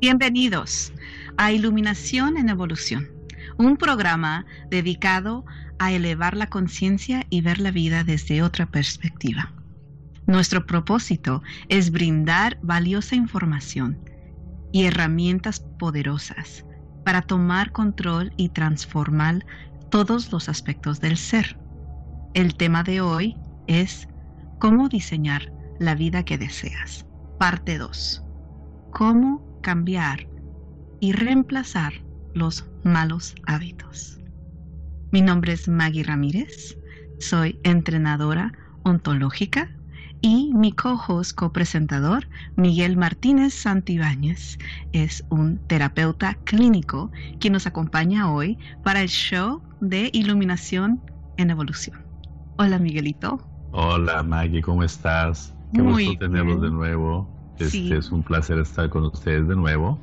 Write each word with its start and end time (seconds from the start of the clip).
Bienvenidos 0.00 0.92
a 1.38 1.50
Iluminación 1.50 2.36
en 2.36 2.50
Evolución, 2.50 3.08
un 3.56 3.76
programa 3.76 4.46
dedicado 4.70 5.44
a 5.80 5.90
elevar 5.90 6.36
la 6.36 6.46
conciencia 6.48 7.26
y 7.30 7.40
ver 7.40 7.58
la 7.58 7.72
vida 7.72 8.04
desde 8.04 8.44
otra 8.44 8.66
perspectiva. 8.66 9.52
Nuestro 10.28 10.66
propósito 10.66 11.42
es 11.68 11.90
brindar 11.90 12.60
valiosa 12.62 13.16
información 13.16 13.98
y 14.70 14.84
herramientas 14.84 15.58
poderosas 15.80 16.64
para 17.04 17.22
tomar 17.22 17.72
control 17.72 18.32
y 18.36 18.50
transformar 18.50 19.44
todos 19.90 20.30
los 20.30 20.48
aspectos 20.48 21.00
del 21.00 21.16
ser. 21.16 21.58
El 22.34 22.54
tema 22.54 22.84
de 22.84 23.00
hoy 23.00 23.36
es 23.66 24.06
cómo 24.60 24.88
diseñar 24.88 25.52
la 25.80 25.96
vida 25.96 26.22
que 26.22 26.38
deseas. 26.38 27.04
Parte 27.36 27.78
2. 27.78 28.22
Cómo 28.92 29.47
cambiar 29.60 30.26
y 31.00 31.12
reemplazar 31.12 31.92
los 32.34 32.66
malos 32.84 33.34
hábitos. 33.46 34.20
Mi 35.10 35.22
nombre 35.22 35.52
es 35.52 35.68
Maggie 35.68 36.04
Ramírez, 36.04 36.76
soy 37.18 37.58
entrenadora 37.62 38.52
ontológica 38.82 39.70
y 40.20 40.52
mi 40.54 40.72
co-host, 40.72 41.34
copresentador, 41.34 42.28
Miguel 42.56 42.96
Martínez 42.96 43.54
Santibáñez, 43.54 44.58
es 44.92 45.24
un 45.30 45.58
terapeuta 45.66 46.34
clínico 46.44 47.10
quien 47.38 47.52
nos 47.52 47.66
acompaña 47.66 48.30
hoy 48.32 48.58
para 48.82 49.00
el 49.00 49.08
show 49.08 49.62
de 49.80 50.10
Iluminación 50.12 51.00
en 51.36 51.50
Evolución. 51.50 52.04
Hola 52.56 52.78
Miguelito. 52.78 53.48
Hola 53.70 54.22
Maggie, 54.22 54.60
¿cómo 54.60 54.82
estás? 54.82 55.54
Qué 55.72 55.82
gusto 55.82 56.18
tenerlos 56.18 56.60
de 56.62 56.70
nuevo. 56.70 57.37
Este, 57.58 57.96
Es 57.96 58.10
un 58.10 58.22
placer 58.22 58.58
estar 58.58 58.88
con 58.88 59.04
ustedes 59.04 59.48
de 59.48 59.56
nuevo. 59.56 59.98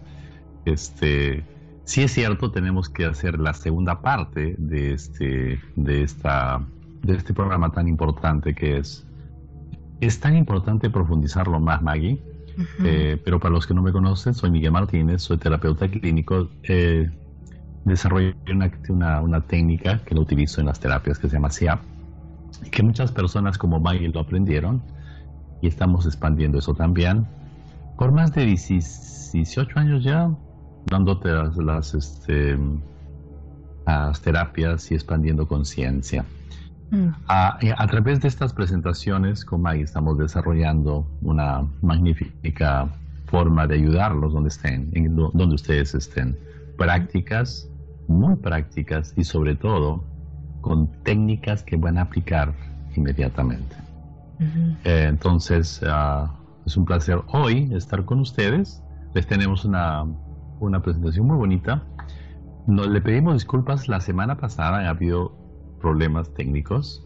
Este, 0.65 1.43
sí 1.83 2.03
es 2.03 2.11
cierto, 2.11 2.51
tenemos 2.51 2.89
que 2.89 3.05
hacer 3.05 3.39
la 3.39 3.53
segunda 3.53 4.01
parte 4.01 4.55
de 4.57 4.93
este, 4.93 5.59
de 5.75 6.03
esta, 6.03 6.61
de 7.03 7.15
este 7.15 7.33
programa 7.33 7.71
tan 7.71 7.87
importante 7.87 8.53
que 8.53 8.77
es. 8.77 9.05
Es 10.01 10.19
tan 10.19 10.35
importante 10.35 10.89
profundizarlo 10.89 11.59
más, 11.59 11.81
Maggie. 11.81 12.21
Eh, 12.83 13.21
pero 13.23 13.39
para 13.39 13.53
los 13.53 13.67
que 13.67 13.73
no 13.73 13.81
me 13.81 13.91
conocen, 13.91 14.33
soy 14.33 14.49
Miguel 14.49 14.71
Martínez, 14.71 15.21
soy 15.21 15.37
terapeuta 15.37 15.89
clínico. 15.89 16.49
Eh, 16.63 17.09
desarrollé 17.83 18.35
una, 18.89 19.21
una, 19.21 19.41
técnica 19.41 20.01
que 20.05 20.15
lo 20.15 20.21
utilizo 20.21 20.61
en 20.61 20.67
las 20.67 20.79
terapias 20.79 21.19
que 21.19 21.27
se 21.27 21.35
llama 21.35 21.49
SIAP, 21.49 21.81
que 22.71 22.81
muchas 22.81 23.11
personas 23.11 23.57
como 23.57 23.79
Maggie 23.79 24.07
lo 24.07 24.21
aprendieron 24.21 24.81
y 25.61 25.67
estamos 25.67 26.05
expandiendo 26.05 26.59
eso 26.59 26.73
también 26.73 27.27
por 27.97 28.11
más 28.11 28.33
de 28.33 28.45
18 28.45 29.79
años 29.79 30.03
ya, 30.03 30.29
dándote 30.88 31.29
las, 31.29 31.93
este, 31.93 32.57
las 33.85 34.21
terapias 34.21 34.91
y 34.91 34.95
expandiendo 34.95 35.47
conciencia. 35.47 36.25
Mm. 36.91 37.07
A, 37.27 37.57
a, 37.77 37.88
través 37.88 38.21
de 38.21 38.27
estas 38.27 38.53
presentaciones 38.53 39.43
con 39.43 39.61
Maggie 39.61 39.83
estamos 39.83 40.17
desarrollando 40.17 41.07
una 41.21 41.66
magnífica 41.81 42.89
forma 43.25 43.66
de 43.66 43.75
ayudarlos 43.75 44.33
donde 44.33 44.50
estén, 44.50 44.89
en 44.94 45.16
donde 45.16 45.56
ustedes 45.56 45.95
estén. 45.95 46.38
Prácticas, 46.77 47.67
muy 48.07 48.35
prácticas 48.35 49.13
y 49.17 49.23
sobre 49.23 49.56
todo 49.56 50.03
con 50.62 50.88
técnicas 51.03 51.63
que 51.63 51.77
van 51.77 51.97
a 51.97 52.01
aplicar 52.01 52.53
inmediatamente. 52.95 53.75
Eh, 54.83 55.06
entonces, 55.07 55.81
uh, 55.83 56.27
es 56.65 56.77
un 56.77 56.85
placer 56.85 57.21
hoy 57.27 57.69
estar 57.73 58.05
con 58.05 58.19
ustedes. 58.19 58.81
Les 59.13 59.27
tenemos 59.27 59.65
una, 59.65 60.03
una 60.59 60.81
presentación 60.81 61.27
muy 61.27 61.37
bonita. 61.37 61.85
Nos, 62.67 62.87
le 62.87 63.01
pedimos 63.01 63.35
disculpas 63.35 63.87
la 63.87 63.99
semana 63.99 64.37
pasada, 64.37 64.79
ha 64.79 64.89
habido 64.89 65.37
problemas 65.79 66.33
técnicos 66.33 67.05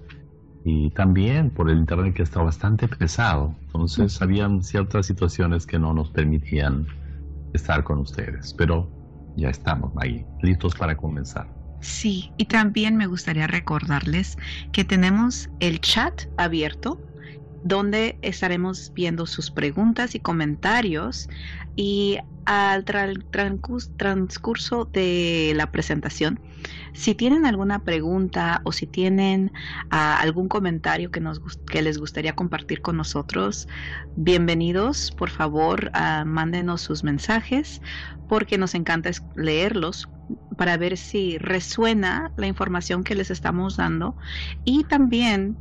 y 0.64 0.90
también 0.92 1.50
por 1.50 1.70
el 1.70 1.78
internet 1.78 2.14
que 2.14 2.24
está 2.24 2.42
bastante 2.42 2.88
pesado. 2.88 3.56
Entonces, 3.62 4.22
habían 4.22 4.64
ciertas 4.64 5.06
situaciones 5.06 5.66
que 5.66 5.80
no 5.80 5.94
nos 5.94 6.10
permitían 6.12 6.88
estar 7.54 7.84
con 7.84 8.00
ustedes, 8.00 8.54
pero 8.54 8.90
ya 9.36 9.50
estamos 9.50 9.92
ahí, 9.98 10.26
listos 10.42 10.76
para 10.76 10.96
comenzar. 10.96 11.48
Sí, 11.82 12.32
y 12.38 12.46
también 12.46 12.98
me 12.98 13.08
gustaría 13.08 13.48
recordarles 13.48 14.38
que 14.72 14.84
tenemos 14.84 15.50
el 15.60 15.80
chat 15.80 16.24
abierto 16.38 17.00
donde 17.64 18.18
estaremos 18.22 18.92
viendo 18.94 19.26
sus 19.26 19.52
preguntas 19.52 20.16
y 20.16 20.20
comentarios. 20.20 21.30
Y 21.76 22.18
al 22.46 22.84
transcurso 22.84 24.86
de 24.86 25.54
la 25.56 25.72
presentación, 25.72 26.40
si 26.94 27.14
tienen 27.14 27.46
alguna 27.46 27.84
pregunta 27.84 28.62
o 28.64 28.72
si 28.72 28.88
tienen 28.88 29.52
ah, 29.92 30.20
algún 30.20 30.48
comentario 30.48 31.12
que, 31.12 31.20
nos, 31.20 31.40
que 31.70 31.82
les 31.82 32.00
gustaría 32.00 32.36
compartir 32.36 32.82
con 32.82 32.98
nosotros, 32.98 33.68
bienvenidos, 34.16 35.12
por 35.12 35.30
favor, 35.30 35.92
uh, 35.94 36.26
mándenos 36.26 36.82
sus 36.82 37.04
mensajes 37.04 37.82
porque 38.28 38.58
nos 38.58 38.76
encanta 38.76 39.12
leerlos 39.36 40.10
para 40.58 40.78
ver 40.78 40.98
si 40.98 41.38
resuena 41.38 42.32
la 42.36 42.48
información 42.48 43.04
que 43.04 43.16
les 43.16 43.32
estamos 43.32 43.78
dando. 43.78 44.16
Y 44.66 44.84
también 44.84 45.58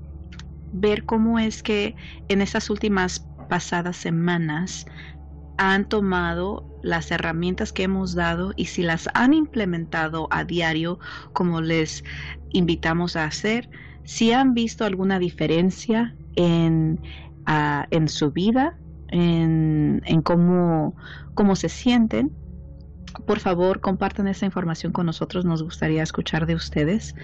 ver 0.73 1.05
cómo 1.05 1.39
es 1.39 1.63
que 1.63 1.95
en 2.29 2.41
estas 2.41 2.71
últimas 2.71 3.27
pasadas 3.49 3.97
semanas 3.97 4.87
han 5.57 5.89
tomado 5.89 6.65
las 6.83 7.11
herramientas 7.11 7.73
que 7.73 7.83
hemos 7.83 8.15
dado 8.15 8.53
y 8.57 8.67
si 8.67 8.83
las 8.83 9.09
han 9.15 9.35
implementado 9.35 10.29
a 10.31 10.45
diario 10.45 10.99
como 11.33 11.61
les 11.61 12.05
invitamos 12.51 13.17
a 13.17 13.25
hacer, 13.25 13.69
si 14.05 14.33
han 14.33 14.55
visto 14.55 14.85
alguna 14.85 15.19
diferencia 15.19 16.15
en, 16.37 17.01
ah, 17.47 17.87
en 17.91 18.09
su 18.09 18.31
vida, 18.31 18.79
en, 19.09 20.03
en 20.07 20.23
cómo, 20.23 20.95
cómo 21.35 21.57
se 21.57 21.69
sienten 21.69 22.33
por 23.27 23.41
favor, 23.41 23.81
compartan 23.81 24.29
esa 24.29 24.47
información 24.47 24.93
con 24.93 25.07
nosotros, 25.07 25.45
nos 25.45 25.63
gustaría 25.63 26.03
escuchar 26.03 26.47
de 26.47 26.55
ustedes. 26.55 27.15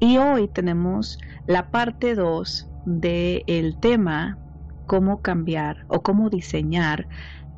Y 0.00 0.16
hoy 0.16 0.48
tenemos 0.48 1.18
la 1.46 1.70
parte 1.70 2.14
2 2.14 2.68
del 2.84 3.76
tema 3.80 4.38
cómo 4.86 5.22
cambiar 5.22 5.84
o 5.88 6.02
cómo 6.02 6.30
diseñar 6.30 7.08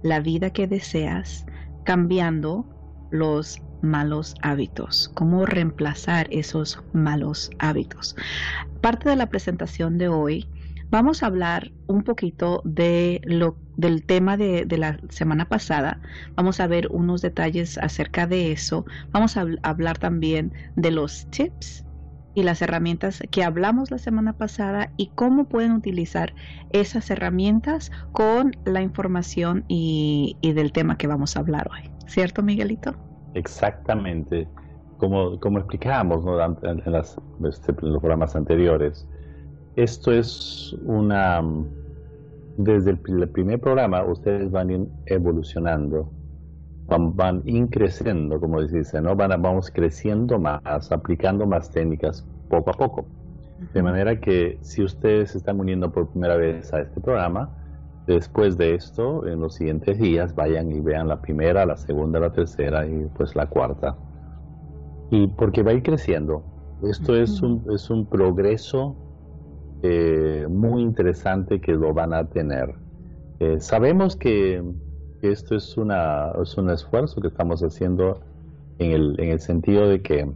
la 0.03 0.20
vida 0.20 0.50
que 0.50 0.66
deseas 0.66 1.47
cambiando 1.84 2.66
los 3.10 3.60
malos 3.82 4.34
hábitos, 4.42 5.10
cómo 5.14 5.47
reemplazar 5.47 6.26
esos 6.31 6.82
malos 6.92 7.50
hábitos. 7.59 8.16
Parte 8.81 9.09
de 9.09 9.16
la 9.16 9.28
presentación 9.28 9.98
de 9.98 10.09
hoy 10.09 10.48
vamos 10.91 11.22
a 11.22 11.26
hablar 11.26 11.72
un 11.87 12.03
poquito 12.03 12.62
de 12.64 13.20
lo 13.25 13.56
del 13.76 14.04
tema 14.04 14.37
de, 14.37 14.64
de, 14.64 14.78
la 14.78 14.98
semana 15.10 15.48
pasada. 15.48 16.00
Vamos 16.34 16.60
a 16.60 16.66
ver 16.66 16.88
unos 16.91 17.20
detalles 17.20 17.76
acerca 17.78 18.26
de 18.26 18.53
eso. 18.53 18.87
Vamos 19.10 19.37
a 19.37 19.44
hablar 19.62 19.98
también 19.98 20.53
de 20.76 20.91
los 20.91 21.28
tips 21.31 21.86
y 22.37 22.43
las 22.43 22.61
herramientas 22.61 23.23
que 23.31 23.43
hablamos 23.43 23.91
la 23.91 23.97
semana 23.97 24.35
pasada 24.35 24.93
y 24.99 25.11
cómo 25.15 25.49
pueden 25.49 25.73
utilizar 25.73 26.35
esas 26.71 27.11
herramientas 27.11 27.91
con 28.12 28.53
la 28.67 28.83
información 28.83 29.65
y, 29.69 30.37
del 30.43 30.71
tema 30.71 30.99
que 30.99 31.06
vamos 31.06 31.37
a 31.37 31.41
hablar 31.41 31.67
hoy. 31.73 31.91
¿Cierto, 32.06 32.43
Miguelito? 32.43 32.94
Exactamente. 33.33 34.47
Como, 34.99 35.41
como 35.41 35.59
explicábamos 35.59 36.25
en, 36.62 36.94
este, 37.47 37.73
en 37.73 37.93
los 37.93 38.00
programas 38.00 38.37
anteriores, 38.37 39.09
esto 39.77 40.12
es 40.12 40.77
una... 40.85 41.43
Desde 42.59 42.91
el, 42.91 42.99
primer 42.99 43.61
programa 43.61 44.05
ustedes 44.05 44.50
van 44.50 44.89
evolucionando 45.06 46.11
van, 46.88 47.43
increciendo, 47.44 48.41
como 48.41 48.62
dice, 48.62 49.00
¿no? 49.00 49.17
Van, 49.17 49.41
vamos 49.43 49.71
creciendo 49.71 50.38
más, 50.38 50.93
aplicando 50.93 51.47
más 51.47 51.71
técnicas 51.71 52.27
poco 52.49 52.71
a 52.71 52.75
poco. 52.75 53.06
De 53.73 53.83
manera 53.83 54.21
que 54.21 54.59
si 54.61 54.83
ustedes 54.83 55.31
se 55.33 55.38
están 55.38 55.59
uniendo 55.59 55.91
por 55.91 56.09
primera 56.09 56.37
vez 56.37 56.73
a 56.73 56.81
este 56.81 57.00
programa, 57.00 57.50
después 58.06 58.56
de 58.56 58.75
esto, 58.75 59.27
en 59.27 59.41
los 59.41 59.55
siguientes 59.55 59.99
días, 59.99 60.35
vayan 60.35 60.71
y 60.71 60.81
vean 60.81 61.09
la 61.09 61.21
primera, 61.21 61.67
la 61.67 61.77
segunda, 61.77 62.21
la 62.21 62.33
tercera 62.33 62.87
y 62.87 63.06
pues 63.17 63.35
la 63.35 63.47
cuarta. 63.47 63.97
Y 65.11 65.27
porque 65.29 65.62
va 65.62 65.73
a 65.73 65.75
ir 65.75 65.82
creciendo. 65.82 66.43
Esto 66.82 67.17
es, 67.17 67.41
un, 67.43 67.65
es 67.73 67.89
un 67.89 68.06
progreso 68.06 68.94
eh, 69.82 70.47
muy 70.49 70.82
interesante 70.82 71.61
que 71.61 71.73
lo 71.73 71.94
van 71.94 72.12
a 72.12 72.29
tener. 72.29 72.75
Eh, 73.41 73.61
sabemos 73.61 74.17
que 74.17 74.62
esto 75.23 75.57
es, 75.57 75.77
una, 75.77 76.33
es 76.43 76.57
un 76.57 76.71
esfuerzo 76.71 77.21
que 77.21 77.29
estamos 77.29 77.63
haciendo 77.63 78.21
en 78.79 78.93
el, 78.93 79.21
en 79.21 79.31
el 79.31 79.41
sentido 79.41 79.89
de 79.89 80.03
que 80.03 80.31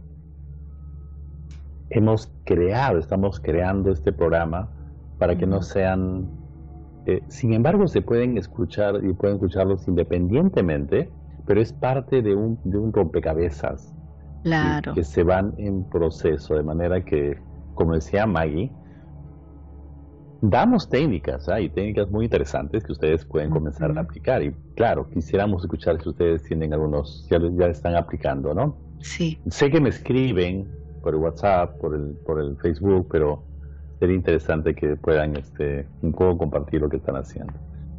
hemos 1.89 2.31
creado, 2.45 2.97
estamos 2.97 3.39
creando 3.39 3.91
este 3.91 4.11
programa 4.11 4.69
para 5.17 5.37
que 5.37 5.45
no 5.45 5.61
sean... 5.61 6.29
Eh, 7.05 7.21
sin 7.27 7.53
embargo, 7.53 7.87
se 7.87 8.01
pueden 8.01 8.37
escuchar 8.37 9.03
y 9.03 9.13
pueden 9.13 9.35
escucharlos 9.35 9.87
independientemente 9.87 11.09
pero 11.45 11.61
es 11.61 11.73
parte 11.73 12.21
de 12.21 12.35
un, 12.35 12.59
de 12.63 12.77
un 12.77 12.93
rompecabezas. 12.93 13.93
Claro. 14.43 14.93
Que, 14.93 15.03
se 15.03 15.23
van 15.23 15.53
en 15.57 15.83
proceso, 15.83 16.55
de 16.55 16.63
manera 16.63 17.03
que, 17.03 17.37
como 17.75 17.93
decía 17.93 18.25
Maggie, 18.25 18.71
damos 20.41 20.89
técnicas, 20.89 21.47
hay 21.47 21.69
técnicas 21.69 22.09
muy 22.09 22.25
interesantes 22.25 22.83
que 22.83 22.91
ustedes 22.91 23.25
pueden 23.25 23.51
comenzar 23.51 23.95
a 23.97 24.01
aplicar. 24.01 24.41
Y 24.41 24.53
claro, 24.75 25.07
quisiéramos 25.09 25.63
escuchar 25.63 26.01
si 26.01 26.09
ustedes 26.09 26.43
tienen 26.43 26.73
algunos, 26.73 27.27
ya, 27.29 27.39
ya 27.57 27.67
están 27.67 27.95
aplicando, 27.95 28.53
¿no? 28.53 28.75
Sí. 28.99 29.39
Sé 29.47 29.69
que 29.69 29.79
me 29.79 29.89
escriben 29.89 30.67
por 31.01 31.13
el 31.13 31.19
WhatsApp, 31.19 31.79
por 31.79 31.95
el, 31.95 32.15
por 32.25 32.39
el 32.39 32.57
Facebook, 32.57 33.07
pero 33.11 33.43
sería 33.99 34.15
interesante 34.15 34.73
que 34.73 34.95
puedan 34.95 35.35
este, 35.37 35.87
un 36.01 36.11
poco 36.11 36.39
compartir 36.39 36.81
lo 36.81 36.89
que 36.89 36.97
están 36.97 37.15
haciendo. 37.15 37.53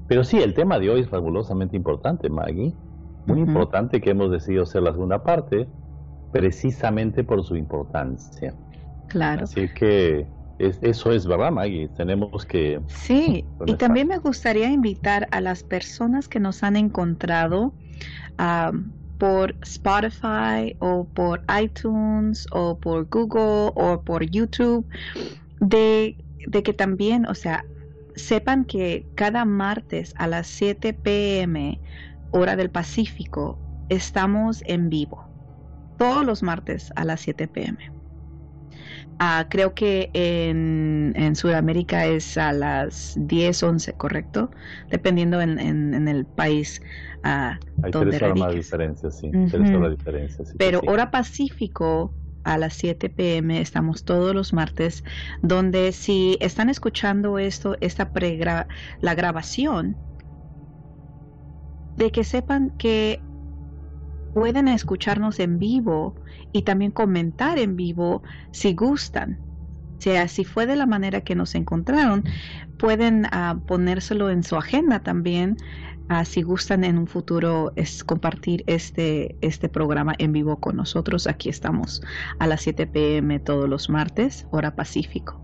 Pero 0.08 0.24
sí, 0.24 0.38
el 0.38 0.52
tema 0.52 0.78
de 0.78 0.90
hoy 0.90 1.00
es 1.00 1.08
fabulosamente 1.08 1.76
importante, 1.76 2.28
Maggie. 2.28 2.74
Muy 3.26 3.38
importante 3.38 4.00
que 4.00 4.10
hemos 4.10 4.32
decidido 4.32 4.64
hacer 4.64 4.82
la 4.82 4.90
segunda 4.90 5.22
parte, 5.22 5.68
precisamente 6.32 7.22
por 7.22 7.44
su 7.44 7.56
importancia. 7.56 8.52
Claro. 9.06 9.44
Así 9.44 9.68
que 9.68 10.26
eso 10.62 11.12
es 11.12 11.26
verdad, 11.26 11.50
Maggie. 11.50 11.88
Tenemos 11.96 12.44
que... 12.46 12.80
Sí, 12.86 13.44
y 13.66 13.74
también 13.74 14.08
me 14.08 14.18
gustaría 14.18 14.70
invitar 14.70 15.28
a 15.30 15.40
las 15.40 15.62
personas 15.62 16.28
que 16.28 16.40
nos 16.40 16.62
han 16.62 16.76
encontrado 16.76 17.72
por 19.18 19.54
Spotify 19.62 20.76
o 20.80 21.04
por 21.14 21.42
iTunes 21.60 22.46
o 22.50 22.76
por 22.76 23.08
Google 23.08 23.72
o 23.74 24.02
por 24.04 24.24
YouTube, 24.24 24.86
de, 25.60 26.16
de 26.46 26.62
que 26.62 26.72
también, 26.72 27.26
o 27.26 27.34
sea, 27.34 27.64
sepan 28.16 28.64
que 28.64 29.06
cada 29.14 29.44
martes 29.44 30.14
a 30.16 30.26
las 30.26 30.46
7 30.46 30.92
pm 30.92 31.80
hora 32.32 32.56
del 32.56 32.70
Pacífico 32.70 33.58
estamos 33.88 34.62
en 34.66 34.88
vivo. 34.88 35.24
Todos 35.98 36.24
los 36.24 36.42
martes 36.42 36.92
a 36.96 37.04
las 37.04 37.20
7 37.20 37.46
pm. 37.48 38.01
Ah, 39.18 39.46
creo 39.48 39.74
que 39.74 40.10
en, 40.14 41.12
en 41.16 41.36
Sudamérica 41.36 42.06
es 42.06 42.36
a 42.36 42.52
las 42.52 43.14
10, 43.16 43.62
11, 43.62 43.92
¿correcto? 43.94 44.50
Dependiendo 44.90 45.40
en, 45.40 45.58
en, 45.60 46.08
el 46.08 46.26
país 46.26 46.80
uh, 47.24 47.54
Hay 47.84 47.90
donde 47.92 48.18
tres 48.18 48.22
horas 48.30 48.54
diferencia, 48.54 49.10
sí. 49.10 49.30
diferencia, 49.30 50.44
Pero 50.58 50.80
hora 50.86 51.10
Pacífico 51.10 52.12
a 52.44 52.58
las 52.58 52.74
7 52.74 53.08
pm, 53.10 53.60
estamos 53.60 54.04
todos 54.04 54.34
los 54.34 54.52
martes, 54.52 55.04
donde 55.42 55.92
si 55.92 56.36
están 56.40 56.68
escuchando 56.68 57.38
esto, 57.38 57.76
esta 57.80 58.12
pregra 58.12 58.66
la 59.00 59.14
grabación, 59.14 59.96
de 61.96 62.10
que 62.10 62.24
sepan 62.24 62.70
que 62.78 63.20
pueden 64.34 64.68
escucharnos 64.68 65.38
en 65.38 65.58
vivo 65.58 66.14
y 66.52 66.62
también 66.62 66.90
comentar 66.90 67.58
en 67.58 67.76
vivo 67.76 68.22
si 68.52 68.75
gustan. 68.75 69.40
O 69.99 70.02
sea, 70.02 70.28
si 70.28 70.44
fue 70.44 70.66
de 70.66 70.76
la 70.76 70.87
manera 70.87 71.20
que 71.20 71.34
nos 71.34 71.54
encontraron, 71.54 72.25
pueden 72.76 73.26
uh, 73.26 73.60
ponérselo 73.66 74.31
en 74.31 74.43
su 74.43 74.56
agenda 74.56 75.00
también 75.00 75.56
Ah, 76.14 76.26
si 76.26 76.43
gustan 76.43 76.84
en 76.84 76.99
un 76.99 77.06
futuro 77.06 77.72
compartir 78.04 78.64
este, 78.66 79.37
este 79.40 79.70
programa 79.70 80.14
en 80.19 80.32
vivo 80.32 80.60
con 80.60 80.76
nosotros, 80.76 81.26
aquí 81.26 81.49
estamos 81.49 82.02
a 82.38 82.46
las 82.46 82.60
7 82.60 82.87
pm 82.87 83.40
todos 83.40 83.66
los 83.66 83.88
martes, 83.88 84.46
hora 84.50 84.75
Pacífico. 84.75 85.40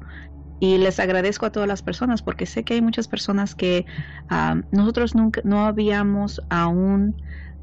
Y 0.61 0.77
les 0.77 0.99
agradezco 1.01 1.47
a 1.47 1.53
todas 1.53 1.69
las 1.69 1.83
personas 1.83 2.21
porque 2.23 2.45
sé 2.45 2.65
que 2.65 2.75
hay 2.75 2.83
muchas 2.83 3.09
personas 3.09 3.55
que 3.55 3.87
ah, 4.29 4.61
nosotros 4.71 5.15
nunca, 5.15 5.41
no 5.45 5.65
habíamos 5.65 6.43
aún, 6.51 7.17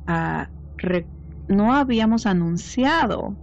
ah, 0.08 0.50
no 1.48 1.74
habíamos 1.74 2.26
anunciado 2.26 3.36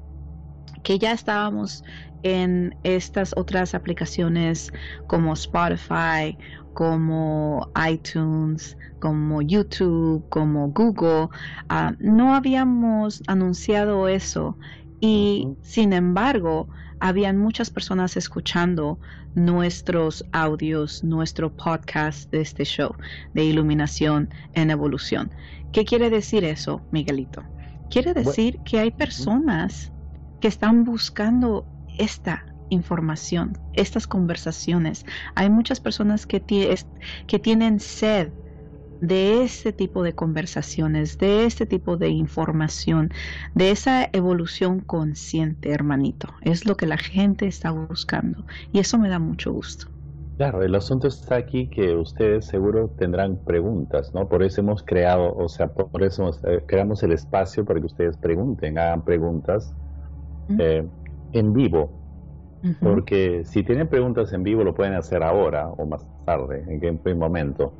que 0.82 0.98
ya 0.98 1.12
estábamos 1.12 1.84
en 2.22 2.76
estas 2.84 3.34
otras 3.36 3.74
aplicaciones 3.74 4.72
como 5.06 5.32
Spotify, 5.32 6.36
como 6.74 7.68
iTunes, 7.88 8.76
como 9.00 9.42
YouTube, 9.42 10.24
como 10.28 10.68
Google, 10.68 11.28
ah, 11.68 11.92
no 11.98 12.34
habíamos 12.34 13.22
anunciado 13.26 14.08
eso 14.08 14.56
y 15.00 15.48
sin 15.62 15.92
embargo 15.92 16.68
habían 17.00 17.36
muchas 17.36 17.68
personas 17.68 18.16
escuchando 18.16 19.00
nuestros 19.34 20.24
audios, 20.30 21.02
nuestro 21.02 21.54
podcast 21.54 22.30
de 22.30 22.42
este 22.42 22.64
show 22.64 22.94
de 23.34 23.44
iluminación 23.44 24.28
en 24.54 24.70
evolución. 24.70 25.32
¿Qué 25.72 25.84
quiere 25.84 26.10
decir 26.10 26.44
eso, 26.44 26.80
Miguelito? 26.92 27.42
Quiere 27.92 28.14
decir 28.14 28.58
que 28.64 28.78
hay 28.78 28.90
personas 28.90 29.92
que 30.40 30.48
están 30.48 30.82
buscando 30.84 31.66
esta 31.98 32.46
información, 32.70 33.52
estas 33.74 34.06
conversaciones. 34.06 35.04
Hay 35.34 35.50
muchas 35.50 35.78
personas 35.78 36.26
que, 36.26 36.42
que 37.26 37.38
tienen 37.38 37.80
sed 37.80 38.32
de 39.02 39.42
este 39.42 39.74
tipo 39.74 40.02
de 40.02 40.14
conversaciones, 40.14 41.18
de 41.18 41.44
este 41.44 41.66
tipo 41.66 41.98
de 41.98 42.08
información, 42.08 43.10
de 43.54 43.72
esa 43.72 44.08
evolución 44.14 44.80
consciente, 44.80 45.70
hermanito. 45.70 46.32
Es 46.40 46.64
lo 46.64 46.78
que 46.78 46.86
la 46.86 46.96
gente 46.96 47.46
está 47.46 47.72
buscando 47.72 48.46
y 48.72 48.78
eso 48.78 48.96
me 48.96 49.10
da 49.10 49.18
mucho 49.18 49.52
gusto. 49.52 49.91
Claro, 50.42 50.64
el 50.64 50.74
asunto 50.74 51.06
está 51.06 51.36
aquí 51.36 51.70
que 51.70 51.94
ustedes 51.94 52.46
seguro 52.46 52.88
tendrán 52.98 53.38
preguntas, 53.44 54.12
¿no? 54.12 54.28
Por 54.28 54.42
eso 54.42 54.60
hemos 54.60 54.82
creado, 54.82 55.32
o 55.36 55.48
sea, 55.48 55.68
por 55.68 56.02
eso 56.02 56.28
eh, 56.42 56.64
creamos 56.66 57.00
el 57.04 57.12
espacio 57.12 57.64
para 57.64 57.78
que 57.78 57.86
ustedes 57.86 58.16
pregunten, 58.16 58.76
hagan 58.76 59.04
preguntas 59.04 59.72
eh, 60.58 60.90
en 61.30 61.52
vivo. 61.52 62.00
Porque 62.80 63.44
si 63.44 63.62
tienen 63.62 63.88
preguntas 63.88 64.32
en 64.32 64.42
vivo 64.42 64.64
lo 64.64 64.74
pueden 64.74 64.94
hacer 64.94 65.22
ahora 65.22 65.68
o 65.68 65.86
más 65.86 66.08
tarde, 66.24 66.64
en 66.68 66.80
qué 66.80 67.14
momento. 67.14 67.78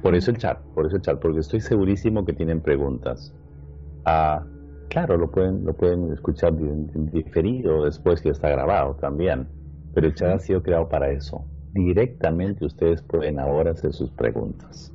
Por 0.00 0.14
eso 0.14 0.30
el 0.30 0.38
chat, 0.38 0.60
por 0.74 0.86
eso 0.86 0.96
el 0.96 1.02
chat, 1.02 1.20
porque 1.20 1.40
estoy 1.40 1.60
segurísimo 1.60 2.24
que 2.24 2.34
tienen 2.34 2.62
preguntas. 2.62 3.34
Ah, 4.04 4.46
claro, 4.88 5.16
lo 5.18 5.30
pueden, 5.30 5.64
lo 5.64 5.74
pueden 5.76 6.12
escuchar 6.12 6.54
diferido 6.56 7.84
después 7.84 8.22
que 8.22 8.30
está 8.30 8.48
grabado 8.50 8.96
también, 8.96 9.50
pero 9.92 10.06
el 10.06 10.14
chat 10.14 10.30
ha 10.36 10.38
sido 10.38 10.62
creado 10.62 10.88
para 10.88 11.10
eso. 11.10 11.48
Directamente 11.74 12.64
ustedes 12.64 13.02
pueden 13.02 13.40
ahora 13.40 13.72
hacer 13.72 13.92
sus 13.92 14.10
preguntas. 14.10 14.92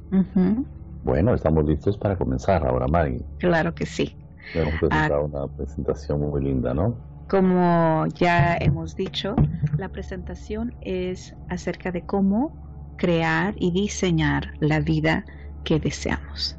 Bueno, 1.04 1.34
estamos 1.34 1.66
listos 1.66 1.98
para 1.98 2.18
comenzar 2.18 2.66
ahora, 2.66 2.88
Maggie. 2.88 3.22
Claro 3.38 3.76
que 3.76 3.86
sí. 3.86 4.16
Hemos 4.56 4.80
presentado 4.80 5.22
ah. 5.22 5.26
una 5.26 5.48
presentación 5.48 6.22
muy 6.22 6.42
linda, 6.42 6.74
¿no? 6.74 6.96
Como 7.30 8.08
ya 8.16 8.56
hemos 8.56 8.96
dicho, 8.96 9.36
la 9.78 9.90
presentación 9.90 10.74
es 10.82 11.36
acerca 11.50 11.92
de 11.92 12.06
cómo 12.06 12.96
crear 12.98 13.54
y 13.58 13.72
diseñar 13.72 14.54
la 14.62 14.80
vida 14.80 15.26
que 15.66 15.80
deseamos. 15.80 16.58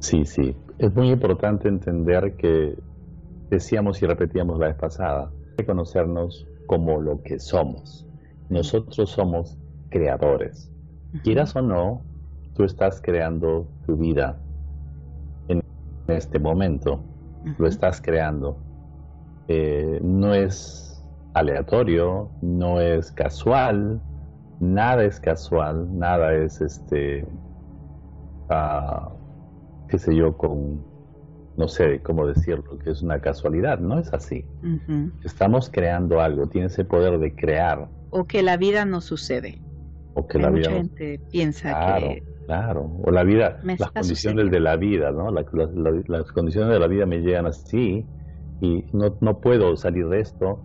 Sí, 0.00 0.24
sí. 0.24 0.56
Es 0.78 0.94
muy 0.94 1.10
importante 1.10 1.68
entender 1.68 2.34
que 2.36 2.76
decíamos 3.50 4.02
y 4.02 4.06
repetíamos 4.06 4.58
la 4.58 4.68
vez 4.68 4.76
pasada, 4.76 5.30
reconocernos 5.58 6.46
como 6.66 7.00
lo 7.00 7.22
que 7.22 7.38
somos. 7.38 8.08
Nosotros 8.52 9.10
somos 9.10 9.58
creadores. 9.90 10.70
Quieras 11.22 11.56
o 11.56 11.62
no, 11.62 12.02
tú 12.54 12.64
estás 12.64 13.00
creando 13.00 13.66
tu 13.86 13.96
vida 13.96 14.38
en 15.48 15.62
este 16.08 16.38
momento. 16.38 17.02
Lo 17.58 17.66
estás 17.66 18.00
creando. 18.00 18.58
Eh, 19.48 20.00
no 20.02 20.34
es 20.34 21.04
aleatorio, 21.34 22.30
no 22.42 22.80
es 22.80 23.10
casual, 23.12 24.00
nada 24.60 25.04
es 25.04 25.18
casual, 25.18 25.98
nada 25.98 26.34
es 26.34 26.60
este, 26.60 27.26
uh, 28.50 29.08
qué 29.88 29.98
sé 29.98 30.14
yo, 30.14 30.36
con, 30.36 30.84
no 31.56 31.68
sé 31.68 32.00
cómo 32.02 32.26
decirlo, 32.26 32.78
que 32.78 32.90
es 32.90 33.02
una 33.02 33.20
casualidad, 33.20 33.78
no 33.78 33.98
es 33.98 34.12
así. 34.12 34.44
Estamos 35.24 35.70
creando 35.70 36.20
algo, 36.20 36.46
tiene 36.46 36.68
ese 36.68 36.84
poder 36.84 37.18
de 37.18 37.34
crear. 37.34 37.88
O 38.12 38.24
que 38.24 38.42
la 38.42 38.56
vida 38.56 38.84
no 38.84 39.00
sucede. 39.00 39.60
O 40.14 40.28
que 40.28 40.38
la 40.38 40.50
mucha 40.50 40.70
vida 40.70 40.80
gente 40.82 41.20
piensa 41.30 41.70
claro, 41.70 42.08
que... 42.08 42.22
Claro, 42.46 42.92
o 43.02 43.10
la 43.10 43.24
vida, 43.24 43.60
las 43.64 43.90
condiciones 43.90 44.50
de 44.50 44.60
la 44.60 44.76
vida, 44.76 45.10
¿no? 45.10 45.30
las 45.32 46.32
condiciones 46.32 46.72
de 46.72 46.78
la 46.78 46.86
vida 46.86 47.06
me 47.06 47.18
llegan 47.18 47.46
así 47.46 48.06
y 48.60 48.84
no, 48.92 49.16
no 49.20 49.40
puedo 49.40 49.76
salir 49.76 50.08
de 50.08 50.20
esto 50.20 50.60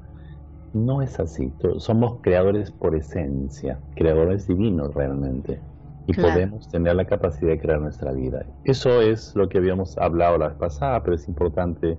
no 0.74 1.02
es 1.02 1.20
así. 1.20 1.52
Somos 1.78 2.20
creadores 2.22 2.72
por 2.72 2.96
esencia, 2.96 3.80
creadores 3.96 4.48
divinos 4.48 4.94
realmente. 4.94 5.60
Y 6.08 6.14
podemos 6.14 6.70
tener 6.70 6.96
la 6.96 7.06
capacidad 7.06 7.52
de 7.52 7.60
crear 7.60 7.82
nuestra 7.82 8.14
vida. 8.14 8.46
Eso 8.64 9.02
es 9.02 9.36
lo 9.36 9.50
que 9.50 9.58
habíamos 9.58 9.98
hablado 9.98 10.38
la 10.38 10.50
vez 10.50 10.58
pasada, 10.58 11.04
pero 11.04 11.16
es 11.16 11.28
importante 11.28 11.98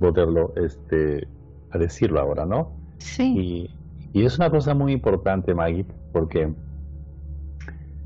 volverlo 0.00 0.52
este, 0.56 1.28
a 1.70 1.78
decirlo 1.78 2.18
ahora, 2.20 2.44
¿no? 2.44 2.72
Sí. 2.98 3.38
Y, 3.38 3.70
y 4.12 4.24
es 4.24 4.38
una 4.38 4.50
cosa 4.50 4.74
muy 4.74 4.92
importante, 4.92 5.54
Maggie, 5.54 5.86
porque, 6.12 6.52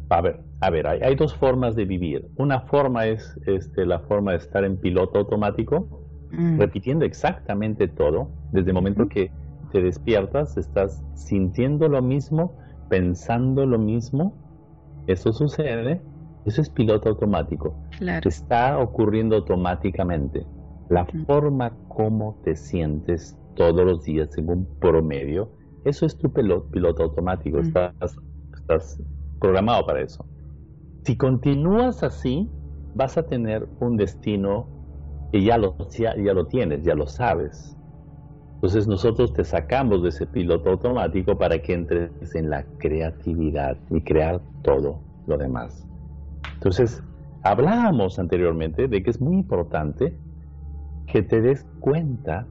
a 0.09 0.21
ver, 0.21 0.41
a 0.61 0.71
ver, 0.71 0.87
hay, 0.87 1.15
dos 1.17 1.35
formas 1.35 1.75
de 1.75 1.85
vivir. 1.85 2.29
Una 2.37 2.61
forma 2.61 3.07
es 3.07 3.39
este, 3.47 3.85
la 3.85 4.01
forma 4.01 4.33
de 4.33 4.39
estar 4.39 4.65
en 4.65 4.79
piloto 4.79 5.19
automático, 5.19 6.03
mm. 6.31 6.59
repitiendo 6.59 7.05
exactamente 7.05 7.89
todo. 7.89 8.31
Desde 8.53 8.71
el 8.71 8.75
momento 8.75 9.09
que 9.09 9.31
te 9.73 9.83
despiertas, 9.83 10.57
estás 10.57 11.03
sintiendo 11.15 11.89
lo 11.89 12.01
mismo, 12.01 12.57
pensando 12.89 13.67
lo 13.67 13.79
mismo. 13.79 14.35
Eso 15.07 15.33
sucede. 15.33 16.01
Eso 16.47 16.63
es 16.63 16.71
piloto 16.71 17.09
automático. 17.09 17.77
Claro. 17.99 18.29
Está 18.29 18.79
ocurriendo 18.79 19.37
automáticamente. 19.37 20.47
La 20.89 21.05
forma 21.27 21.73
como 21.89 22.41
te 22.45 22.55
sientes 22.55 23.37
todos 23.57 23.85
los 23.85 24.05
días 24.05 24.31
un 24.39 24.67
promedio, 24.79 25.51
eso 25.87 26.05
es 26.05 26.19
tu 26.19 26.33
piloto, 26.33 27.03
automático. 27.03 27.61
Estás, 27.61 27.95
estás 28.53 29.01
programado 29.41 29.87
para 29.87 30.01
eso. 30.01 30.27
Si 31.05 31.17
continúas 31.17 32.03
así, 32.03 32.51
vas 32.95 33.17
a 33.17 33.23
tener 33.23 33.69
un 33.79 33.97
destino 33.97 34.67
que 35.31 35.45
ya 35.45 35.57
lo, 35.59 35.77
ya, 35.97 36.15
lo 36.17 36.47
tienes, 36.47 36.83
ya 36.83 36.97
lo 36.97 37.07
sabes. 37.07 37.77
Entonces 38.55 38.89
nosotros 38.89 39.33
te 39.33 39.45
sacamos 39.45 40.03
de 40.03 40.09
ese 40.09 40.27
piloto 40.27 40.71
automático 40.71 41.39
para 41.39 41.63
que 41.63 41.75
entres 41.75 42.35
en 42.35 42.51
la 42.51 42.65
creatividad 42.79 43.79
y 43.91 44.01
crear 44.01 44.41
todo 44.63 45.01
lo 45.29 45.39
demás. 45.39 45.87
Entonces, 46.55 47.01
hablábamos 47.45 48.19
anteriormente 48.19 48.89
de 48.89 49.03
que 49.05 49.11
es 49.11 49.21
muy 49.21 49.37
importante 49.37 50.19
que 51.07 51.23
te 51.23 51.41
des 51.41 51.65
cuenta 51.79 52.49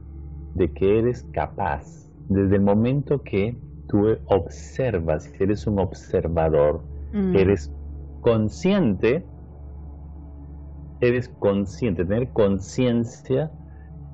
de 0.54 0.72
que 0.72 1.00
eres 1.00 1.26
capaz 1.32 2.05
desde 2.28 2.56
el 2.56 2.62
momento 2.62 3.22
que 3.22 3.56
tú 3.88 4.16
observas, 4.26 5.32
eres 5.38 5.66
un 5.66 5.78
observador, 5.78 6.82
mm. 7.12 7.36
eres 7.36 7.72
consciente, 8.20 9.24
eres 11.00 11.28
consciente, 11.38 12.04
tener 12.04 12.28
conciencia 12.30 13.50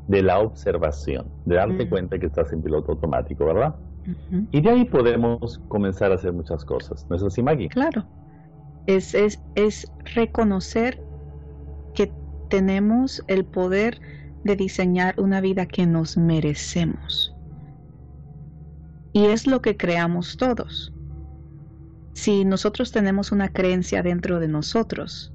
de 0.08 0.22
la 0.22 0.40
observación, 0.40 1.26
de 1.46 1.56
darte 1.56 1.86
mm. 1.86 1.88
cuenta 1.88 2.18
que 2.18 2.26
estás 2.26 2.52
en 2.52 2.62
piloto 2.62 2.92
automático, 2.92 3.46
¿verdad? 3.46 3.74
Y 4.50 4.60
de 4.60 4.68
ahí 4.68 4.84
podemos 4.84 5.60
comenzar 5.68 6.10
a 6.10 6.16
hacer 6.16 6.32
muchas 6.32 6.64
cosas. 6.64 7.06
¿No 7.08 7.14
es 7.14 7.22
así, 7.22 7.40
Maggie? 7.40 7.68
Claro. 7.68 8.04
Es, 8.86 9.14
es, 9.14 9.40
es 9.54 9.90
reconocer 10.16 11.00
que 11.94 12.10
tenemos 12.48 13.22
el 13.28 13.44
poder 13.44 14.00
de 14.42 14.56
diseñar 14.56 15.20
una 15.20 15.40
vida 15.40 15.66
que 15.66 15.86
nos 15.86 16.16
merecemos. 16.16 17.31
Y 19.12 19.26
es 19.26 19.46
lo 19.46 19.60
que 19.60 19.76
creamos 19.76 20.36
todos. 20.36 20.92
Si 22.14 22.44
nosotros 22.44 22.92
tenemos 22.92 23.32
una 23.32 23.48
creencia 23.48 24.02
dentro 24.02 24.40
de 24.40 24.48
nosotros 24.48 25.32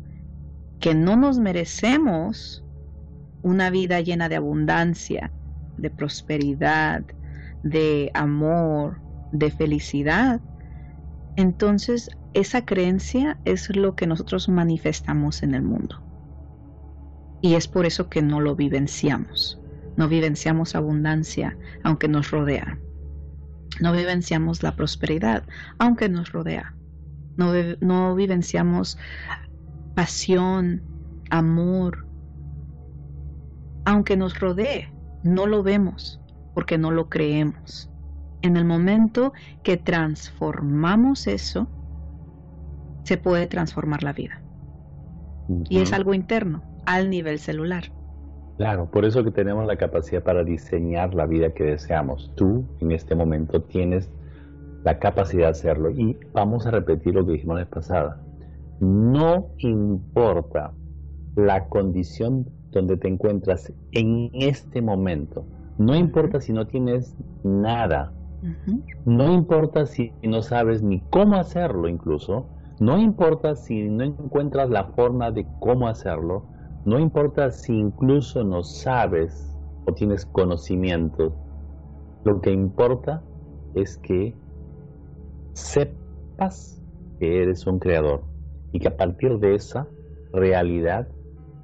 que 0.80 0.94
no 0.94 1.16
nos 1.16 1.40
merecemos 1.40 2.64
una 3.42 3.70
vida 3.70 4.02
llena 4.02 4.30
de 4.30 4.36
abundancia, 4.36 5.32
de 5.78 5.90
prosperidad, 5.90 7.04
de 7.64 8.12
amor, 8.14 9.00
de 9.32 9.52
felicidad, 9.52 10.42
entonces 11.36 12.10
esa 12.34 12.66
creencia 12.66 13.40
es 13.46 13.76
lo 13.76 13.96
que 13.96 14.08
nosotros 14.08 14.50
manifestamos 14.50 15.44
en 15.44 15.54
el 15.54 15.64
mundo. 15.64 16.02
Y 17.42 17.56
es 17.56 17.68
por 17.68 17.86
eso 17.86 18.10
que 18.10 18.22
no 18.22 18.42
lo 18.42 18.56
vivenciamos. 18.56 19.60
No 19.96 20.08
vivenciamos 20.08 20.76
abundancia 20.76 21.58
aunque 21.84 22.08
nos 22.08 22.32
rodea. 22.32 22.80
No 23.80 23.92
vivenciamos 23.94 24.64
la 24.64 24.76
prosperidad 24.76 25.44
aunque 25.78 26.10
nos 26.10 26.32
rodea. 26.32 26.74
No, 27.36 27.54
no 27.82 28.16
vivenciamos 28.16 28.98
pasión, 29.96 30.82
amor, 31.30 32.08
aunque 33.86 34.18
nos 34.18 34.40
rodee. 34.40 34.90
No 35.24 35.46
lo 35.46 35.64
vemos 35.64 36.20
porque 36.54 36.78
no 36.78 36.92
lo 36.92 37.10
creemos. 37.10 37.90
En 38.42 38.58
el 38.58 38.66
momento 38.66 39.34
que 39.64 39.78
transformamos 39.78 41.28
eso, 41.28 41.68
se 43.04 43.18
puede 43.18 43.48
transformar 43.48 44.04
la 44.04 44.14
vida. 44.14 44.42
Y 45.70 45.80
es 45.80 45.94
algo 45.94 46.14
interno 46.14 46.64
al 46.86 47.10
nivel 47.10 47.40
celular. 47.40 47.92
Claro, 48.58 48.90
por 48.90 49.06
eso 49.06 49.24
que 49.24 49.30
tenemos 49.30 49.68
la 49.68 49.78
capacidad 49.78 50.24
para 50.24 50.44
diseñar 50.44 51.14
la 51.14 51.28
vida 51.28 51.54
que 51.54 51.64
deseamos. 51.64 52.32
Tú 52.36 52.66
en 52.80 52.92
este 52.92 53.14
momento 53.14 53.62
tienes 53.62 54.10
la 54.84 54.98
capacidad 54.98 55.44
de 55.44 55.52
hacerlo. 55.52 55.92
Y 55.92 56.18
vamos 56.34 56.66
a 56.66 56.72
repetir 56.72 57.14
lo 57.14 57.26
que 57.26 57.34
dijimos 57.34 57.58
la 57.58 57.64
vez 57.66 57.70
pasada. 57.70 58.20
No 58.80 59.50
importa 59.60 60.74
la 61.36 61.68
condición 61.68 62.48
donde 62.72 62.98
te 62.98 63.08
encuentras 63.08 63.72
en 63.92 64.32
este 64.34 64.82
momento. 64.82 65.46
No 65.78 65.96
importa 65.96 66.42
si 66.42 66.52
no 66.52 66.66
tienes 66.66 67.16
nada. 67.44 68.12
No 69.06 69.34
importa 69.34 69.86
si 69.86 70.12
no 70.24 70.42
sabes 70.42 70.82
ni 70.82 71.02
cómo 71.12 71.36
hacerlo 71.36 71.88
incluso. 71.88 72.48
No 72.80 72.98
importa 72.98 73.56
si 73.56 73.88
no 73.88 74.04
encuentras 74.04 74.72
la 74.72 74.86
forma 74.86 75.30
de 75.30 75.46
cómo 75.60 75.88
hacerlo 75.88 76.57
no 76.88 77.00
importa 77.00 77.52
si 77.52 77.74
incluso 77.74 78.46
no 78.46 78.64
sabes 78.64 79.54
o 79.86 79.94
tienes 79.94 80.26
conocimiento, 80.26 81.36
lo 82.24 82.40
que 82.40 82.50
importa 82.50 83.22
es 83.76 83.98
que 83.98 84.34
sepas 85.52 86.82
que 87.20 87.44
eres 87.44 87.68
un 87.68 87.80
creador 87.80 88.24
y 88.72 88.80
que 88.80 88.88
a 88.88 88.96
partir 88.96 89.38
de 89.40 89.56
esa 89.56 89.86
realidad 90.32 91.10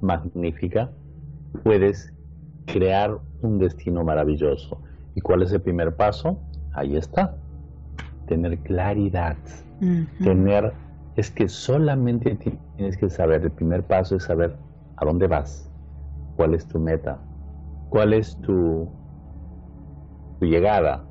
magnífica 0.02 0.90
puedes 1.62 2.12
crear 2.66 3.18
un 3.40 3.58
destino 3.58 4.04
maravilloso. 4.04 4.82
¿Y 5.14 5.22
cuál 5.22 5.40
es 5.40 5.52
el 5.52 5.62
primer 5.62 5.96
paso? 5.96 6.38
Ahí 6.74 6.98
está. 6.98 7.34
Tener 8.26 8.58
claridad. 8.58 9.38
Tener, 10.22 10.74
es 11.16 11.30
que 11.30 11.48
solamente 11.48 12.36
tienes 12.76 12.98
que 12.98 13.08
saber, 13.08 13.40
el 13.40 13.52
primer 13.52 13.84
paso 13.84 14.16
es 14.16 14.24
saber 14.24 14.54
¿A 14.96 15.04
dónde 15.04 15.26
vas? 15.26 15.70
¿Cuál 16.36 16.54
es 16.54 16.66
tu 16.66 16.78
meta? 16.78 17.20
¿Cuál 17.88 18.12
es 18.12 18.36
tu, 18.40 18.92
llegada? 20.40 21.06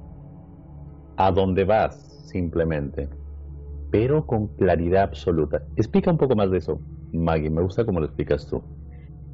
¿A 1.18 1.32
dónde 1.32 1.63
vas? 1.63 1.96
Simplemente. 2.28 3.10
Pero 3.92 4.25
con 4.25 4.48
claridad 4.48 5.04
absoluta. 5.04 5.63
Explica 5.75 6.12
un 6.12 6.18
poco 6.18 6.36
más 6.36 6.50
de 6.52 6.60
eso, 6.60 6.82
Maggie. 7.12 7.50
Me 7.50 7.62
gusta 7.62 7.86
cómo 7.86 8.00
lo 8.00 8.06
explicas 8.06 8.48
tú. 8.48 8.63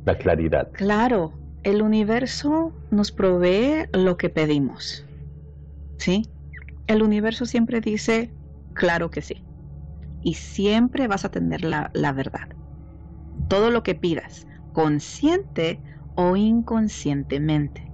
La 0.06 0.18
claridad. 0.18 0.72
Claro. 0.74 1.34
El 1.64 1.82
universo 1.82 2.72
nos 2.90 3.12
provee 3.12 3.88
lo 3.92 4.18
que 4.18 4.30
pedimos. 4.30 5.06
¿Sí? 5.98 6.32
El 6.88 7.04
universo 7.04 7.46
siempre 7.46 7.82
dice, 7.82 8.34
claro 8.74 9.12
que 9.12 9.22
sí. 9.22 9.44
Y 10.22 10.36
siempre 10.36 11.08
vas 11.08 11.26
a 11.26 11.30
tener 11.30 11.64
la 11.64 12.14
verdad 12.14 12.50
todo 13.50 13.72
lo 13.72 13.84
que 13.84 13.96
pidas, 13.96 14.48
consciente 14.72 15.82
o 16.16 16.38
inconscientemente. 16.38 17.92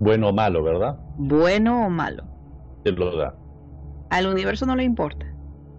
Bueno 0.00 0.30
o 0.30 0.32
malo, 0.32 0.64
¿verdad? 0.64 0.98
Bueno 1.16 1.86
o 1.86 1.90
malo. 1.90 2.24
Te 2.82 2.90
lo 2.90 3.16
da. 3.16 3.36
Al 4.10 4.26
universo 4.26 4.66
no 4.66 4.74
le 4.74 4.82
importa. 4.82 5.26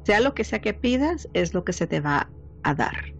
Sea 0.03 0.21
lo 0.21 0.33
que 0.33 0.43
sea 0.43 0.61
que 0.61 0.73
pidas, 0.73 1.27
es 1.33 1.53
lo 1.53 1.65
que 1.65 1.73
se 1.73 1.87
te 1.87 1.99
va 1.99 2.29
a 2.63 2.73
dar. 2.75 3.13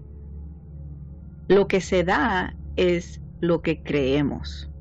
Lo 1.47 1.67
que 1.67 1.81
se 1.81 2.03
da 2.03 2.55
es 2.75 3.21
lo 3.41 3.61
que 3.61 3.83
creemos. 3.83 4.71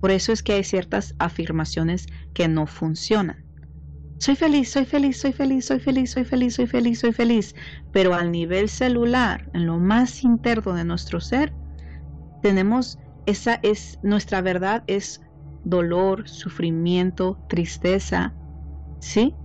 Por 0.00 0.10
eso 0.10 0.32
es 0.32 0.42
que 0.42 0.54
hay 0.54 0.64
ciertas 0.64 1.14
afirmaciones 1.18 2.06
que 2.32 2.48
no 2.48 2.66
funcionan 2.66 3.49
soy 4.20 4.36
feliz, 4.36 4.70
soy 4.72 4.86
feliz, 4.86 5.18
soy 5.20 5.32
feliz, 5.32 5.66
soy 5.66 5.80
feliz, 5.80 6.12
soy 6.12 6.24
feliz, 6.24 6.54
soy 6.56 6.66
feliz, 6.68 7.00
soy 7.00 7.12
feliz. 7.12 7.54
Pero 7.90 8.14
al 8.14 8.30
nivel 8.32 8.68
celular, 8.68 9.44
en 9.54 9.66
lo 9.66 9.78
más 9.78 10.22
interno 10.24 10.74
de 10.74 10.84
nuestro 10.84 11.20
ser, 11.20 11.56
tenemos 12.40 12.98
esa 13.26 13.60
es 13.62 13.98
nuestra 14.02 14.42
verdad 14.42 14.84
es 14.88 15.20
dolor, 15.62 16.28
sufrimiento, 16.28 17.42
tristeza, 17.48 18.36
¿sí? 19.00 19.38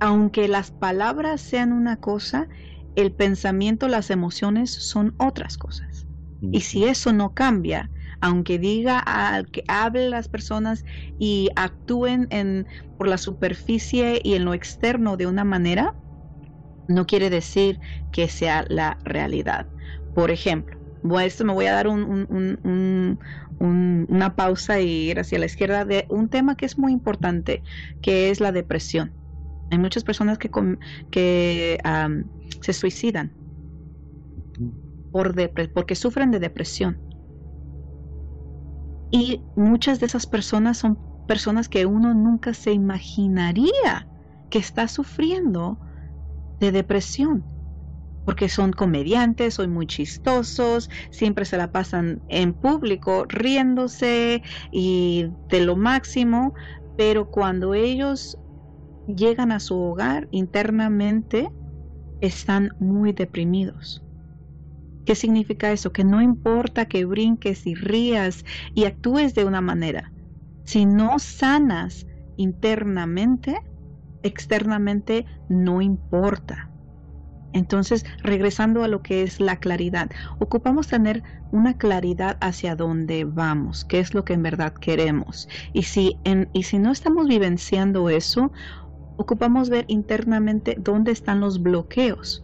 Aunque 0.00 0.48
las 0.48 0.70
palabras 0.70 1.40
sean 1.40 1.72
una 1.72 1.96
cosa, 1.96 2.48
el 2.94 3.14
pensamiento, 3.14 3.88
las 3.88 4.10
emociones 4.10 4.72
son 4.72 5.14
otras 5.18 5.56
cosas. 5.56 6.08
Y 6.50 6.62
si 6.62 6.84
eso 6.84 7.12
no 7.12 7.32
cambia, 7.34 7.92
aunque 8.22 8.58
diga 8.60 9.00
al 9.00 9.50
que 9.50 9.64
hable 9.68 10.10
las 10.10 10.28
personas 10.28 10.84
y 11.18 11.50
actúen 11.56 12.28
en, 12.30 12.68
por 12.98 13.08
la 13.08 13.18
superficie 13.18 14.20
y 14.24 14.34
en 14.34 14.46
lo 14.46 14.54
externo 14.54 15.18
de 15.18 15.28
una 15.28 15.44
manera, 15.44 15.96
no 16.86 17.06
quiere 17.06 17.30
decir 17.30 17.80
que 18.10 18.28
sea 18.28 18.64
la 18.68 18.98
realidad. 19.04 19.70
Por 20.12 20.30
ejemplo, 20.30 20.76
esto 21.20 21.44
me 21.44 21.52
voy 21.54 21.66
a 21.66 21.74
dar 21.74 21.88
un, 21.88 23.18
una 23.58 24.36
pausa 24.36 24.80
y 24.80 25.10
ir 25.10 25.20
hacia 25.20 25.38
la 25.38 25.46
izquierda 25.46 25.84
de 25.84 26.06
un 26.10 26.28
tema 26.28 26.56
que 26.56 26.66
es 26.66 26.78
muy 26.78 26.92
importante, 26.92 27.62
que 28.00 28.30
es 28.30 28.40
la 28.40 28.52
depresión. 28.52 29.16
Hay 29.70 29.78
muchas 29.78 30.04
personas 30.04 30.38
que, 30.38 30.50
que 31.10 31.78
se 32.60 32.72
suicidan 32.72 33.36
por 35.10 35.34
porque 35.72 35.94
sufren 35.94 36.30
de 36.30 36.40
depresión. 36.40 37.02
Y 39.12 39.46
muchas 39.54 40.00
de 40.00 40.06
esas 40.06 40.26
personas 40.26 40.78
son 40.78 41.00
personas 41.26 41.68
que 41.68 41.86
uno 41.86 42.14
nunca 42.14 42.54
se 42.54 42.72
imaginaría 42.72 44.08
que 44.48 44.58
está 44.58 44.88
sufriendo 44.88 45.78
de 46.58 46.72
depresión. 46.72 47.46
Porque 48.24 48.48
son 48.48 48.72
comediantes, 48.72 49.54
son 49.54 49.70
muy 49.72 49.86
chistosos, 49.86 50.88
siempre 51.10 51.44
se 51.44 51.58
la 51.58 51.72
pasan 51.72 52.22
en 52.28 52.54
público 52.54 53.26
riéndose 53.28 54.42
y 54.70 55.26
de 55.48 55.60
lo 55.60 55.76
máximo, 55.76 56.54
pero 56.96 57.28
cuando 57.28 57.74
ellos 57.74 58.38
llegan 59.06 59.52
a 59.52 59.60
su 59.60 59.78
hogar 59.78 60.28
internamente 60.30 61.50
están 62.20 62.70
muy 62.78 63.12
deprimidos. 63.12 64.04
¿Qué 65.04 65.14
significa 65.14 65.72
eso? 65.72 65.92
Que 65.92 66.04
no 66.04 66.22
importa 66.22 66.86
que 66.86 67.04
brinques 67.04 67.66
y 67.66 67.74
rías 67.74 68.44
y 68.74 68.84
actúes 68.84 69.34
de 69.34 69.44
una 69.44 69.60
manera. 69.60 70.12
Si 70.64 70.86
no 70.86 71.18
sanas 71.18 72.06
internamente, 72.36 73.60
externamente 74.22 75.26
no 75.48 75.82
importa. 75.82 76.68
Entonces, 77.52 78.06
regresando 78.22 78.82
a 78.82 78.88
lo 78.88 79.02
que 79.02 79.22
es 79.22 79.40
la 79.40 79.56
claridad, 79.56 80.10
ocupamos 80.38 80.86
tener 80.88 81.22
una 81.50 81.76
claridad 81.76 82.38
hacia 82.40 82.76
dónde 82.76 83.24
vamos, 83.24 83.84
qué 83.84 83.98
es 83.98 84.14
lo 84.14 84.24
que 84.24 84.32
en 84.32 84.42
verdad 84.42 84.72
queremos. 84.72 85.48
Y 85.74 85.82
si, 85.82 86.18
en, 86.24 86.48
y 86.54 86.62
si 86.62 86.78
no 86.78 86.90
estamos 86.92 87.28
vivenciando 87.28 88.08
eso, 88.08 88.52
ocupamos 89.16 89.68
ver 89.68 89.84
internamente 89.88 90.76
dónde 90.78 91.12
están 91.12 91.40
los 91.40 91.62
bloqueos 91.62 92.42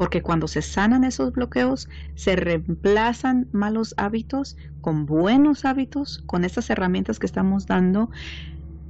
porque 0.00 0.22
cuando 0.22 0.48
se 0.48 0.62
sanan 0.62 1.04
esos 1.04 1.30
bloqueos, 1.30 1.86
se 2.14 2.34
reemplazan 2.34 3.48
malos 3.52 3.92
hábitos 3.98 4.56
con 4.80 5.04
buenos 5.04 5.66
hábitos, 5.66 6.22
con 6.24 6.46
estas 6.46 6.70
herramientas 6.70 7.18
que 7.18 7.26
estamos 7.26 7.66
dando, 7.66 8.08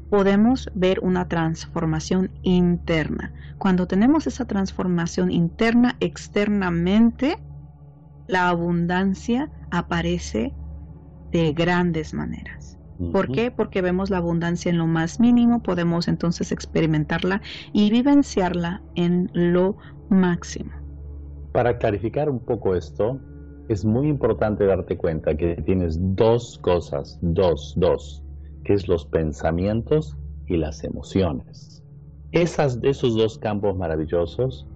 podemos 0.09 0.71
ver 0.73 1.01
una 1.01 1.27
transformación 1.27 2.31
interna. 2.43 3.33
Cuando 3.59 3.89
tenemos 3.89 4.29
esa 4.29 4.45
transformación 4.45 5.33
interna 5.33 5.97
externamente, 5.99 7.39
la 8.29 8.49
abundancia 8.49 9.51
aparece 9.73 10.55
de 11.33 11.53
grandes 11.53 12.15
maneras. 12.15 12.79
¿Por 13.11 13.33
qué? 13.33 13.51
Porque 13.51 13.83
vemos 13.83 14.11
la 14.11 14.19
abundancia 14.19 14.71
en 14.71 14.79
lo 14.79 14.87
más 14.87 15.19
mínimo, 15.19 15.61
podemos 15.61 16.07
entonces 16.07 16.53
experimentarla 16.53 17.43
y 17.73 17.91
vivenciarla 17.91 18.81
en 18.95 19.29
lo 19.35 19.77
máximo. 20.09 20.80
Para 21.53 21.79
clarificar 21.79 22.29
un 22.31 22.45
poco 22.45 22.75
esto, 22.77 23.25
es 23.69 23.85
muy 23.85 24.09
importante 24.09 24.67
darte 24.67 24.97
cuenta 24.97 25.37
que 25.37 25.57
tienes 25.57 25.97
dos 26.01 26.59
cosas, 26.59 27.19
dos, 27.21 27.73
dos, 27.77 28.25
que 28.65 28.75
es 28.75 28.89
los 28.89 29.07
pensamientos 29.07 30.17
y 30.47 30.57
las 30.57 30.85
emociones. 30.85 31.83
Esas, 32.33 32.79
esos 32.83 33.17
dos 33.17 33.39
campos 33.39 33.77
maravillosos 33.77 34.69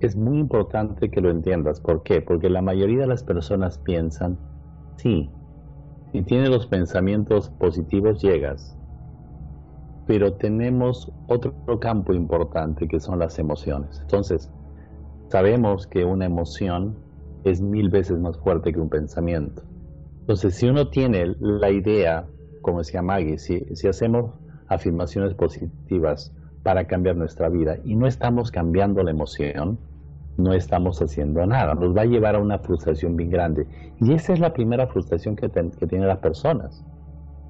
es 0.00 0.16
muy 0.16 0.38
importante 0.38 1.10
que 1.10 1.22
lo 1.22 1.30
entiendas. 1.30 1.80
¿Por 1.80 2.02
qué? 2.02 2.20
Porque 2.20 2.50
la 2.50 2.60
mayoría 2.60 3.00
de 3.00 3.06
las 3.06 3.24
personas 3.24 3.78
piensan, 3.78 4.38
sí, 4.96 5.34
si 6.12 6.22
tienes 6.24 6.50
los 6.50 6.66
pensamientos 6.68 7.50
positivos 7.50 8.22
llegas, 8.22 8.78
pero 10.04 10.34
tenemos 10.36 11.12
otro 11.26 11.56
campo 11.80 12.12
importante 12.12 12.88
que 12.88 13.00
son 13.00 13.18
las 13.18 13.38
emociones. 13.38 13.98
Entonces, 14.02 14.52
sabemos 15.32 15.86
que 15.86 16.04
una 16.04 16.26
emoción 16.26 16.94
es 17.44 17.62
mil 17.62 17.88
veces 17.88 18.18
más 18.18 18.36
fuerte 18.36 18.70
que 18.70 18.78
un 18.78 18.90
pensamiento. 18.90 19.62
Entonces, 20.20 20.54
si 20.54 20.68
uno 20.68 20.90
tiene 20.90 21.34
la 21.40 21.70
idea, 21.70 22.26
como 22.60 22.80
decía 22.80 23.00
Maggie, 23.00 23.38
si, 23.38 23.60
si 23.74 23.88
hacemos 23.88 24.34
afirmaciones 24.68 25.32
positivas 25.32 26.34
para 26.62 26.86
cambiar 26.86 27.16
nuestra 27.16 27.48
vida 27.48 27.78
y 27.82 27.96
no 27.96 28.06
estamos 28.06 28.50
cambiando 28.50 29.02
la 29.02 29.10
emoción, 29.10 29.78
no 30.36 30.52
estamos 30.52 31.00
haciendo 31.00 31.46
nada. 31.46 31.74
Nos 31.76 31.96
va 31.96 32.02
a 32.02 32.06
llevar 32.06 32.36
a 32.36 32.38
una 32.38 32.58
frustración 32.58 33.16
bien 33.16 33.30
grande. 33.30 33.66
Y 34.02 34.12
esa 34.12 34.34
es 34.34 34.38
la 34.38 34.52
primera 34.52 34.86
frustración 34.86 35.34
que, 35.34 35.48
que 35.48 35.86
tienen 35.86 36.08
las 36.08 36.18
personas. 36.18 36.84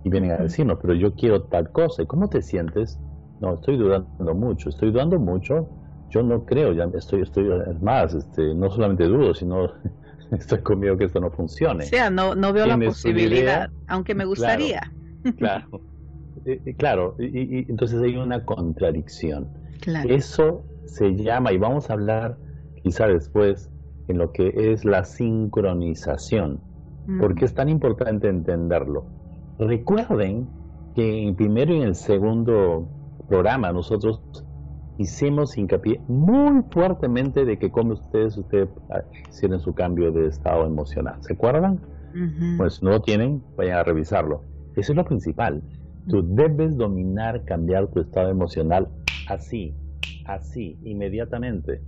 Y 0.05 0.09
vienen 0.09 0.31
a 0.31 0.37
decirnos, 0.37 0.79
pero 0.81 0.95
yo 0.95 1.14
quiero 1.16 1.42
tal 1.42 1.73
cosa. 1.73 2.05
¿Y 2.05 2.07
cómo 2.07 2.29
te 2.29 2.42
sientes? 2.42 3.01
No, 3.40 3.55
estoy 3.55 3.77
dudando 3.77 4.35
mucho. 4.37 4.68
Estoy 4.68 4.92
dudando 4.92 5.18
mucho 5.18 5.82
yo 6.12 6.22
no 6.22 6.44
creo, 6.44 6.72
ya 6.75 6.85
estoy, 6.94 7.22
estoy 7.22 7.48
más, 7.81 8.14
este, 8.14 8.55
no 8.55 8.70
solamente 8.70 9.05
dudo, 9.05 9.33
sino 9.33 9.72
estoy 10.31 10.61
conmigo 10.61 10.96
que 10.96 11.05
esto 11.05 11.20
no 11.20 11.31
funcione. 11.31 11.85
O 11.85 11.87
sea, 11.87 12.11
no, 12.11 12.35
no 12.35 12.53
veo 12.53 12.66
la 12.66 12.79
posibilidad, 12.79 13.70
aunque 13.87 14.14
me 14.14 14.25
gustaría. 14.27 14.92
Claro, 15.38 15.81
eh, 16.44 16.61
eh, 16.64 16.75
claro, 16.75 17.16
y, 17.18 17.70
entonces 17.70 18.01
hay 18.03 18.16
una 18.16 18.44
contradicción. 18.44 19.48
Eso 20.07 20.64
se 20.85 21.16
llama, 21.16 21.53
y 21.53 21.59
vamos 21.59 21.90
a 21.90 21.94
hablar 21.94 22.37
quizá 22.83 23.07
después, 23.07 23.70
en 24.09 24.18
lo 24.18 24.33
que 24.33 24.53
es 24.55 24.85
la 24.85 25.05
sincronización, 25.05 26.61
mm. 27.07 27.20
porque 27.20 27.46
es 27.46 27.55
tan 27.55 27.68
importante 27.68 28.29
entenderlo. 28.29 29.07
Recuerden 29.59 30.48
que 30.94 31.22
en 31.22 31.29
el 31.29 31.35
primero 31.35 31.72
y 31.72 31.79
en 31.79 31.85
el 31.85 31.94
segundo 31.94 32.87
programa 33.29 33.72
nosotros 33.72 34.20
hicimos 35.03 35.59
hincapié 35.59 36.01
muy 36.09 36.62
fuertemente 36.71 37.45
de 37.45 37.59
que 37.59 37.71
como 37.71 37.93
ustedes, 37.93 38.37
ustedes 38.37 38.69
hicieron 39.29 39.61
su 39.61 39.75
cambio 39.75 40.11
de 40.12 40.27
estado 40.27 40.67
emocional. 40.67 41.17
¿Se 41.21 41.35
acuerdan? 41.35 41.81
Pues 42.57 42.75
si 42.75 42.85
no 42.85 42.91
lo 42.91 43.03
tienen, 43.03 43.43
vayan 43.57 43.79
a 43.79 43.85
revisarlo. 43.85 44.45
Eso 44.77 44.93
es 44.93 44.97
lo 44.97 45.05
principal. 45.05 45.62
Tú 46.09 46.23
debes 46.35 46.77
dominar, 46.77 47.45
cambiar 47.45 47.88
tu 47.88 48.01
estado 48.01 48.29
emocional 48.29 48.88
así, 49.29 49.75
así, 50.27 50.79
inmediatamente. 50.83 51.81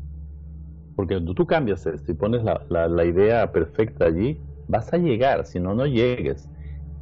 Porque 0.96 1.14
cuando 1.14 1.34
tú 1.34 1.46
cambias 1.46 1.86
esto 1.86 2.12
y 2.12 2.14
pones 2.14 2.42
la, 2.44 2.88
la, 2.88 3.04
idea 3.04 3.50
perfecta 3.50 4.06
allí, 4.06 4.40
vas 4.68 4.92
a 4.92 4.98
llegar, 4.98 5.44
si 5.44 5.58
no, 5.58 5.74
no 5.74 5.86
llegues. 5.86 6.48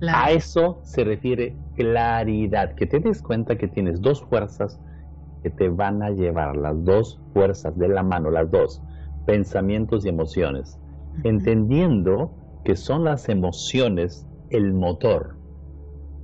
A 0.08 0.32
eso 0.32 0.80
se 0.82 1.04
refiere 1.04 1.54
claridad, 1.76 2.74
que 2.74 2.86
te 2.86 2.98
des 2.98 3.22
cuenta 3.22 3.56
que 3.56 3.68
tienes 3.68 4.00
dos 4.00 4.22
fuerzas 4.22 4.80
que 5.42 5.50
te 5.50 5.68
van 5.68 6.02
a 6.02 6.10
llevar 6.10 6.56
las 6.56 6.82
dos 6.84 7.20
fuerzas 7.32 7.76
de 7.76 7.88
la 7.88 8.02
mano, 8.02 8.30
las 8.30 8.50
dos, 8.50 8.82
pensamientos 9.26 10.04
y 10.04 10.08
emociones, 10.08 10.78
entendiendo 11.24 12.32
que 12.64 12.76
son 12.76 13.04
las 13.04 13.28
emociones 13.28 14.26
el 14.50 14.72
motor. 14.72 15.36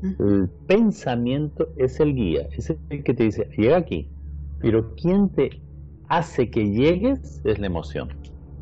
El 0.03 0.49
pensamiento 0.69 1.69
es 1.77 1.99
el 1.99 2.15
guía, 2.15 2.49
es 2.57 2.71
el 2.71 3.03
que 3.03 3.15
te 3.15 3.25
dice, 3.25 3.49
llega 3.57 3.79
aquí, 3.79 4.09
pero 4.61 4.95
quien 4.95 5.29
te 5.31 5.61
hace 6.09 6.51
que 6.51 6.71
llegues 6.71 7.41
es 7.45 7.59
la 7.59 7.67
emoción, 7.67 8.09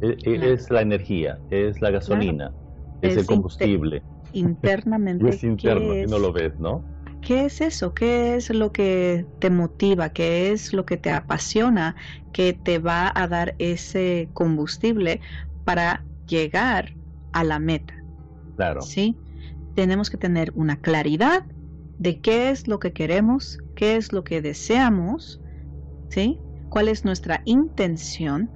e, 0.01 0.17
e, 0.25 0.53
es, 0.53 0.71
la 0.71 0.81
energía, 0.81 1.39
es 1.51 1.83
la 1.83 1.91
gasolina, 1.91 2.55
es, 3.03 3.19
el 3.19 3.27
combustible. 3.27 4.03
internamente. 4.33 5.29
es 5.29 5.45
interno, 5.45 5.95
y 5.95 6.07
no 6.07 6.19
lo 6.19 6.33
ves, 6.33 6.59
¿no? 6.59 6.83
¿Qué 7.27 7.47
es 7.47 7.61
eso? 7.61 7.93
¿Qué 7.93 8.37
es 8.37 8.51
lo 8.51 8.71
que 8.71 9.27
te 9.41 9.51
motiva? 9.51 10.11
¿Qué 10.11 10.53
es 10.53 10.73
lo 10.73 10.87
que 10.87 10.97
te 10.97 11.11
apasiona? 11.11 11.97
Que 12.33 12.53
te 12.53 12.79
va 12.79 13.13
a 13.13 13.27
dar 13.27 13.57
ese 13.59 14.29
combustible 14.33 15.21
para 15.65 16.05
llegar 16.29 16.93
a 17.33 17.43
la 17.43 17.59
meta. 17.59 17.95
Claro. 18.55 18.81
Sí. 18.81 19.17
Tenemos 19.75 20.09
que 20.09 20.19
tener 20.19 20.53
una 20.55 20.81
claridad 20.81 21.45
de 21.99 22.21
qué 22.21 22.51
es 22.51 22.69
lo 22.69 22.79
que 22.79 22.93
queremos, 22.93 23.59
qué 23.75 23.97
es 23.97 24.13
lo 24.13 24.23
que 24.23 24.41
deseamos, 24.41 25.41
¿sí? 26.11 26.39
¿Cuál 26.69 26.87
es 26.87 27.05
nuestra 27.05 27.43
intención? 27.45 28.53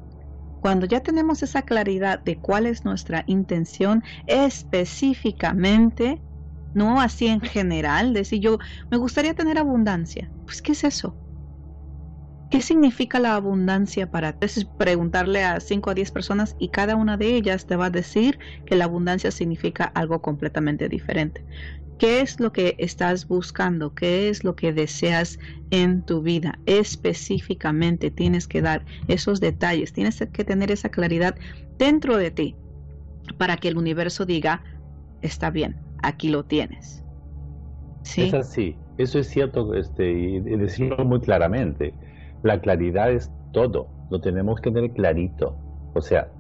Cuando 0.61 0.87
ya 0.87 1.01
tenemos 1.01 1.43
esa 1.43 1.63
claridad 1.63 2.23
de 2.23 2.39
cuál 2.39 2.67
es 2.67 2.85
nuestra 2.85 3.25
intención 3.27 4.05
específicamente, 4.29 6.23
no 6.73 7.01
así 7.01 7.27
en 7.27 7.41
general, 7.41 8.13
decir 8.15 8.41
yo 8.41 8.59
me 8.91 8.97
gustaría 8.97 9.35
tener 9.35 9.59
abundancia. 9.59 10.31
Pues, 10.45 10.63
¿qué 10.63 10.73
es 10.73 10.85
eso? 10.85 11.17
¿Qué 12.51 12.63
significa 12.63 13.21
la 13.21 13.37
abundancia 13.37 14.09
para 14.09 14.33
ti? 14.33 14.47
Es 14.47 14.65
preguntarle 14.65 15.45
a 15.45 15.61
5 15.61 15.91
a 15.91 15.95
10 15.95 16.11
personas 16.11 16.57
y 16.59 16.71
cada 16.71 16.97
una 16.97 17.17
de 17.17 17.37
ellas 17.37 17.65
te 17.67 17.77
va 17.77 17.87
a 17.87 17.91
decir 17.91 18.41
que 18.67 18.75
la 18.75 18.87
abundancia 18.87 19.31
significa 19.31 19.85
algo 19.85 20.21
completamente 20.21 20.89
diferente. 20.89 21.45
¿Qué 21.97 22.21
es 22.23 22.41
lo 22.41 22.51
que 22.51 22.77
estás 22.79 23.29
buscando? 23.29 23.95
¿Qué 23.95 24.31
es 24.31 24.43
lo 24.43 24.57
que 24.57 24.73
deseas 24.73 25.39
en 25.71 26.03
tu 26.03 26.23
vida? 26.23 26.59
Específicamente 26.67 28.11
tienes 28.11 28.49
que 28.49 28.63
dar 28.63 28.85
esos 29.07 29.39
detalles, 29.39 29.93
tienes 29.93 30.19
que 30.33 30.45
tener 30.45 30.73
esa 30.73 30.89
claridad 30.89 31.37
dentro 31.79 32.17
de 32.17 32.31
ti 32.31 32.57
para 33.39 33.59
que 33.59 33.69
el 33.69 33.77
universo 33.77 34.25
diga, 34.25 34.65
está 35.21 35.51
bien, 35.51 35.77
aquí 36.03 36.29
lo 36.29 36.45
tienes. 36.45 37.05
¿Sí? 38.03 38.23
Es 38.23 38.35
así. 38.35 38.77
Eso 38.99 39.19
es 39.19 39.29
cierto, 39.29 39.75
este, 39.75 40.11
y 40.11 40.41
decirlo 40.41 41.05
muy 41.05 41.21
claramente. 41.21 41.95
La 42.43 42.61
claridad 42.61 43.11
es 43.11 43.33
todo, 43.53 43.89
lo 44.11 44.21
tenemos 44.21 44.61
que 44.61 44.71
tener 44.71 44.93
clarito. 44.93 45.57
O 45.95 46.01
sea, 46.01 46.31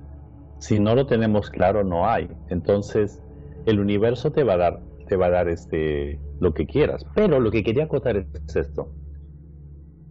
si 0.59 0.79
no 0.79 0.95
lo 0.95 1.07
tenemos 1.07 1.51
claro, 1.51 1.85
no 1.85 2.07
hay. 2.07 2.29
Entonces, 2.49 3.23
el 3.67 3.81
universo 3.81 4.31
te 4.31 4.45
va 4.45 4.55
a 4.55 4.59
dar, 4.59 4.81
te 5.09 5.17
va 5.17 5.27
a 5.27 5.31
dar 5.31 5.49
este, 5.49 6.21
lo 6.41 6.53
que 6.55 6.67
quieras. 6.67 7.05
Pero 7.15 7.41
lo 7.41 7.51
que 7.51 7.63
quería 7.63 7.85
acotar 7.85 8.17
es 8.17 8.57
esto. 8.57 8.93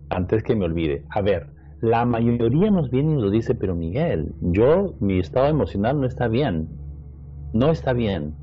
Antes 0.09 0.43
que 0.43 0.55
me 0.55 0.65
olvide. 0.65 1.05
A 1.09 1.21
ver, 1.21 1.51
la 1.81 2.03
mayoría 2.05 2.71
nos 2.71 2.89
viene 2.89 3.13
y 3.13 3.15
nos 3.15 3.31
dice, 3.31 3.55
pero 3.55 3.75
Miguel, 3.75 4.33
yo, 4.41 4.95
mi 4.99 5.19
estado 5.19 5.47
emocional 5.47 6.01
no 6.01 6.07
está 6.07 6.27
bien. 6.27 6.67
No 7.53 7.71
está 7.71 7.93
bien. 7.93 8.35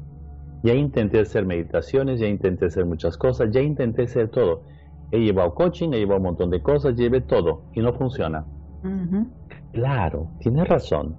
Ya 0.62 0.74
intenté 0.74 1.20
hacer 1.20 1.46
meditaciones, 1.46 2.20
ya 2.20 2.26
intenté 2.26 2.66
hacer 2.66 2.86
muchas 2.86 3.16
cosas, 3.16 3.50
ya 3.50 3.60
intenté 3.60 4.02
hacer 4.02 4.28
todo. 4.28 4.64
He 5.12 5.20
llevado 5.20 5.54
coaching, 5.54 5.90
he 5.92 5.98
llevado 5.98 6.18
un 6.18 6.24
montón 6.24 6.50
de 6.50 6.62
cosas, 6.62 6.96
llevé 6.96 7.20
todo 7.20 7.64
y 7.74 7.80
no 7.80 7.92
funciona. 7.92 8.44
Claro, 9.72 10.30
tienes 10.40 10.66
razón, 10.68 11.16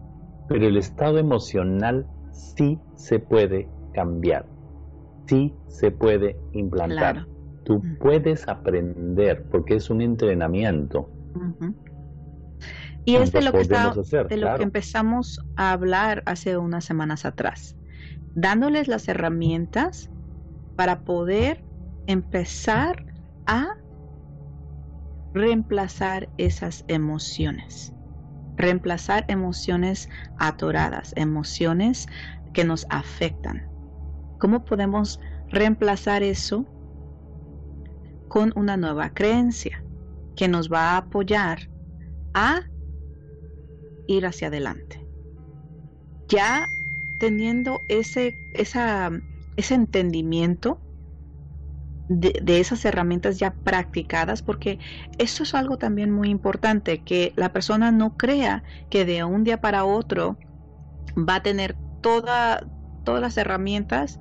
pero 0.50 0.67
el 0.67 0.78
estado 0.78 1.19
emocional 1.19 2.08
sí 2.32 2.80
se 2.95 3.19
puede 3.19 3.69
cambiar, 3.93 4.45
sí 5.28 5.54
se 5.67 5.91
puede 5.91 6.38
implantar. 6.54 7.26
Tú 7.63 7.84
puedes 8.00 8.47
aprender 8.47 9.45
porque 9.52 9.76
es 9.76 9.89
un 9.89 10.02
entrenamiento. 10.02 11.10
Y 13.06 13.15
es 13.15 13.32
de 13.32 13.41
lo, 13.41 13.52
que, 13.52 13.63
de 13.63 14.38
lo 14.38 14.56
que 14.56 14.63
empezamos 14.63 15.45
a 15.56 15.71
hablar 15.71 16.23
hace 16.26 16.58
unas 16.58 16.84
semanas 16.84 17.26
atrás, 17.26 17.78
dándoles 18.38 18.88
las 18.88 19.10
herramientas 19.10 20.10
para 20.78 21.04
poder 21.04 21.65
empezar 22.08 23.04
a 23.45 23.67
reemplazar 25.34 26.30
esas 26.38 26.86
emociones 26.88 27.93
reemplazar 28.58 29.23
emociones 29.28 30.10
atoradas, 30.38 31.13
emociones 31.15 32.08
que 32.54 32.65
nos 32.65 32.88
afectan. 32.89 33.69
¿Cómo 34.39 34.65
podemos 34.65 35.19
reemplazar 35.50 36.23
eso 36.23 36.65
con 38.28 38.52
una 38.56 38.76
nueva 38.76 39.12
creencia 39.12 39.84
que 40.36 40.47
nos 40.47 40.71
va 40.71 40.91
a 40.91 40.97
apoyar 40.97 41.69
a 42.34 42.62
ir 44.08 44.26
hacia 44.26 44.47
adelante? 44.47 45.00
Ya 46.30 46.65
teniendo 47.17 47.84
ese, 47.88 48.39
ese 48.53 49.73
entendimiento, 49.73 50.82
de, 52.08 52.60
esas 52.60 52.86
herramientas 52.86 53.38
ya 53.39 53.51
practicadas, 53.63 54.41
porque 54.41 54.80
eso 55.17 55.43
es 55.43 55.53
algo 55.53 55.77
también 55.77 56.12
muy 56.12 56.30
importante, 56.30 57.03
que 57.03 57.34
la 57.36 57.51
persona 57.51 57.91
no 57.91 58.15
crea 58.15 58.63
que 58.89 59.06
de 59.06 59.23
un 59.23 59.43
día 59.43 59.58
para 59.58 59.86
otro 59.86 60.38
va 61.17 61.36
a 61.36 61.43
tener 61.43 61.77
toda, 62.01 62.62
todas 63.03 63.21
las 63.21 63.38
herramientas 63.38 64.19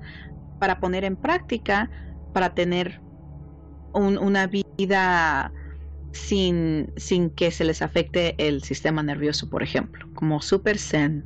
para 0.57 0.79
poner 0.79 1.03
en 1.05 1.15
práctica, 1.15 1.91
para 2.31 2.53
tener 2.53 3.01
una 3.93 4.47
vida 4.47 5.53
sin, 6.11 6.91
sin 6.97 7.29
que 7.29 7.51
se 7.51 7.63
les 7.63 7.81
afecte 7.81 8.35
el 8.37 8.63
sistema 8.63 9.03
nervioso, 9.03 9.49
por 9.49 9.63
ejemplo, 9.63 10.07
como 10.13 10.41
Super 10.41 10.77
Zen. 10.77 11.25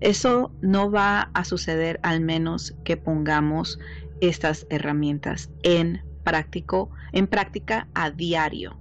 Eso 0.00 0.52
no 0.60 0.90
va 0.90 1.30
a 1.34 1.44
suceder 1.44 2.00
al 2.02 2.20
menos 2.20 2.74
que 2.84 2.96
pongamos 2.96 3.78
estas 4.20 4.66
herramientas 4.70 5.50
en 5.62 6.02
práctico, 6.24 6.90
en 7.12 7.26
práctica 7.26 7.88
a 7.94 8.10
diario. 8.10 8.78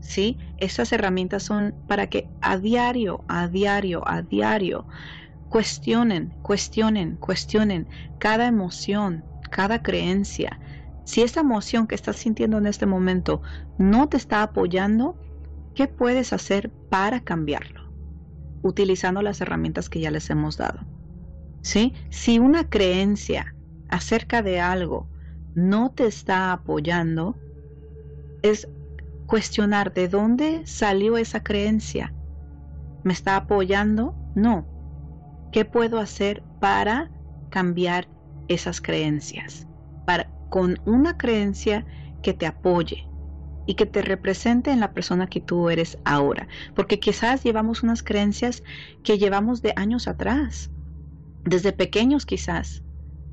¿Sí? 0.00 0.36
Estas 0.58 0.92
herramientas 0.92 1.42
son 1.42 1.74
para 1.88 2.08
que 2.08 2.28
a 2.42 2.58
diario, 2.58 3.24
a 3.28 3.48
diario, 3.48 4.06
a 4.06 4.20
diario 4.20 4.86
cuestionen, 5.50 6.32
cuestionen, 6.42 7.16
cuestionen 7.16 7.86
cada 8.18 8.46
emoción, 8.46 9.24
cada 9.50 9.82
creencia. 9.82 10.58
Si 11.10 11.22
esa 11.22 11.40
emoción 11.40 11.88
que 11.88 11.96
estás 11.96 12.18
sintiendo 12.18 12.56
en 12.58 12.68
este 12.68 12.86
momento 12.86 13.42
no 13.78 14.08
te 14.08 14.16
está 14.16 14.44
apoyando, 14.44 15.18
¿qué 15.74 15.88
puedes 15.88 16.32
hacer 16.32 16.70
para 16.88 17.18
cambiarlo? 17.18 17.90
Utilizando 18.62 19.20
las 19.20 19.40
herramientas 19.40 19.90
que 19.90 19.98
ya 19.98 20.12
les 20.12 20.30
hemos 20.30 20.56
dado. 20.56 20.86
¿Sí? 21.62 21.94
Si 22.10 22.38
una 22.38 22.68
creencia 22.68 23.56
acerca 23.88 24.40
de 24.42 24.60
algo 24.60 25.08
no 25.56 25.90
te 25.90 26.06
está 26.06 26.52
apoyando, 26.52 27.36
es 28.42 28.68
cuestionar 29.26 29.92
de 29.92 30.06
dónde 30.06 30.62
salió 30.64 31.16
esa 31.16 31.42
creencia. 31.42 32.14
¿Me 33.02 33.14
está 33.14 33.34
apoyando? 33.34 34.14
No. 34.36 34.64
¿Qué 35.50 35.64
puedo 35.64 35.98
hacer 35.98 36.44
para 36.60 37.10
cambiar 37.50 38.06
esas 38.46 38.80
creencias? 38.80 39.66
Para, 40.06 40.30
con 40.50 40.80
una 40.84 41.16
creencia 41.16 41.86
que 42.22 42.34
te 42.34 42.46
apoye 42.46 43.08
y 43.66 43.74
que 43.74 43.86
te 43.86 44.02
represente 44.02 44.72
en 44.72 44.80
la 44.80 44.92
persona 44.92 45.28
que 45.28 45.40
tú 45.40 45.70
eres 45.70 45.96
ahora. 46.04 46.48
Porque 46.74 46.98
quizás 46.98 47.44
llevamos 47.44 47.82
unas 47.82 48.02
creencias 48.02 48.62
que 49.02 49.16
llevamos 49.16 49.62
de 49.62 49.72
años 49.76 50.08
atrás, 50.08 50.70
desde 51.44 51.72
pequeños 51.72 52.26
quizás, 52.26 52.82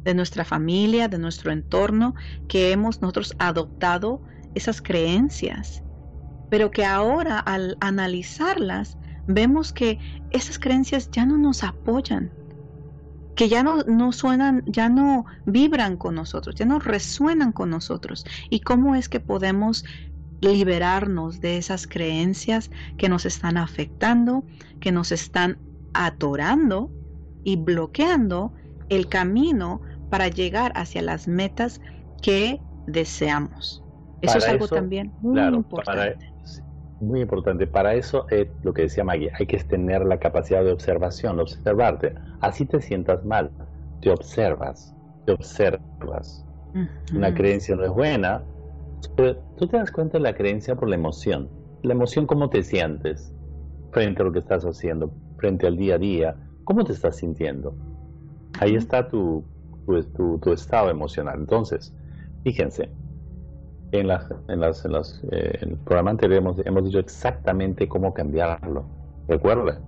de 0.03 0.13
nuestra 0.13 0.45
familia, 0.45 1.07
de 1.07 1.17
nuestro 1.17 1.51
entorno, 1.51 2.15
que 2.47 2.71
hemos 2.71 3.01
nosotros 3.01 3.33
adoptado 3.39 4.21
esas 4.55 4.81
creencias, 4.81 5.83
pero 6.49 6.71
que 6.71 6.85
ahora 6.85 7.39
al 7.39 7.77
analizarlas 7.81 8.97
vemos 9.27 9.73
que 9.73 9.99
esas 10.29 10.59
creencias 10.59 11.09
ya 11.11 11.25
no 11.25 11.37
nos 11.37 11.63
apoyan, 11.63 12.31
que 13.37 13.47
ya 13.47 13.61
no, 13.61 13.83
no 13.83 14.11
suenan, 14.11 14.63
ya 14.65 14.89
no 14.89 15.25
vibran 15.45 15.95
con 15.95 16.15
nosotros, 16.15 16.55
ya 16.55 16.65
no 16.65 16.79
resuenan 16.79 17.51
con 17.51 17.69
nosotros. 17.69 18.25
¿Y 18.49 18.61
cómo 18.61 18.95
es 18.95 19.07
que 19.07 19.19
podemos 19.19 19.85
liberarnos 20.41 21.39
de 21.39 21.57
esas 21.57 21.85
creencias 21.85 22.71
que 22.97 23.09
nos 23.09 23.27
están 23.27 23.57
afectando, 23.57 24.43
que 24.79 24.91
nos 24.91 25.11
están 25.11 25.59
atorando 25.93 26.91
y 27.43 27.57
bloqueando 27.57 28.53
el 28.89 29.07
camino 29.07 29.81
para 30.09 30.29
llegar 30.29 30.71
hacia 30.75 31.03
las 31.03 31.27
metas 31.27 31.79
que 32.23 32.59
deseamos. 32.87 33.83
Eso 34.21 34.39
es 34.39 34.47
algo 34.47 34.67
también 34.67 35.13
muy 35.21 35.39
importante. 35.39 36.36
Muy 36.99 37.21
importante. 37.21 37.67
Para 37.67 37.93
eso 37.95 38.25
es 38.29 38.47
lo 38.63 38.73
que 38.73 38.83
decía 38.83 39.03
Maggie, 39.03 39.31
hay 39.37 39.45
que 39.45 39.57
tener 39.59 40.05
la 40.05 40.19
capacidad 40.19 40.63
de 40.63 40.71
observación, 40.71 41.39
observarte. 41.39 42.15
Así 42.41 42.65
te 42.65 42.81
sientas 42.81 43.23
mal, 43.25 43.51
te 44.01 44.09
observas, 44.09 44.95
te 45.25 45.33
observas. 45.33 46.45
Una 47.15 47.33
creencia 47.33 47.75
no 47.75 47.83
es 47.83 47.91
buena, 47.91 48.43
tú 49.15 49.67
te 49.67 49.77
das 49.77 49.91
cuenta 49.91 50.17
de 50.17 50.23
la 50.23 50.35
creencia 50.35 50.75
por 50.75 50.89
la 50.89 50.95
emoción. 50.95 51.49
La 51.83 51.93
emoción, 51.93 52.27
¿cómo 52.27 52.49
te 52.49 52.61
sientes 52.63 53.33
frente 53.91 54.21
a 54.21 54.25
lo 54.25 54.31
que 54.31 54.39
estás 54.39 54.63
haciendo, 54.63 55.11
frente 55.37 55.65
al 55.65 55.77
día 55.77 55.95
a 55.95 55.97
día? 55.97 56.35
¿Cómo 56.65 56.83
te 56.83 56.93
estás 56.93 57.17
sintiendo? 57.17 57.75
Ahí 58.59 58.75
está 58.75 59.07
tu 59.07 59.43
tu, 60.15 60.37
tu, 60.39 60.53
estado 60.53 60.89
emocional. 60.89 61.39
Entonces, 61.39 61.93
fíjense, 62.43 62.89
en, 63.91 64.07
las, 64.07 64.29
en, 64.47 64.59
las, 64.59 64.85
en, 64.85 64.91
las, 64.91 65.23
eh, 65.31 65.59
el 65.61 65.77
programa 65.77 66.11
anterior 66.11 66.39
hemos, 66.39 66.57
hemos, 66.65 66.83
dicho 66.83 66.99
exactamente 66.99 67.87
cómo 67.87 68.13
cambiarlo. 68.13 68.85
Recuerda, 69.27 69.79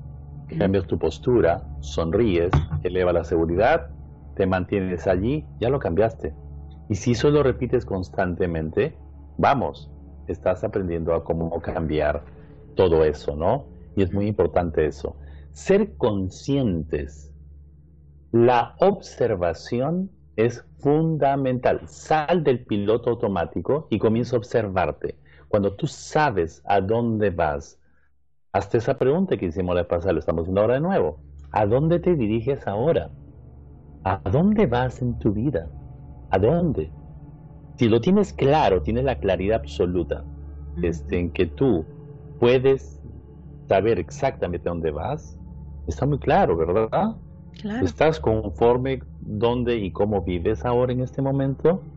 cambias 0.58 0.88
tu 0.88 0.98
postura, 0.98 1.64
sonríes, 1.80 2.52
eleva 2.84 3.14
la 3.14 3.24
seguridad, 3.24 3.90
te 4.36 4.46
mantienes 4.46 5.08
allí, 5.08 5.46
ya 5.60 5.70
lo 5.70 5.80
cambiaste. 5.80 6.34
Y 6.90 6.96
si 6.96 7.12
eso 7.12 7.30
lo 7.30 7.44
repites 7.44 7.86
constantemente, 7.86 8.98
vamos, 9.38 9.92
estás 10.28 10.64
aprendiendo 10.64 11.14
a 11.14 11.24
cómo 11.24 11.52
cambiar 11.62 12.24
todo 12.76 13.04
eso, 13.04 13.36
¿no? 13.36 13.66
Y 13.96 14.04
es 14.04 14.14
muy 14.14 14.28
importante 14.28 14.86
eso. 14.86 15.16
Ser 15.52 15.98
conscientes 15.98 17.30
la 18.32 18.76
observación 18.80 20.12
es 20.46 20.64
fundamental. 20.80 21.82
Sal 21.86 22.44
del 22.44 22.66
piloto 22.66 23.10
automático 23.10 23.88
y 23.90 24.00
comienza 24.00 24.36
a 24.36 24.40
observarte. 24.40 25.16
Cuando 25.50 25.76
tú 25.76 25.88
sabes 25.88 26.62
a 26.66 26.80
dónde 26.80 27.30
vas, 27.30 27.78
hasta 28.54 28.78
esa 28.78 28.98
pregunta 28.98 29.38
que 29.38 29.48
hicimos 29.48 29.76
la 29.76 29.88
pasada, 29.88 30.14
lo 30.14 30.20
estamos 30.20 30.44
haciendo 30.44 30.62
ahora 30.62 30.76
de 30.76 30.80
nuevo. 30.82 31.20
¿A 31.52 31.66
dónde 31.66 32.00
te 32.00 32.16
diriges 32.16 32.66
ahora? 32.68 33.10
¿A 34.04 34.22
dónde 34.32 34.66
vas 34.66 35.02
en 35.02 35.20
tu 35.20 35.34
vida? 35.34 35.68
¿A 36.30 36.40
dónde? 36.40 36.90
Si 37.76 37.90
lo 37.90 38.00
tienes 38.00 38.32
claro, 38.32 38.82
tienes 38.82 39.04
la 39.04 39.20
claridad 39.20 39.60
absoluta 39.60 40.24
este, 40.82 41.20
en 41.20 41.32
que 41.32 41.48
tú 41.48 41.86
puedes 42.40 43.02
saber 43.68 44.00
exactamente 44.00 44.70
a 44.70 44.72
dónde 44.72 44.92
vas, 44.92 45.38
está 45.88 46.06
muy 46.06 46.20
claro, 46.20 46.56
¿verdad? 46.56 47.18
¿Estás 47.82 48.20
conforme 48.20 49.02
dónde 49.38 49.78
y 49.78 49.92
cómo 49.92 50.24
vives 50.24 50.66
ahora 50.66 50.94
en 50.94 51.02
este 51.02 51.22
momento? 51.22 51.90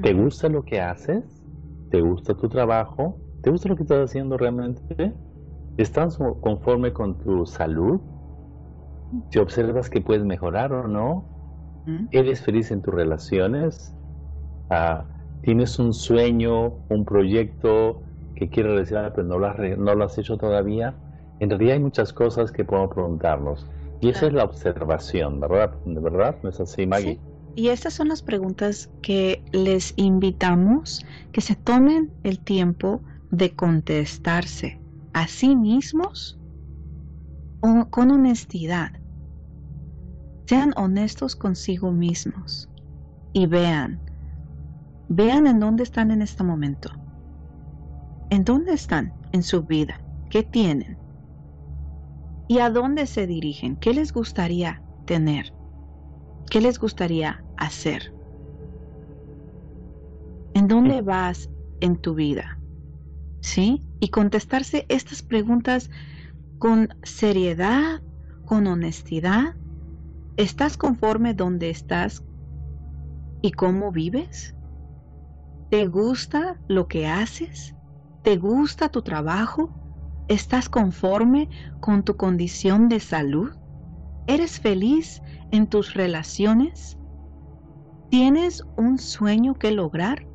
¿Te 0.00 0.14
gusta 0.14 0.48
lo 0.48 0.64
que 0.64 0.80
haces? 0.80 1.44
¿Te 1.90 2.00
gusta 2.02 2.36
tu 2.36 2.48
trabajo? 2.48 3.22
¿Te 3.42 3.50
gusta 3.50 3.68
lo 3.70 3.76
que 3.76 3.84
estás 3.84 4.10
haciendo 4.10 4.36
realmente? 4.38 5.14
¿Estás 5.76 6.18
conforme 6.42 6.92
con 6.92 7.18
tu 7.18 7.46
salud? 7.46 8.02
¿Te 9.30 9.38
observas 9.40 9.90
que 9.90 10.00
puedes 10.00 10.24
mejorar 10.24 10.72
o 10.72 10.88
no? 10.88 11.32
¿Eres 12.10 12.42
feliz 12.42 12.70
en 12.72 12.82
tus 12.82 12.94
relaciones? 12.94 13.96
Ah, 14.70 15.10
¿Tienes 15.42 15.78
un 15.80 15.94
sueño, 15.94 16.80
un 16.88 17.04
proyecto 17.06 18.04
que 18.34 18.50
quieres 18.50 18.72
realizar 18.72 19.12
pero 19.14 19.26
no 19.28 19.38
lo, 19.38 19.48
has, 19.48 19.58
no 19.78 19.94
lo 19.96 20.04
has 20.04 20.18
hecho 20.18 20.38
todavía? 20.38 21.00
En 21.40 21.50
realidad 21.50 21.74
hay 21.74 21.80
muchas 21.80 22.12
cosas 22.12 22.52
que 22.52 22.64
podemos 22.64 22.94
preguntarnos. 22.94 23.70
Y 24.00 24.08
esa 24.08 24.26
es 24.26 24.32
la 24.32 24.44
observación, 24.44 25.40
¿verdad? 25.40 25.78
¿De 25.84 26.00
verdad? 26.00 26.38
¿No 26.42 26.50
es 26.50 26.60
así, 26.60 26.86
Maggie? 26.86 27.20
Y 27.54 27.68
estas 27.68 27.94
son 27.94 28.08
las 28.08 28.22
preguntas 28.22 28.90
que 29.02 29.44
les 29.52 29.92
invitamos 29.96 31.04
que 31.32 31.40
se 31.40 31.56
tomen 31.56 32.10
el 32.22 32.40
tiempo 32.40 33.02
de 33.30 33.54
contestarse 33.54 34.80
a 35.12 35.28
sí 35.28 35.56
mismos 35.56 36.38
con 37.90 38.10
honestidad. 38.10 38.92
Sean 40.48 40.72
honestos 40.76 41.36
consigo 41.36 41.92
mismos 41.92 42.70
y 43.32 43.46
vean, 43.46 44.02
vean 45.08 45.46
en 45.46 45.60
dónde 45.60 45.82
están 45.82 46.10
en 46.10 46.22
este 46.22 46.42
momento. 46.44 46.90
¿En 48.30 48.44
dónde 48.44 48.72
están 48.72 49.14
en 49.32 49.42
su 49.42 49.64
vida? 49.64 50.00
¿Qué 50.30 50.42
tienen? 50.42 50.99
¿Y 52.50 52.58
a 52.58 52.68
dónde 52.68 53.06
se 53.06 53.28
dirigen? 53.28 53.76
¿Qué 53.76 53.94
les 53.94 54.12
gustaría 54.12 54.82
tener? 55.04 55.54
¿Qué 56.50 56.60
les 56.60 56.80
gustaría 56.80 57.44
hacer? 57.56 58.12
¿En 60.52 60.66
dónde 60.66 61.00
vas 61.00 61.48
en 61.78 61.96
tu 61.96 62.16
vida? 62.16 62.58
¿Sí? 63.40 63.86
Y 64.00 64.08
contestarse 64.08 64.84
estas 64.88 65.22
preguntas 65.22 65.90
con 66.58 66.88
seriedad, 67.04 68.02
con 68.44 68.66
honestidad. 68.66 69.54
¿Estás 70.36 70.76
conforme 70.76 71.34
donde 71.34 71.70
estás 71.70 72.24
y 73.42 73.52
cómo 73.52 73.92
vives? 73.92 74.56
¿Te 75.68 75.86
gusta 75.86 76.60
lo 76.66 76.88
que 76.88 77.06
haces? 77.06 77.76
¿Te 78.22 78.38
gusta 78.38 78.88
tu 78.88 79.02
trabajo? 79.02 79.79
¿Estás 80.30 80.68
conforme 80.68 81.48
con 81.80 82.04
tu 82.04 82.16
condición 82.16 82.88
de 82.88 83.00
salud? 83.00 83.50
¿Eres 84.28 84.60
feliz 84.60 85.20
en 85.50 85.66
tus 85.66 85.94
relaciones? 85.94 86.96
¿Tienes 88.10 88.62
un 88.76 88.98
sueño 88.98 89.54
que 89.54 89.72
lograr? 89.72 90.28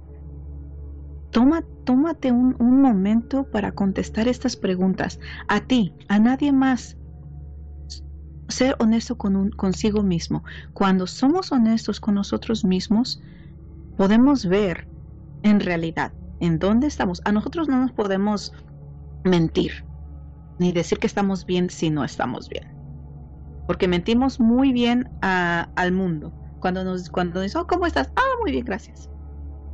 Toma, 1.31 1.63
tómate 1.85 2.33
un, 2.33 2.57
un 2.59 2.81
momento 2.81 3.49
para 3.49 3.71
contestar 3.71 4.27
estas 4.27 4.57
preguntas 4.57 5.17
a 5.47 5.61
ti, 5.61 5.93
a 6.09 6.19
nadie 6.19 6.51
más. 6.51 6.97
Ser 8.49 8.75
honesto 8.79 9.17
con 9.17 9.37
un, 9.37 9.51
consigo 9.51 10.03
mismo. 10.03 10.43
Cuando 10.73 11.07
somos 11.07 11.53
honestos 11.53 12.01
con 12.01 12.15
nosotros 12.15 12.65
mismos, 12.65 13.23
podemos 13.95 14.45
ver 14.45 14.89
en 15.43 15.61
realidad 15.61 16.11
en 16.41 16.59
dónde 16.59 16.87
estamos. 16.87 17.21
A 17.23 17.31
nosotros 17.31 17.69
no 17.69 17.79
nos 17.79 17.93
podemos 17.93 18.51
mentir 19.25 19.73
ni 20.57 20.71
decir 20.71 20.99
que 20.99 21.07
estamos 21.07 21.45
bien 21.45 21.69
si 21.69 21.89
no 21.89 22.05
estamos 22.05 22.47
bien 22.47 22.75
porque 23.65 23.87
mentimos 23.87 24.39
muy 24.39 24.71
bien 24.71 25.09
al 25.21 25.91
mundo. 25.91 26.33
Cuando 26.59 26.83
nos, 26.83 27.09
cuando 27.09 27.41
oh, 27.41 27.67
¿cómo 27.67 27.85
estás? 27.85 28.11
Ah, 28.15 28.35
muy 28.41 28.51
bien, 28.51 28.65
gracias. 28.65 29.09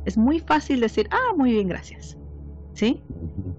Es 0.04 0.16
muy 0.16 0.40
fácil 0.40 0.80
decir, 0.80 1.08
ah, 1.10 1.36
muy 1.36 1.52
bien, 1.52 1.68
gracias. 1.68 2.18
¿Sí? 2.74 3.02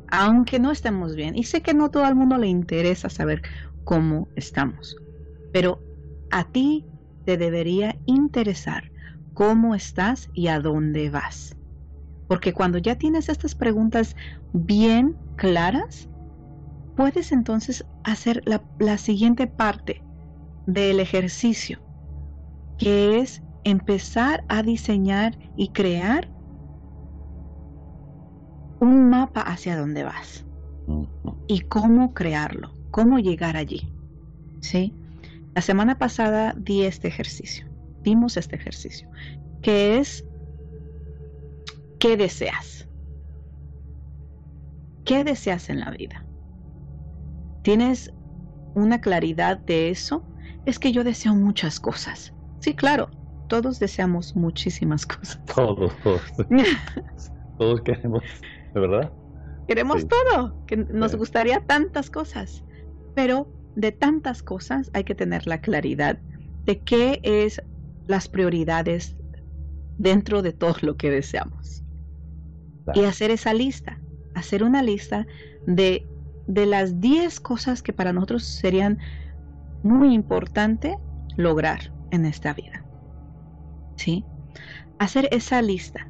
Aunque 0.10 0.60
no 0.60 0.72
estemos 0.72 1.16
bien. 1.16 1.38
Y 1.38 1.44
sé 1.44 1.62
que 1.62 1.74
no 1.74 1.90
todo 1.90 2.08
el 2.08 2.16
mundo 2.16 2.38
le 2.38 2.48
interesa 2.48 3.10
saber 3.10 3.42
cómo 3.84 4.28
estamos. 4.36 4.96
Pero 5.52 5.80
a 6.32 6.52
ti 6.52 6.86
te 7.26 7.38
debería 7.38 7.96
interesar 8.06 8.92
cómo 9.34 9.76
estás 9.76 10.30
y 10.34 10.48
a 10.48 10.60
dónde 10.60 11.10
vas. 11.10 11.56
Porque 12.28 12.54
cuando 12.54 12.80
ya 12.80 12.96
tienes 12.96 13.30
estas 13.30 13.56
preguntas 13.56 14.16
bien 14.52 15.16
claras, 15.36 16.10
puedes 16.96 17.32
entonces 17.32 17.86
hacer 18.04 18.42
la, 18.46 18.64
la 18.80 18.98
siguiente 18.98 19.48
parte 19.48 20.04
del 20.66 21.00
ejercicio, 21.00 21.80
que 22.78 23.20
es 23.20 23.44
empezar 23.64 24.44
a 24.48 24.64
diseñar 24.64 25.38
y 25.56 25.70
crear 25.70 26.30
un 28.80 29.10
mapa 29.10 29.42
hacia 29.42 29.78
dónde 29.78 30.04
vas 30.04 30.46
y 31.48 31.62
cómo 31.62 32.14
crearlo, 32.14 32.76
cómo 32.92 33.20
llegar 33.20 33.56
allí. 33.56 33.90
¿Sí? 34.60 34.94
La 35.56 35.62
semana 35.62 35.98
pasada 35.98 36.54
di 36.58 36.84
este 36.84 37.08
ejercicio, 37.08 37.66
dimos 38.04 38.38
este 38.38 38.56
ejercicio, 38.56 39.10
que 39.62 39.98
es 39.98 40.26
¿qué 42.00 42.18
deseas? 42.18 42.88
¿Qué 45.06 45.24
deseas 45.24 45.70
en 45.70 45.80
la 45.80 45.92
vida? 45.92 46.26
¿Tienes 47.62 48.14
una 48.74 49.00
claridad 49.02 49.60
de 49.66 49.90
eso? 49.90 50.26
es 50.66 50.80
que 50.80 50.92
yo 50.92 51.04
deseo 51.04 51.36
muchas 51.36 51.80
cosas. 51.80 52.34
Sí, 52.60 52.74
claro, 52.74 53.10
todos 53.48 53.80
deseamos 53.80 54.36
muchísimas 54.36 55.06
cosas. 55.06 55.40
Todos, 55.56 55.94
todos. 56.02 56.22
todos 57.58 57.82
queremos, 57.82 58.24
¿de 58.74 58.80
verdad? 58.80 59.14
Queremos 59.68 60.08
todo, 60.08 60.58
que 60.66 60.78
nos 60.78 61.16
gustaría 61.16 61.62
tantas 61.62 62.10
cosas, 62.10 62.64
pero 63.14 63.48
de 63.76 63.92
tantas 63.92 64.44
cosas 64.44 64.92
hay 64.94 65.04
que 65.04 65.16
tener 65.16 65.48
la 65.48 65.60
claridad 65.60 66.20
de 66.66 66.82
qué 66.82 67.20
es 67.24 67.62
las 68.08 68.28
prioridades 68.28 69.16
dentro 69.98 70.42
de 70.42 70.52
todo 70.52 70.76
lo 70.82 70.98
que 70.98 71.10
deseamos. 71.10 71.84
Y 72.94 73.06
hacer 73.06 73.32
esa 73.32 73.54
lista, 73.54 74.03
hacer 74.36 74.64
una 74.64 74.82
lista 74.82 75.28
de, 75.66 76.08
de 76.48 76.66
las 76.66 77.00
10 77.00 77.40
cosas 77.40 77.82
que 77.82 77.94
para 77.94 78.14
nosotros 78.14 78.44
serían 78.44 79.00
muy 79.84 80.14
importante 80.14 80.98
lograr 81.36 81.92
en 82.12 82.26
esta 82.26 82.54
vida. 82.54 82.84
¿Sí? 83.96 84.26
Hacer 85.00 85.28
esa 85.32 85.62
lista. 85.62 86.08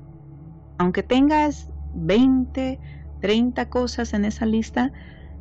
Aunque 0.78 1.04
tengas 1.04 1.72
20, 1.96 2.80
30 3.22 3.70
cosas 3.70 4.14
en 4.14 4.26
esa 4.26 4.46
lista, 4.46 4.92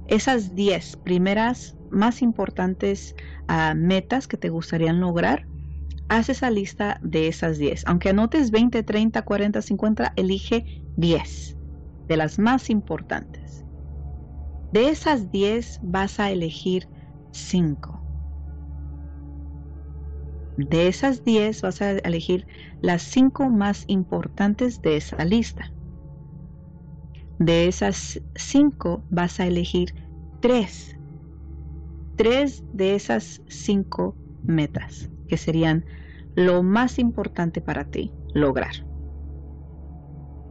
esas 0.09 0.55
10 0.55 0.97
primeras 0.99 1.77
más 1.91 2.23
importantes 2.23 3.15
ah, 3.49 3.75
metas 3.75 4.27
que 4.29 4.37
te 4.37 4.49
gustarían 4.49 5.01
lograr, 5.01 5.47
haz 6.09 6.29
esa 6.29 6.51
lista 6.51 6.99
de 7.03 7.29
esas 7.29 7.59
10. 7.59 7.85
Aunque 7.87 8.11
anotes 8.11 8.51
20, 8.51 8.83
30, 8.83 9.23
40, 9.23 9.63
50, 9.63 10.13
elige 10.17 10.83
10 10.97 11.57
de 12.13 12.19
las 12.19 12.39
más 12.39 12.69
importantes. 12.69 13.65
De 14.71 14.91
esas 14.91 15.31
10 15.31 15.81
vas 15.83 16.21
a 16.21 16.31
elegir 16.31 16.87
5 17.31 18.03
de 20.59 20.89
esas 20.89 21.25
10 21.25 21.63
vas 21.63 21.81
a 21.81 21.93
elegir 21.93 22.47
las 22.83 23.03
5 23.05 23.49
más 23.49 23.85
importantes 23.87 24.83
de 24.83 24.99
esa 24.99 25.25
lista. 25.25 25.73
De 27.39 27.69
esas 27.69 28.21
5 28.35 29.03
vas 29.09 29.41
a 29.41 29.47
elegir 29.47 29.95
3. 30.41 30.99
3 32.17 32.65
de 32.75 32.95
esas 32.95 33.41
5 33.49 34.15
metas, 34.43 35.11
que 35.27 35.39
serían 35.39 35.87
lo 36.35 36.63
más 36.63 36.99
importante 36.99 37.63
para 37.63 37.85
ti 37.85 38.13
lograr. 38.35 38.87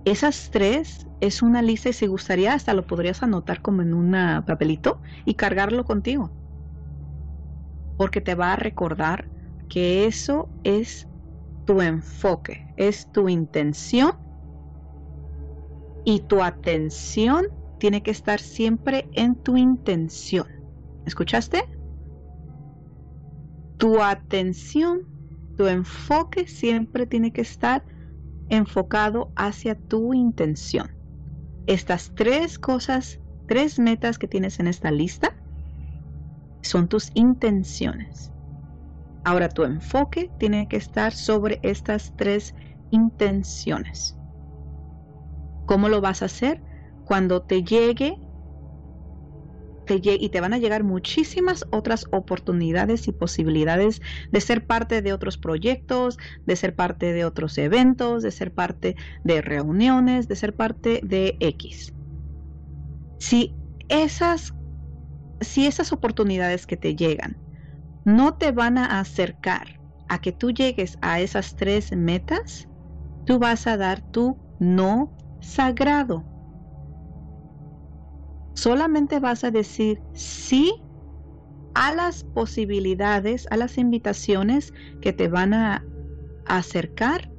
Esas 0.03 0.49
3 0.49 1.07
es 1.21 1.43
una 1.43 1.61
lista 1.61 1.89
y 1.89 1.93
si 1.93 2.07
gustaría 2.07 2.53
hasta 2.53 2.73
lo 2.73 2.85
podrías 2.85 3.23
anotar 3.23 3.61
como 3.61 3.83
en 3.83 3.93
un 3.93 4.11
papelito 4.45 5.01
y 5.23 5.35
cargarlo 5.35 5.85
contigo. 5.85 6.31
Porque 7.95 8.21
te 8.21 8.35
va 8.35 8.53
a 8.53 8.55
recordar 8.55 9.29
que 9.69 10.05
eso 10.05 10.49
es 10.63 11.07
tu 11.63 11.81
enfoque, 11.81 12.65
es 12.75 13.07
tu 13.11 13.29
intención 13.29 14.13
y 16.03 16.21
tu 16.21 16.41
atención 16.43 17.45
tiene 17.77 18.01
que 18.01 18.11
estar 18.11 18.39
siempre 18.39 19.07
en 19.13 19.35
tu 19.35 19.57
intención. 19.57 20.47
¿Escuchaste? 21.05 21.63
Tu 23.77 24.01
atención, 24.01 25.01
tu 25.55 25.67
enfoque 25.67 26.47
siempre 26.47 27.05
tiene 27.05 27.31
que 27.31 27.41
estar 27.41 27.85
enfocado 28.49 29.31
hacia 29.35 29.75
tu 29.75 30.13
intención. 30.13 30.91
Estas 31.71 32.11
tres 32.15 32.59
cosas, 32.59 33.21
tres 33.47 33.79
metas 33.79 34.17
que 34.17 34.27
tienes 34.27 34.59
en 34.59 34.67
esta 34.67 34.91
lista, 34.91 35.33
son 36.61 36.89
tus 36.89 37.11
intenciones. 37.13 38.33
Ahora 39.23 39.47
tu 39.47 39.63
enfoque 39.63 40.33
tiene 40.37 40.67
que 40.67 40.75
estar 40.75 41.13
sobre 41.13 41.61
estas 41.63 42.11
tres 42.17 42.53
intenciones. 42.89 44.17
¿Cómo 45.65 45.87
lo 45.87 46.01
vas 46.01 46.21
a 46.23 46.25
hacer? 46.25 46.61
Cuando 47.05 47.41
te 47.41 47.63
llegue 47.63 48.17
y 49.95 50.29
te 50.29 50.41
van 50.41 50.53
a 50.53 50.57
llegar 50.57 50.83
muchísimas 50.83 51.65
otras 51.71 52.05
oportunidades 52.11 53.07
y 53.07 53.11
posibilidades 53.11 54.01
de 54.31 54.41
ser 54.41 54.65
parte 54.65 55.01
de 55.01 55.13
otros 55.13 55.37
proyectos, 55.37 56.17
de 56.45 56.55
ser 56.55 56.75
parte 56.75 57.13
de 57.13 57.25
otros 57.25 57.57
eventos, 57.57 58.23
de 58.23 58.31
ser 58.31 58.53
parte 58.53 58.95
de 59.23 59.41
reuniones, 59.41 60.27
de 60.27 60.35
ser 60.35 60.55
parte 60.55 61.01
de 61.03 61.37
X. 61.39 61.93
Si 63.19 63.57
esas, 63.87 64.53
si 65.41 65.67
esas 65.67 65.91
oportunidades 65.93 66.65
que 66.65 66.77
te 66.77 66.95
llegan 66.95 67.41
no 68.03 68.35
te 68.35 68.51
van 68.51 68.77
a 68.77 68.99
acercar 68.99 69.67
a 70.07 70.19
que 70.19 70.31
tú 70.31 70.51
llegues 70.51 70.97
a 71.01 71.21
esas 71.21 71.55
tres 71.55 71.91
metas, 71.93 72.69
tú 73.25 73.39
vas 73.39 73.67
a 73.67 73.77
dar 73.77 74.01
tu 74.01 74.41
no 74.59 75.15
sagrado 75.39 76.30
solamente 78.53 79.19
vas 79.19 79.43
a 79.43 79.51
decir 79.51 80.01
sí 80.13 80.73
a 81.73 81.93
las 81.93 82.23
posibilidades, 82.23 83.47
a 83.49 83.57
las 83.57 83.77
invitaciones 83.77 84.73
que 85.01 85.13
te 85.13 85.27
van 85.27 85.53
a 85.53 85.85
acercar 86.45 87.31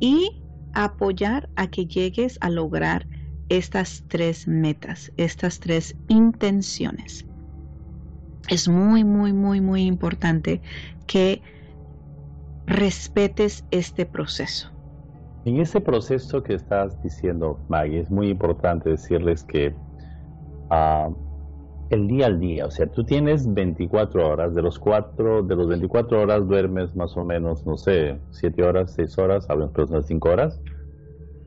y 0.00 0.42
apoyar 0.74 1.48
a 1.56 1.68
que 1.68 1.86
llegues 1.86 2.38
a 2.40 2.50
lograr 2.50 3.06
estas 3.48 4.04
tres 4.08 4.46
metas, 4.46 5.12
estas 5.16 5.60
tres 5.60 5.96
intenciones. 6.08 7.26
Es 8.48 8.68
muy, 8.68 9.04
muy, 9.04 9.32
muy, 9.32 9.60
muy 9.60 9.82
importante 9.82 10.60
que 11.06 11.42
respetes 12.66 13.64
este 13.70 14.06
proceso. 14.06 14.70
En 15.44 15.60
ese 15.60 15.80
proceso 15.80 16.42
que 16.42 16.54
estás 16.54 17.00
diciendo, 17.02 17.60
Maggie, 17.68 18.00
es 18.00 18.10
muy 18.10 18.28
importante 18.28 18.90
decirles 18.90 19.44
que 19.44 19.74
el 20.70 22.08
día 22.08 22.26
al 22.26 22.40
día. 22.40 22.66
O 22.66 22.70
sea, 22.70 22.86
tú 22.86 23.04
tienes 23.04 23.52
24 23.52 24.28
horas, 24.28 24.54
de 24.54 24.62
los 24.62 24.78
cuatro, 24.78 25.42
de 25.42 25.56
los 25.56 25.68
24 25.68 26.20
horas 26.20 26.46
duermes 26.46 26.94
más 26.96 27.16
o 27.16 27.24
menos, 27.24 27.66
no 27.66 27.76
sé, 27.76 28.18
7 28.30 28.62
horas, 28.62 28.92
6 28.94 29.18
horas, 29.18 29.48
algunas 29.48 29.72
personas 29.72 30.06
5 30.06 30.28
horas. 30.28 30.60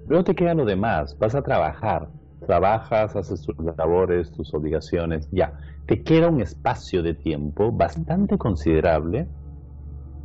Luego 0.07 0.23
te 0.23 0.35
queda 0.35 0.53
lo 0.53 0.65
demás, 0.65 1.17
vas 1.19 1.35
a 1.35 1.41
trabajar, 1.41 2.09
trabajas, 2.45 3.15
haces 3.15 3.41
tus 3.41 3.55
labores, 3.77 4.31
tus 4.31 4.53
obligaciones, 4.53 5.27
ya. 5.31 5.53
Te 5.85 6.03
queda 6.03 6.29
un 6.29 6.41
espacio 6.41 7.03
de 7.03 7.13
tiempo 7.13 7.71
bastante 7.71 8.37
considerable 8.37 9.27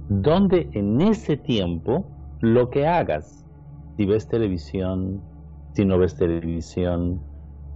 donde 0.09 0.68
en 0.72 1.00
ese 1.00 1.37
tiempo 1.37 2.07
lo 2.40 2.70
que 2.70 2.87
hagas, 2.87 3.44
si 3.96 4.04
ves 4.04 4.28
televisión, 4.28 5.22
si 5.72 5.85
no 5.85 5.98
ves 5.98 6.16
televisión, 6.16 7.20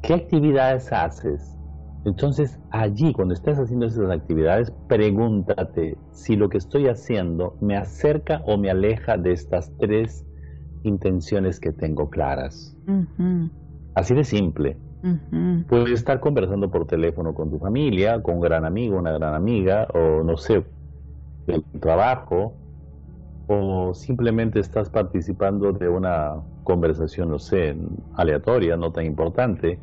¿Qué 0.02 0.14
actividades 0.14 0.92
haces? 0.92 1.58
Entonces 2.04 2.58
allí, 2.70 3.12
cuando 3.12 3.34
estés 3.34 3.58
haciendo 3.58 3.86
esas 3.86 4.10
actividades, 4.10 4.70
pregúntate 4.88 5.98
si 6.12 6.36
lo 6.36 6.48
que 6.48 6.58
estoy 6.58 6.86
haciendo 6.88 7.56
me 7.60 7.76
acerca 7.76 8.40
o 8.46 8.56
me 8.56 8.70
aleja 8.70 9.16
de 9.16 9.32
estas 9.32 9.70
tres 9.78 10.24
intenciones 10.84 11.60
que 11.60 11.72
tengo 11.72 12.08
claras. 12.08 12.76
Así 13.94 14.14
de 14.14 14.24
simple. 14.24 14.76
Puedes 15.68 15.90
estar 15.90 16.20
conversando 16.20 16.70
por 16.70 16.86
teléfono 16.86 17.34
con 17.34 17.50
tu 17.50 17.58
familia, 17.58 18.22
con 18.22 18.36
un 18.36 18.40
gran 18.40 18.64
amigo, 18.64 18.98
una 18.98 19.12
gran 19.12 19.34
amiga, 19.34 19.86
o 19.94 20.22
no 20.22 20.36
sé, 20.36 20.64
del 21.46 21.64
trabajo, 21.80 22.54
o 23.48 23.94
simplemente 23.94 24.60
estás 24.60 24.90
participando 24.90 25.72
de 25.72 25.88
una 25.88 26.36
conversación, 26.68 27.30
no 27.30 27.38
sé, 27.38 27.74
aleatoria, 28.14 28.76
no 28.76 28.92
tan 28.92 29.06
importante, 29.06 29.78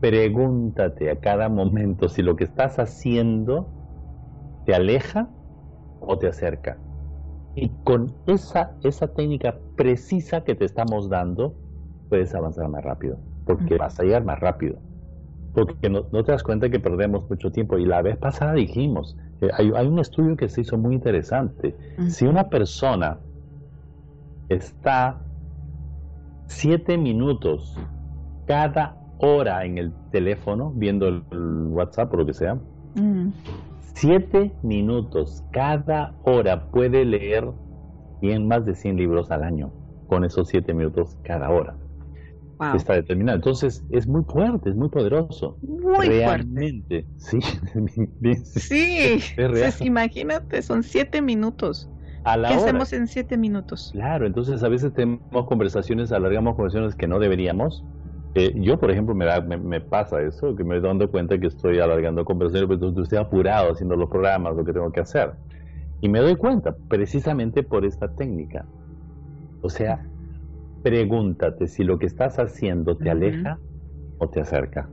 pregúntate 0.00 1.08
a 1.08 1.20
cada 1.20 1.48
momento 1.48 2.08
si 2.08 2.20
lo 2.20 2.34
que 2.34 2.42
estás 2.42 2.80
haciendo 2.80 3.68
te 4.64 4.74
aleja 4.74 5.28
o 6.00 6.18
te 6.18 6.26
acerca. 6.26 6.78
Y 7.54 7.68
con 7.84 8.12
esa, 8.26 8.72
esa 8.82 9.06
técnica 9.06 9.54
precisa 9.76 10.42
que 10.42 10.56
te 10.56 10.64
estamos 10.64 11.08
dando, 11.08 11.54
puedes 12.08 12.34
avanzar 12.34 12.68
más 12.68 12.82
rápido, 12.82 13.18
porque 13.46 13.78
vas 13.78 14.00
a 14.00 14.02
llegar 14.02 14.24
más 14.24 14.40
rápido. 14.40 14.78
Porque 15.54 15.88
no, 15.88 16.02
te 16.02 16.32
das 16.32 16.42
cuenta 16.42 16.68
que 16.70 16.80
perdemos 16.80 17.30
mucho 17.30 17.52
tiempo. 17.52 17.78
Y 17.78 17.86
la 17.86 18.02
vez 18.02 18.16
pasada 18.16 18.54
dijimos, 18.54 19.16
eh, 19.40 19.48
hay, 19.56 19.70
hay, 19.76 19.86
un 19.86 20.00
estudio 20.00 20.36
que 20.36 20.48
se 20.48 20.62
hizo 20.62 20.76
muy 20.76 20.96
interesante. 20.96 21.76
Si 22.08 22.26
una 22.26 22.50
persona 22.50 23.20
está 24.48 25.20
siete 26.46 26.96
minutos 26.96 27.78
cada 28.46 28.96
hora 29.18 29.64
en 29.64 29.78
el 29.78 29.92
teléfono, 30.12 30.72
viendo 30.74 31.08
el, 31.08 31.22
WhatsApp 31.70 32.12
o 32.12 32.16
lo 32.18 32.26
que 32.26 32.34
sea, 32.34 32.54
mm. 32.94 33.28
siete 33.94 34.52
minutos 34.62 35.44
cada 35.52 36.14
hora 36.22 36.70
puede 36.70 37.04
leer 37.04 37.48
bien 38.20 38.48
más 38.48 38.64
de 38.64 38.74
100 38.74 38.96
libros 38.96 39.30
al 39.30 39.42
año 39.42 39.72
con 40.06 40.24
esos 40.24 40.48
siete 40.48 40.72
minutos 40.72 41.16
cada 41.22 41.50
hora. 41.50 41.76
Está 42.74 42.94
determinado. 42.94 43.36
Entonces 43.36 43.84
es 43.90 44.06
muy 44.06 44.22
fuerte, 44.24 44.70
es 44.70 44.76
muy 44.76 44.88
poderoso. 44.88 45.58
Muy 45.60 46.08
Realmente. 46.08 47.06
Sí. 47.18 47.38
sí. 48.44 49.20
imagínate, 49.84 50.62
son 50.62 50.82
siete 50.82 51.20
minutos. 51.20 51.90
¿Qué 52.34 52.54
hacemos 52.54 52.92
en 52.92 53.06
siete 53.06 53.36
minutos? 53.36 53.90
Claro, 53.92 54.26
entonces 54.26 54.62
a 54.64 54.68
veces 54.68 54.92
tenemos 54.92 55.46
conversaciones, 55.46 56.10
alargamos 56.10 56.56
conversaciones 56.56 56.96
que 56.96 57.06
no 57.06 57.20
deberíamos. 57.20 57.84
Eh, 58.34 58.52
yo, 58.56 58.78
por 58.78 58.90
ejemplo, 58.90 59.14
me, 59.14 59.56
me, 59.56 59.80
pasa 59.80 60.20
eso, 60.20 60.56
que 60.56 60.64
me 60.64 60.80
dando 60.80 61.08
cuenta 61.10 61.38
que 61.38 61.46
estoy 61.46 61.78
alargando 61.78 62.24
conversaciones, 62.24 62.78
pero 62.78 63.02
estoy 63.02 63.18
apurado 63.18 63.72
haciendo 63.72 63.94
los 63.94 64.10
programas, 64.10 64.56
lo 64.56 64.64
que 64.64 64.72
tengo 64.72 64.90
que 64.90 65.00
hacer. 65.00 65.34
Y 66.00 66.08
me 66.08 66.18
doy 66.18 66.34
cuenta, 66.36 66.76
precisamente 66.88 67.62
por 67.62 67.84
esta 67.84 68.08
técnica. 68.08 68.66
O 69.62 69.70
sea, 69.70 70.04
pregúntate 70.82 71.68
si 71.68 71.84
lo 71.84 71.98
que 71.98 72.06
estás 72.06 72.38
haciendo 72.38 72.96
te 72.96 73.08
aleja 73.08 73.58
o 74.18 74.28
te 74.28 74.40
acerca 74.40 74.90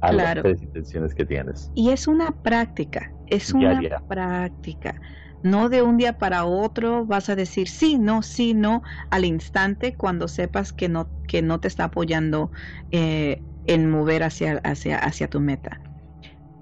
a 0.00 0.12
las 0.12 0.34
tres 0.34 0.62
intenciones 0.62 1.14
que 1.14 1.24
tienes. 1.24 1.70
Y 1.74 1.90
es 1.90 2.08
una 2.08 2.32
práctica, 2.42 3.12
es 3.28 3.52
una 3.52 3.80
práctica. 4.08 5.00
No 5.42 5.68
de 5.68 5.82
un 5.82 5.96
día 5.96 6.18
para 6.18 6.44
otro 6.44 7.04
vas 7.04 7.28
a 7.28 7.36
decir 7.36 7.68
sí, 7.68 7.98
no, 7.98 8.22
sí, 8.22 8.54
no 8.54 8.82
al 9.10 9.24
instante 9.24 9.96
cuando 9.96 10.28
sepas 10.28 10.72
que 10.72 10.88
no, 10.88 11.10
que 11.26 11.42
no 11.42 11.58
te 11.60 11.68
está 11.68 11.84
apoyando 11.84 12.52
eh, 12.92 13.42
en 13.64 13.90
mover 13.90 14.22
hacia, 14.22 14.58
hacia, 14.64 14.98
hacia 14.98 15.28
tu 15.28 15.40
meta. 15.40 15.80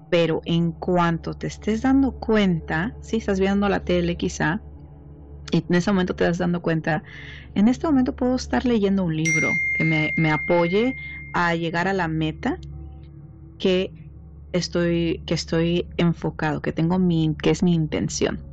Pero 0.09 0.41
en 0.45 0.71
cuanto 0.73 1.35
te 1.35 1.47
estés 1.47 1.83
dando 1.83 2.13
cuenta, 2.13 2.97
si 3.01 3.17
estás 3.17 3.39
viendo 3.39 3.69
la 3.69 3.81
tele 3.81 4.17
quizá, 4.17 4.63
y 5.51 5.65
en 5.67 5.75
ese 5.75 5.91
momento 5.91 6.15
te 6.15 6.23
das 6.23 6.39
dando 6.39 6.61
cuenta, 6.61 7.03
en 7.53 7.67
este 7.67 7.87
momento 7.87 8.15
puedo 8.15 8.35
estar 8.35 8.65
leyendo 8.65 9.03
un 9.03 9.15
libro 9.15 9.63
que 9.73 9.83
me, 9.83 10.13
me 10.17 10.31
apoye 10.31 10.95
a 11.33 11.55
llegar 11.55 11.87
a 11.87 11.93
la 11.93 12.07
meta 12.07 12.59
que 13.57 13.95
estoy, 14.53 15.23
que 15.27 15.35
estoy 15.35 15.89
enfocado, 15.97 16.61
que 16.61 16.73
tengo 16.73 16.99
mi, 16.99 17.35
que 17.41 17.51
es 17.51 17.63
mi 17.63 17.73
intención 17.75 18.43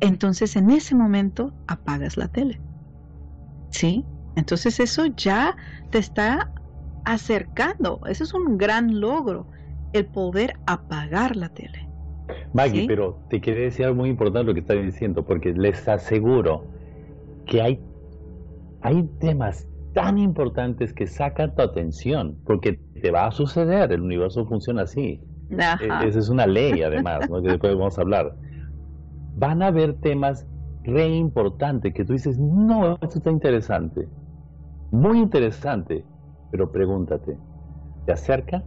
entonces 0.00 0.56
en 0.56 0.70
ese 0.70 0.94
momento 0.94 1.52
apagas 1.66 2.16
la 2.16 2.28
tele. 2.28 2.60
¿Sí? 3.70 4.04
Entonces 4.36 4.80
eso 4.80 5.06
ya 5.06 5.56
te 5.90 5.98
está 5.98 6.52
acercando. 7.04 8.00
Eso 8.06 8.24
es 8.24 8.34
un 8.34 8.58
gran 8.58 9.00
logro, 9.00 9.46
el 9.92 10.06
poder 10.06 10.54
apagar 10.66 11.36
la 11.36 11.48
tele. 11.50 11.88
Maggie, 12.52 12.86
pero 12.86 13.18
te 13.28 13.40
quería 13.40 13.64
decir 13.64 13.86
algo 13.86 13.98
muy 13.98 14.10
importante 14.10 14.46
lo 14.46 14.54
que 14.54 14.60
estás 14.60 14.80
diciendo, 14.82 15.24
porque 15.24 15.52
les 15.52 15.86
aseguro 15.88 16.64
que 17.46 17.60
hay, 17.60 17.80
hay 18.82 19.02
temas 19.18 19.66
tan 19.94 20.18
importantes 20.18 20.92
que 20.92 21.06
sacan 21.06 21.54
tu 21.54 21.62
atención, 21.62 22.36
porque 22.44 22.80
te 23.00 23.10
va 23.10 23.26
a 23.26 23.32
suceder, 23.32 23.92
el 23.92 24.00
universo 24.02 24.46
funciona 24.46 24.82
así. 24.82 25.20
E, 25.50 26.06
esa 26.06 26.18
es 26.18 26.28
una 26.28 26.46
ley, 26.46 26.82
además, 26.82 27.28
¿no? 27.28 27.42
que 27.42 27.48
después 27.48 27.74
vamos 27.74 27.98
a 27.98 28.02
hablar 28.02 28.36
van 29.40 29.62
a 29.62 29.68
haber 29.68 29.98
temas 30.00 30.46
re 30.82 31.08
importantes 31.08 31.94
que 31.94 32.04
tú 32.04 32.12
dices, 32.12 32.38
no, 32.38 32.94
esto 33.00 33.18
está 33.18 33.30
interesante, 33.30 34.10
muy 34.90 35.18
interesante, 35.18 36.06
pero 36.50 36.70
pregúntate, 36.72 37.40
¿te 38.04 38.12
acerca 38.12 38.64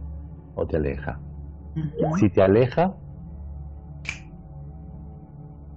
o 0.54 0.66
te 0.66 0.76
aleja? 0.76 1.22
Si 2.18 2.30
te 2.30 2.42
aleja, 2.42 2.96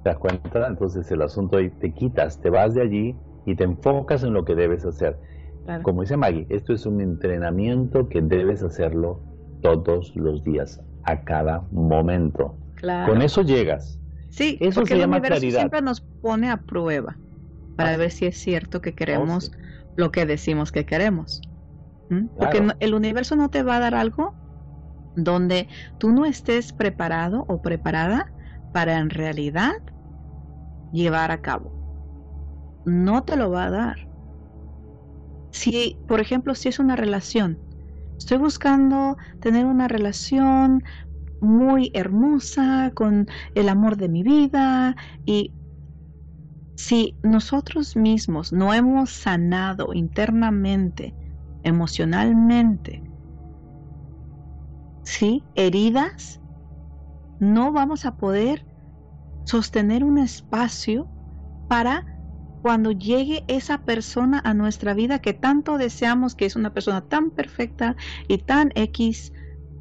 te 0.03 0.09
das 0.09 0.19
cuenta, 0.19 0.67
entonces 0.67 1.09
el 1.11 1.21
asunto 1.21 1.57
ahí 1.57 1.69
te 1.69 1.93
quitas, 1.93 2.39
te 2.41 2.49
vas 2.49 2.73
de 2.73 2.81
allí 2.81 3.21
y 3.45 3.55
te 3.55 3.63
enfocas 3.65 4.23
en 4.23 4.33
lo 4.33 4.45
que 4.45 4.55
debes 4.55 4.85
hacer. 4.85 5.19
Como 5.81 6.01
dice 6.01 6.17
Maggie, 6.17 6.47
esto 6.49 6.73
es 6.73 6.85
un 6.85 7.01
entrenamiento 7.01 8.09
que 8.09 8.21
debes 8.21 8.63
hacerlo 8.63 9.25
todos 9.61 10.13
los 10.15 10.43
días, 10.43 10.81
a 11.03 11.23
cada 11.23 11.67
momento. 11.71 12.61
Con 13.01 13.21
eso 13.21 13.41
llegas. 13.43 14.01
Sí, 14.38 14.57
eso 14.61 14.73
porque 14.73 14.93
el 14.93 15.01
universo 15.01 15.49
siempre 15.51 15.81
nos 15.81 16.01
pone 16.21 16.49
a 16.51 16.63
prueba. 16.63 17.19
para 17.75 17.97
ver 17.97 18.11
si 18.11 18.25
es 18.27 18.38
cierto 18.39 18.81
que 18.81 18.95
queremos 18.95 19.51
lo 19.95 20.11
que 20.11 20.25
decimos 20.27 20.71
que 20.73 20.85
queremos. 20.85 21.41
Porque 22.38 22.63
el 22.79 22.93
universo 22.95 23.35
no 23.38 23.49
te 23.49 23.63
va 23.63 23.77
a 23.77 23.79
dar 23.81 23.95
algo 23.95 24.38
donde 25.15 25.69
tú 25.99 26.11
no 26.11 26.25
estés 26.25 26.73
preparado 26.73 27.45
o 27.49 27.61
preparada 27.61 28.33
para 28.71 28.99
en 28.99 29.09
realidad 29.11 29.73
llevar 30.91 31.31
a 31.31 31.41
cabo. 31.41 31.75
No 33.03 33.19
te 33.23 33.35
lo 33.41 33.51
va 33.51 33.65
a 33.65 33.69
dar. 33.75 33.97
Si, 35.51 36.01
por 36.07 36.19
ejemplo, 36.21 36.55
si 36.55 36.69
es 36.69 36.79
una 36.79 36.95
relación, 36.95 37.61
estoy 38.19 38.38
buscando 38.38 39.17
tener 39.39 39.65
una 39.65 39.88
relación 39.88 40.83
muy 41.39 41.91
hermosa 41.93 42.91
con 42.95 43.27
el 43.55 43.69
amor 43.69 43.97
de 43.97 44.09
mi 44.09 44.23
vida 44.23 44.95
y 45.25 45.53
si 46.75 47.15
nosotros 47.23 47.95
mismos 47.95 48.53
no 48.53 48.73
hemos 48.73 49.09
sanado 49.09 49.93
internamente, 49.93 51.15
emocionalmente, 51.63 53.03
¿sí? 55.03 55.43
heridas, 55.55 56.39
no 57.39 57.71
vamos 57.71 58.05
a 58.05 58.15
poder 58.15 58.65
sostener 59.45 60.03
un 60.03 60.17
espacio 60.17 61.09
para 61.67 62.05
cuando 62.61 62.91
llegue 62.91 63.43
esa 63.47 63.79
persona 63.79 64.41
a 64.43 64.53
nuestra 64.53 64.93
vida 64.93 65.19
que 65.19 65.33
tanto 65.33 65.77
deseamos, 65.77 66.35
que 66.35 66.45
es 66.45 66.55
una 66.55 66.73
persona 66.73 67.01
tan 67.01 67.31
perfecta 67.31 67.95
y 68.27 68.39
tan 68.39 68.71
X, 68.75 69.33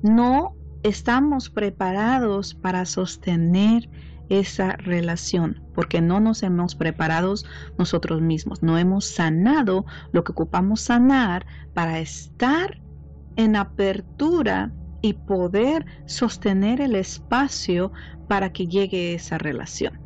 no 0.03 0.56
estamos 0.83 1.51
preparados 1.51 2.55
para 2.55 2.85
sostener 2.85 3.89
esa 4.29 4.73
relación, 4.77 5.63
porque 5.75 6.01
no 6.01 6.21
nos 6.21 6.43
hemos 6.43 6.75
preparado 6.75 7.35
nosotros 7.79 8.21
mismos, 8.21 8.63
no 8.63 8.77
hemos 8.79 9.05
sanado 9.05 9.87
lo 10.13 10.25
que 10.25 10.33
ocupamos 10.33 10.81
sanar 10.81 11.47
para 11.75 12.01
estar 12.01 12.81
en 13.37 13.57
apertura 13.57 14.73
y 15.03 15.13
poder 15.13 15.87
sostener 16.07 16.81
el 16.81 16.97
espacio 16.97 17.93
para 18.29 18.53
que 18.53 18.67
llegue 18.67 19.15
esa 19.15 19.39
relación. 19.39 20.01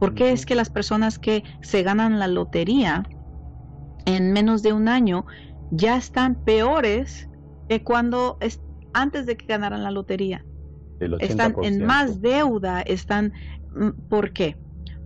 Porque 0.00 0.32
es 0.32 0.46
que 0.46 0.54
las 0.54 0.70
personas 0.70 1.18
que 1.18 1.44
se 1.60 1.82
ganan 1.82 2.18
la 2.18 2.28
lotería 2.28 3.04
en 4.06 4.32
menos 4.32 4.62
de 4.62 4.72
un 4.72 4.88
año 4.88 5.26
ya 5.70 5.96
están 5.96 6.34
peores 6.34 7.28
que 7.68 7.82
cuando 7.84 8.38
antes 8.92 9.26
de 9.26 9.36
que 9.36 9.46
ganaran 9.46 9.82
la 9.82 9.90
lotería? 9.90 10.44
Están 11.20 11.54
en 11.62 11.84
más 11.84 12.20
deuda, 12.20 12.82
están... 12.82 13.32
Mm, 13.74 13.90
¿Por 14.08 14.32
qué? 14.32 14.56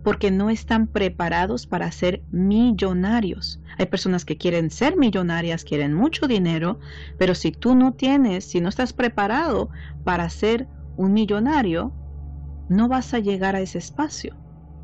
Porque 0.03 0.31
no 0.31 0.49
están 0.49 0.87
preparados 0.87 1.65
para 1.65 1.91
ser 1.91 2.23
millonarios. 2.31 3.61
Hay 3.77 3.85
personas 3.85 4.25
que 4.25 4.37
quieren 4.37 4.69
ser 4.69 4.97
millonarias, 4.97 5.63
quieren 5.63 5.93
mucho 5.93 6.27
dinero, 6.27 6.79
pero 7.17 7.35
si 7.35 7.51
tú 7.51 7.75
no 7.75 7.93
tienes, 7.93 8.45
si 8.45 8.59
no 8.59 8.69
estás 8.69 8.91
preparado 8.91 9.69
para 10.03 10.29
ser 10.29 10.67
un 10.97 11.13
millonario, 11.13 11.93
no 12.69 12.87
vas 12.87 13.13
a 13.13 13.19
llegar 13.19 13.55
a 13.55 13.61
ese 13.61 13.77
espacio, 13.77 14.35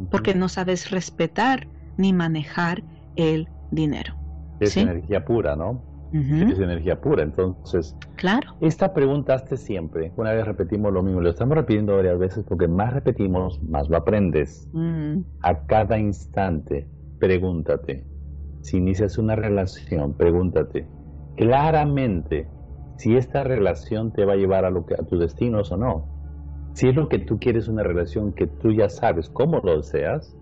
porque 0.09 0.33
no 0.33 0.47
sabes 0.47 0.89
respetar 0.89 1.67
ni 1.97 2.13
manejar 2.13 2.83
el 3.15 3.49
dinero. 3.71 4.15
Es 4.59 4.77
energía 4.77 5.25
pura, 5.25 5.55
¿no? 5.55 5.88
Es 6.13 6.59
energía 6.59 6.99
pura. 6.99 7.23
Entonces, 7.23 7.95
claro. 8.15 8.55
Esta 8.61 8.93
pregunta 8.93 9.33
hazte 9.33 9.57
siempre. 9.57 10.11
Una 10.17 10.33
vez 10.33 10.45
repetimos 10.45 10.91
lo 10.91 11.03
mismo, 11.03 11.21
lo 11.21 11.29
estamos 11.29 11.55
repitiendo 11.55 11.95
varias 11.95 12.17
veces 12.17 12.43
porque 12.47 12.67
más 12.67 12.93
repetimos, 12.93 13.61
más 13.63 13.89
lo 13.89 13.97
aprendes. 13.97 14.67
A 15.41 15.65
cada 15.65 15.99
instante, 15.99 16.87
pregúntate. 17.19 18.05
Si 18.61 18.77
inicias 18.77 19.17
una 19.17 19.35
relación, 19.35 20.13
pregúntate 20.13 20.87
claramente 21.39 22.49
si 22.97 23.15
esta 23.15 23.45
relación 23.45 24.11
te 24.11 24.25
va 24.25 24.33
a 24.33 24.35
llevar 24.35 24.65
a, 24.65 24.69
lo 24.69 24.85
que, 24.85 24.95
a 24.95 24.97
tus 24.97 25.21
destinos 25.21 25.71
o 25.71 25.77
no. 25.77 26.05
Si 26.73 26.89
es 26.89 26.95
lo 26.95 27.07
que 27.07 27.19
tú 27.19 27.39
quieres, 27.39 27.69
una 27.69 27.81
relación 27.81 28.33
que 28.33 28.45
tú 28.45 28.73
ya 28.73 28.89
sabes 28.89 29.29
cómo 29.29 29.61
lo 29.63 29.77
deseas, 29.77 30.35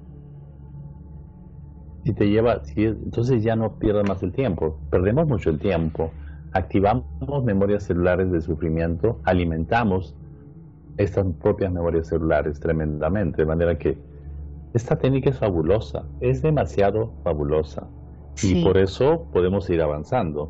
si 2.07 2.13
te 2.13 2.29
lleva, 2.29 2.63
si 2.63 2.85
entonces 2.85 3.43
ya 3.43 3.57
no 3.57 3.79
pierdas 3.79 4.07
más 4.07 4.23
el 4.23 4.31
tiempo. 4.31 4.79
Perdemos 4.89 5.27
mucho 5.27 5.49
el 5.49 5.59
tiempo. 5.59 6.11
Activamos 6.53 7.43
memorias 7.43 7.83
celulares 7.83 8.31
de 8.31 8.39
sufrimiento, 8.39 9.19
alimentamos 9.25 10.15
estas 10.95 11.25
propias 11.41 11.69
memorias 11.69 12.07
celulares 12.07 12.61
tremendamente, 12.61 13.41
de 13.41 13.45
manera 13.45 13.77
que 13.77 13.97
esta 14.73 14.95
técnica 14.95 15.31
es 15.31 15.37
fabulosa, 15.37 16.05
es 16.21 16.41
demasiado 16.41 17.11
fabulosa. 17.25 17.87
Y 18.41 18.63
por 18.63 18.77
eso 18.77 19.27
podemos 19.33 19.69
ir 19.69 19.81
avanzando. 19.81 20.49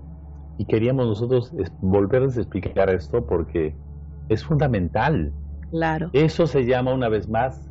Y 0.60 0.66
queríamos 0.66 1.08
nosotros 1.08 1.52
volverles 1.82 2.38
a 2.38 2.42
explicar 2.42 2.92
esto 2.92 3.26
porque 3.26 3.74
es 4.30 4.44
fundamental. 4.44 5.34
Claro. 5.72 6.12
Eso 6.14 6.46
se 6.46 6.66
llama 6.66 6.94
una 6.94 7.10
vez 7.10 7.28
más 7.28 7.68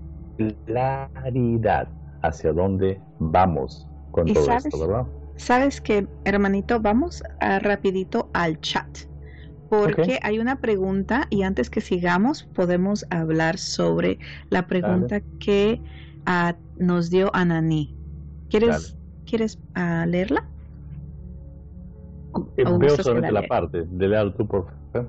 claridad 0.66 1.86
hacia 2.22 2.52
dónde 2.52 3.00
vamos 3.18 3.86
con 4.10 4.26
todo 4.32 4.50
esto, 4.52 4.78
¿verdad? 4.78 5.06
Sabes 5.36 5.80
que, 5.80 6.06
hermanito, 6.24 6.80
vamos 6.80 7.22
a 7.40 7.58
rapidito 7.58 8.30
al 8.32 8.60
chat. 8.60 8.86
Porque 9.68 10.18
hay 10.22 10.38
una 10.38 10.60
pregunta 10.60 11.26
y 11.28 11.42
antes 11.42 11.70
que 11.70 11.80
sigamos 11.80 12.44
podemos 12.54 13.04
hablar 13.10 13.58
sobre 13.58 14.18
la 14.48 14.66
pregunta 14.66 15.20
que 15.40 15.80
ah, 16.24 16.54
nos 16.78 17.10
dio 17.10 17.34
Anani. 17.34 17.94
¿Quieres, 18.48 18.96
¿quieres 19.24 19.58
uh, 19.76 20.06
leerla? 20.06 20.48
Eh, 22.56 22.64
veo 22.78 22.96
solamente 22.96 23.32
la, 23.32 23.42
parte. 23.42 23.84
De 23.90 24.08
leer 24.08 24.32
tú, 24.34 24.46
por 24.46 24.66
favor. 24.92 25.08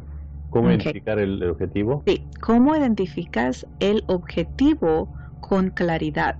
¿Cómo 0.50 0.70
identificar 0.70 1.20
el 1.20 1.44
objetivo? 1.44 2.04
Sí, 2.08 2.24
¿cómo 2.42 2.76
identificas 2.76 3.68
el 3.80 4.04
objetivo 4.08 5.14
con 5.42 5.70
claridad? 5.70 6.38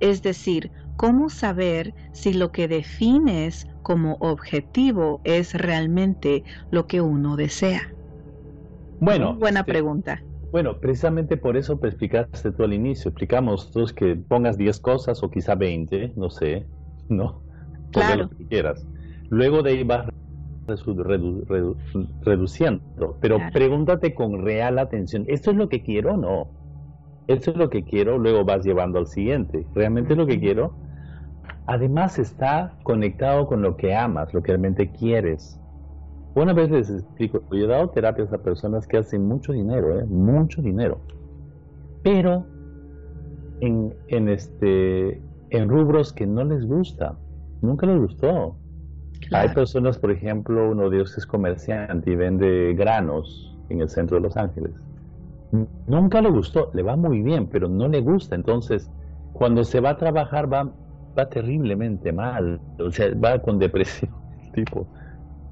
Es 0.00 0.22
decir, 0.22 0.70
¿cómo 1.02 1.30
saber 1.30 1.94
si 2.12 2.32
lo 2.32 2.52
que 2.52 2.68
defines 2.68 3.66
como 3.82 4.18
objetivo 4.20 5.20
es 5.24 5.52
realmente 5.52 6.44
lo 6.70 6.86
que 6.86 7.00
uno 7.00 7.34
desea? 7.34 7.92
Bueno, 9.00 9.34
buena 9.34 9.60
este, 9.60 9.72
pregunta. 9.72 10.22
Bueno, 10.52 10.78
precisamente 10.78 11.36
por 11.36 11.56
eso 11.56 11.76
te 11.76 11.88
explicaste 11.88 12.52
tú 12.52 12.62
al 12.62 12.72
inicio. 12.72 13.08
Explicamos 13.08 13.72
todos 13.72 13.92
que 13.92 14.14
pongas 14.14 14.56
10 14.56 14.78
cosas 14.78 15.24
o 15.24 15.30
quizá 15.32 15.56
20, 15.56 16.12
no 16.14 16.30
sé, 16.30 16.66
¿no? 17.08 17.42
Claro. 17.90 18.22
lo 18.22 18.30
que 18.30 18.46
quieras. 18.46 18.86
Luego 19.28 19.64
de 19.64 19.70
ahí 19.72 19.82
vas 19.82 20.06
reduciendo, 22.20 23.18
pero 23.20 23.38
pregúntate 23.52 24.14
con 24.14 24.40
real 24.40 24.78
atención, 24.78 25.24
¿esto 25.26 25.50
es 25.50 25.56
lo 25.56 25.68
que 25.68 25.82
quiero 25.82 26.14
o 26.14 26.16
no? 26.16 26.62
esto 27.26 27.52
es 27.52 27.56
lo 27.56 27.70
que 27.70 27.84
quiero, 27.84 28.18
luego 28.18 28.44
vas 28.44 28.64
llevando 28.64 28.98
al 28.98 29.06
siguiente. 29.06 29.66
¿Realmente 29.74 30.12
es 30.12 30.18
lo 30.18 30.26
que 30.26 30.40
quiero? 30.40 30.74
Además 31.66 32.18
está 32.18 32.76
conectado 32.82 33.46
con 33.46 33.62
lo 33.62 33.76
que 33.76 33.94
amas, 33.94 34.32
lo 34.34 34.42
que 34.42 34.48
realmente 34.48 34.90
quieres. 34.90 35.60
Una 36.34 36.52
vez 36.52 36.70
les 36.70 36.90
explico, 36.90 37.42
yo 37.50 37.64
he 37.64 37.66
dado 37.66 37.90
terapias 37.90 38.32
a 38.32 38.38
personas 38.38 38.86
que 38.86 38.96
hacen 38.96 39.26
mucho 39.26 39.52
dinero, 39.52 39.98
¿eh? 40.00 40.04
mucho 40.06 40.62
dinero, 40.62 40.98
pero 42.02 42.46
en, 43.60 43.94
en, 44.08 44.28
este, 44.28 45.22
en 45.50 45.68
rubros 45.68 46.12
que 46.12 46.26
no 46.26 46.42
les 46.44 46.66
gusta, 46.66 47.16
nunca 47.60 47.86
les 47.86 48.00
gustó. 48.00 48.56
Hay 49.30 49.50
personas, 49.50 49.98
por 49.98 50.10
ejemplo, 50.10 50.70
uno 50.70 50.90
de 50.90 50.96
ellos 50.96 51.16
es 51.16 51.26
comerciante 51.26 52.10
y 52.10 52.16
vende 52.16 52.74
granos 52.74 53.56
en 53.68 53.80
el 53.80 53.88
centro 53.88 54.16
de 54.16 54.22
Los 54.22 54.36
Ángeles 54.36 54.72
nunca 55.86 56.20
le 56.20 56.30
gustó, 56.30 56.70
le 56.74 56.82
va 56.82 56.96
muy 56.96 57.22
bien, 57.22 57.46
pero 57.46 57.68
no 57.68 57.88
le 57.88 58.00
gusta. 58.00 58.34
Entonces, 58.34 58.90
cuando 59.32 59.64
se 59.64 59.80
va 59.80 59.90
a 59.90 59.96
trabajar 59.96 60.52
va, 60.52 60.72
va 61.18 61.28
terriblemente 61.28 62.12
mal, 62.12 62.60
o 62.78 62.90
sea, 62.90 63.14
va 63.14 63.40
con 63.40 63.58
depresión, 63.58 64.10
tipo. 64.54 64.88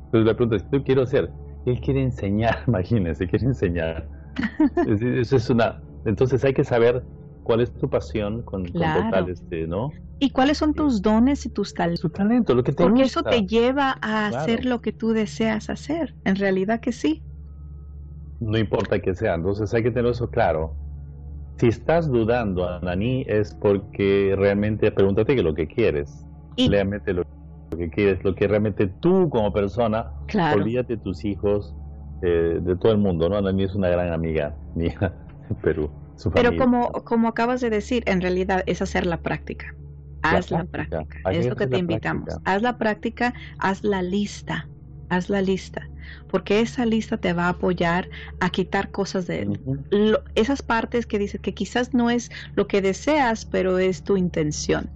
Entonces 0.06 0.26
la 0.26 0.34
pregunta 0.34 0.56
es, 0.56 0.64
¿qué 0.70 0.82
quiero 0.82 1.02
hacer? 1.02 1.32
Él 1.64 1.80
quiere 1.80 2.02
enseñar, 2.02 2.58
imagínense, 2.66 3.26
quiere 3.28 3.46
enseñar. 3.46 4.08
Eso 4.86 5.36
es 5.36 5.50
una... 5.50 5.80
Entonces 6.04 6.42
hay 6.44 6.54
que 6.54 6.64
saber 6.64 7.04
cuál 7.42 7.60
es 7.60 7.72
tu 7.74 7.88
pasión 7.88 8.42
con, 8.42 8.64
total, 8.64 9.28
este, 9.28 9.66
¿no? 9.66 9.92
¿Y 10.18 10.30
cuáles 10.30 10.58
son 10.58 10.72
tus 10.74 11.02
dones 11.02 11.44
y 11.46 11.50
tus 11.50 11.74
talentos? 11.74 12.00
Tu 12.00 12.10
talento, 12.10 12.54
lo 12.54 12.62
que 12.62 12.72
te 12.72 12.82
Porque 12.82 13.02
eso 13.02 13.22
te 13.22 13.46
lleva 13.46 13.96
a 14.00 14.28
hacer 14.28 14.64
lo 14.64 14.80
que 14.80 14.92
tú 14.92 15.12
deseas 15.12 15.68
hacer. 15.68 16.14
En 16.24 16.36
realidad 16.36 16.80
que 16.80 16.92
sí 16.92 17.22
no 18.40 18.58
importa 18.58 19.00
que 19.00 19.14
sea. 19.14 19.34
Entonces 19.34 19.72
hay 19.74 19.82
que 19.82 19.90
tener 19.90 20.10
eso 20.10 20.28
claro. 20.30 20.76
Si 21.60 21.68
estás 21.68 22.10
dudando, 22.10 22.66
Anani, 22.66 23.22
es 23.28 23.54
porque 23.54 24.34
realmente 24.34 24.90
pregúntate 24.90 25.34
qué 25.34 25.40
es 25.40 25.44
lo 25.44 25.52
que 25.52 25.66
quieres. 25.66 26.24
Realmente 26.56 27.12
lo 27.12 27.22
que 27.76 27.90
quieres, 27.90 28.24
lo 28.24 28.34
que 28.34 28.48
realmente 28.48 28.86
tú 28.86 29.28
como 29.28 29.52
persona, 29.52 30.10
olvídate 30.54 30.96
de 30.96 31.02
tus 31.02 31.22
hijos, 31.22 31.74
eh, 32.22 32.60
de 32.62 32.76
todo 32.76 32.92
el 32.92 32.98
mundo, 32.98 33.28
¿no? 33.28 33.36
Anani 33.36 33.64
es 33.64 33.74
una 33.74 33.90
gran 33.90 34.10
amiga 34.10 34.56
mía 34.74 35.12
en 35.50 35.56
Perú. 35.56 35.90
Pero 36.32 36.56
como, 36.56 36.92
como 36.92 37.28
acabas 37.28 37.60
de 37.60 37.68
decir, 37.68 38.04
en 38.06 38.22
realidad 38.22 38.62
es 38.64 38.80
hacer 38.80 39.04
la 39.04 39.18
práctica. 39.18 39.74
Haz 40.22 40.50
la, 40.50 40.64
práctica. 40.64 41.30
Es 41.30 41.46
lo 41.46 41.56
que 41.56 41.66
te 41.66 41.76
invitamos. 41.76 42.38
Haz 42.46 42.62
la 42.62 42.78
práctica, 42.78 43.34
haz 43.58 43.84
la 43.84 44.00
lista. 44.00 44.66
Haz 45.10 45.28
la 45.28 45.42
lista. 45.42 45.89
Porque 46.28 46.60
esa 46.60 46.86
lista 46.86 47.16
te 47.16 47.32
va 47.32 47.46
a 47.46 47.50
apoyar 47.50 48.08
a 48.40 48.50
quitar 48.50 48.90
cosas 48.90 49.26
de 49.26 49.48
esas 50.34 50.62
partes 50.62 51.06
que 51.06 51.18
dices 51.18 51.40
que 51.40 51.54
quizás 51.54 51.94
no 51.94 52.10
es 52.10 52.30
lo 52.54 52.66
que 52.66 52.82
deseas, 52.82 53.44
pero 53.44 53.78
es 53.78 54.02
tu 54.02 54.16
intención. 54.16 54.90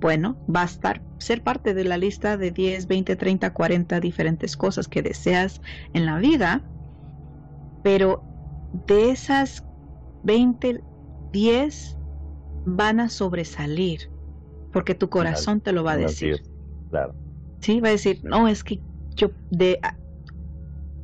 Bueno, 0.00 0.36
va 0.48 0.62
a 0.62 0.66
estar, 0.66 1.02
ser 1.18 1.42
parte 1.42 1.74
de 1.74 1.84
la 1.84 1.98
lista 1.98 2.36
de 2.36 2.50
10, 2.50 2.86
20, 2.86 3.16
30, 3.16 3.50
40 3.50 4.00
diferentes 4.00 4.56
cosas 4.56 4.88
que 4.88 5.02
deseas 5.02 5.60
en 5.92 6.06
la 6.06 6.18
vida, 6.18 6.62
pero 7.82 8.24
de 8.72 9.10
esas 9.10 9.64
20, 10.22 10.82
10 11.32 11.98
van 12.64 13.00
a 13.00 13.08
sobresalir 13.08 14.08
porque 14.72 14.94
tu 14.94 15.08
corazón 15.08 15.60
te 15.60 15.72
lo 15.72 15.84
va 15.84 15.92
a 15.92 15.96
decir. 15.96 16.42
Claro. 16.90 17.14
Sí, 17.60 17.80
va 17.80 17.88
a 17.88 17.92
decir, 17.92 18.20
no, 18.24 18.48
es 18.48 18.64
que 18.64 18.80
yo 19.16 19.30
de 19.50 19.78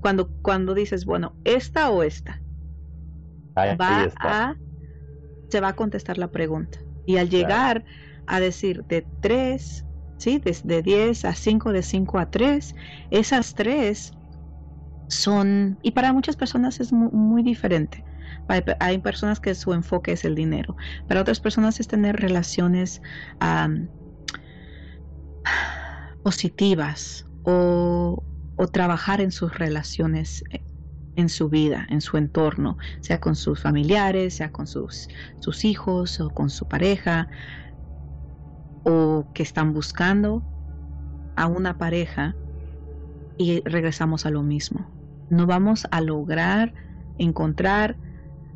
cuando 0.01 0.29
cuando 0.43 0.75
dices, 0.75 1.05
bueno, 1.05 1.35
esta 1.45 1.91
o 1.91 2.03
esta, 2.03 2.41
va 3.57 4.09
a 4.19 4.57
se 5.49 5.61
va 5.61 5.69
a 5.69 5.77
contestar 5.77 6.19
la 6.19 6.31
pregunta. 6.31 6.79
Y 7.07 7.17
al 7.17 7.31
llegar 7.31 7.85
a 8.27 8.41
decir 8.41 8.85
de 8.85 9.07
3, 9.21 9.87
¿sí? 10.19 10.43
de 10.65 10.83
10 10.83 11.25
a 11.25 11.35
5, 11.35 11.73
de 11.73 11.83
5 11.83 12.19
a 12.19 12.31
3, 12.31 12.75
esas 13.11 13.55
tres 13.55 14.13
son, 15.09 15.79
y 15.83 15.93
para 15.93 16.13
muchas 16.13 16.37
personas 16.37 16.81
es 16.81 16.93
muy, 16.93 17.43
diferente. 17.43 18.05
Hay, 18.81 18.99
personas 18.99 19.41
que 19.41 19.55
su 19.55 19.73
enfoque 19.73 20.13
es 20.13 20.25
el 20.25 20.35
dinero, 20.35 20.77
para 21.07 21.23
otras 21.23 21.41
personas 21.41 21.81
es 21.81 21.89
tener 21.89 22.17
relaciones 22.17 23.01
positivas 26.23 27.27
o, 27.43 28.23
o, 28.59 28.67
trabajar 28.69 29.21
en 29.21 29.31
sus 29.31 29.57
relaciones 29.57 30.45
eh, 30.51 30.63
en 31.17 31.29
su 31.29 31.49
vida, 31.49 31.85
en 31.91 32.01
su 32.01 32.17
entorno, 32.17 32.79
sea 33.01 33.19
con 33.19 33.35
sus 33.35 33.61
familiares, 33.61 34.35
sea 34.35 34.53
con 34.53 34.69
sus, 34.69 35.09
sus 35.41 35.65
hijos 35.65 36.21
o 36.21 36.31
con 36.31 36.49
su 36.49 36.67
pareja, 36.67 37.29
o 38.85 39.27
que 39.35 39.43
están 39.43 39.75
buscando 39.75 40.45
a 41.37 41.47
una 41.47 41.77
pareja 41.77 42.37
y 43.37 43.63
regresamos 43.65 44.27
a 44.27 44.31
lo 44.31 44.43
mismo. 44.43 44.89
No 45.29 45.47
vamos 45.47 45.89
a 45.91 46.01
lograr 46.01 46.73
encontrar 47.19 47.97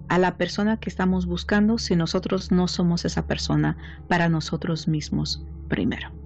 a 0.08 0.18
la 0.18 0.36
persona 0.36 0.76
que 0.76 0.88
estamos 0.88 1.26
buscando 1.26 1.78
si 1.78 1.96
nosotros 1.96 2.52
no 2.52 2.68
somos 2.68 3.04
esa 3.04 3.26
persona 3.26 3.76
para 4.08 4.28
nosotros 4.28 4.86
mismos 4.86 5.44
primero. 5.68 6.21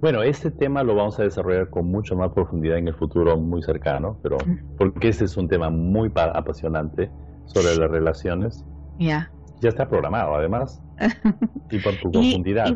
Bueno, 0.00 0.22
este 0.22 0.50
tema 0.50 0.82
lo 0.82 0.94
vamos 0.94 1.18
a 1.18 1.24
desarrollar 1.24 1.68
con 1.68 1.86
mucho 1.86 2.16
más 2.16 2.32
profundidad 2.32 2.78
en 2.78 2.88
el 2.88 2.94
futuro 2.94 3.36
muy 3.36 3.62
cercano, 3.62 4.18
pero 4.22 4.38
porque 4.78 5.08
este 5.08 5.24
es 5.24 5.36
un 5.36 5.48
tema 5.48 5.70
muy 5.70 6.10
apasionante 6.14 7.10
sobre 7.46 7.76
las 7.76 7.90
relaciones. 7.90 8.64
Ya. 8.98 9.30
Ya 9.60 9.68
está 9.68 9.88
programado, 9.88 10.34
además, 10.34 10.82
y 11.70 11.78
por 11.80 11.94
tu 11.96 12.10
profundidad 12.10 12.74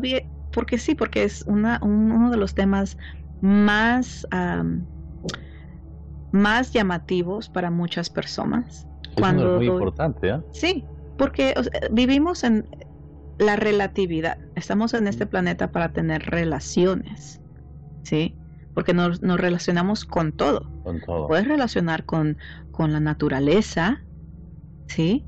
porque 0.55 0.77
sí, 0.77 0.95
porque 0.95 1.25
es 1.25 1.43
una, 1.47 1.79
uno 1.83 2.31
de 2.31 2.37
los 2.37 2.53
temas 2.53 2.97
más, 3.41 4.25
más 6.31 6.71
llamativos 6.71 7.49
para 7.49 7.69
muchas 7.69 8.09
personas. 8.09 8.87
Cuando 9.17 9.51
es 9.51 9.57
muy 9.57 9.67
importante, 9.67 10.29
¿eh? 10.29 10.39
Sí, 10.51 10.85
porque 11.17 11.53
vivimos 11.91 12.45
en 12.45 12.67
la 13.37 13.55
relatividad. 13.55 14.37
Estamos 14.55 14.93
en 14.93 15.07
este 15.07 15.25
planeta 15.25 15.71
para 15.71 15.91
tener 15.93 16.23
relaciones, 16.23 17.41
¿sí? 18.03 18.35
Porque 18.73 18.93
nos, 18.93 19.21
nos 19.21 19.39
relacionamos 19.39 20.05
con 20.05 20.31
todo. 20.31 20.69
Con 20.83 21.01
todo. 21.01 21.27
Puedes 21.27 21.47
relacionar 21.47 22.05
con, 22.05 22.37
con 22.71 22.91
la 22.93 22.99
naturaleza, 22.99 24.01
¿sí? 24.87 25.25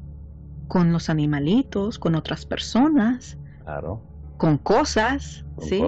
Con 0.68 0.92
los 0.92 1.10
animalitos, 1.10 2.00
con 2.00 2.16
otras 2.16 2.46
personas. 2.46 3.38
Claro 3.64 4.02
con 4.38 4.58
cosas, 4.58 5.46
¿sí? 5.60 5.84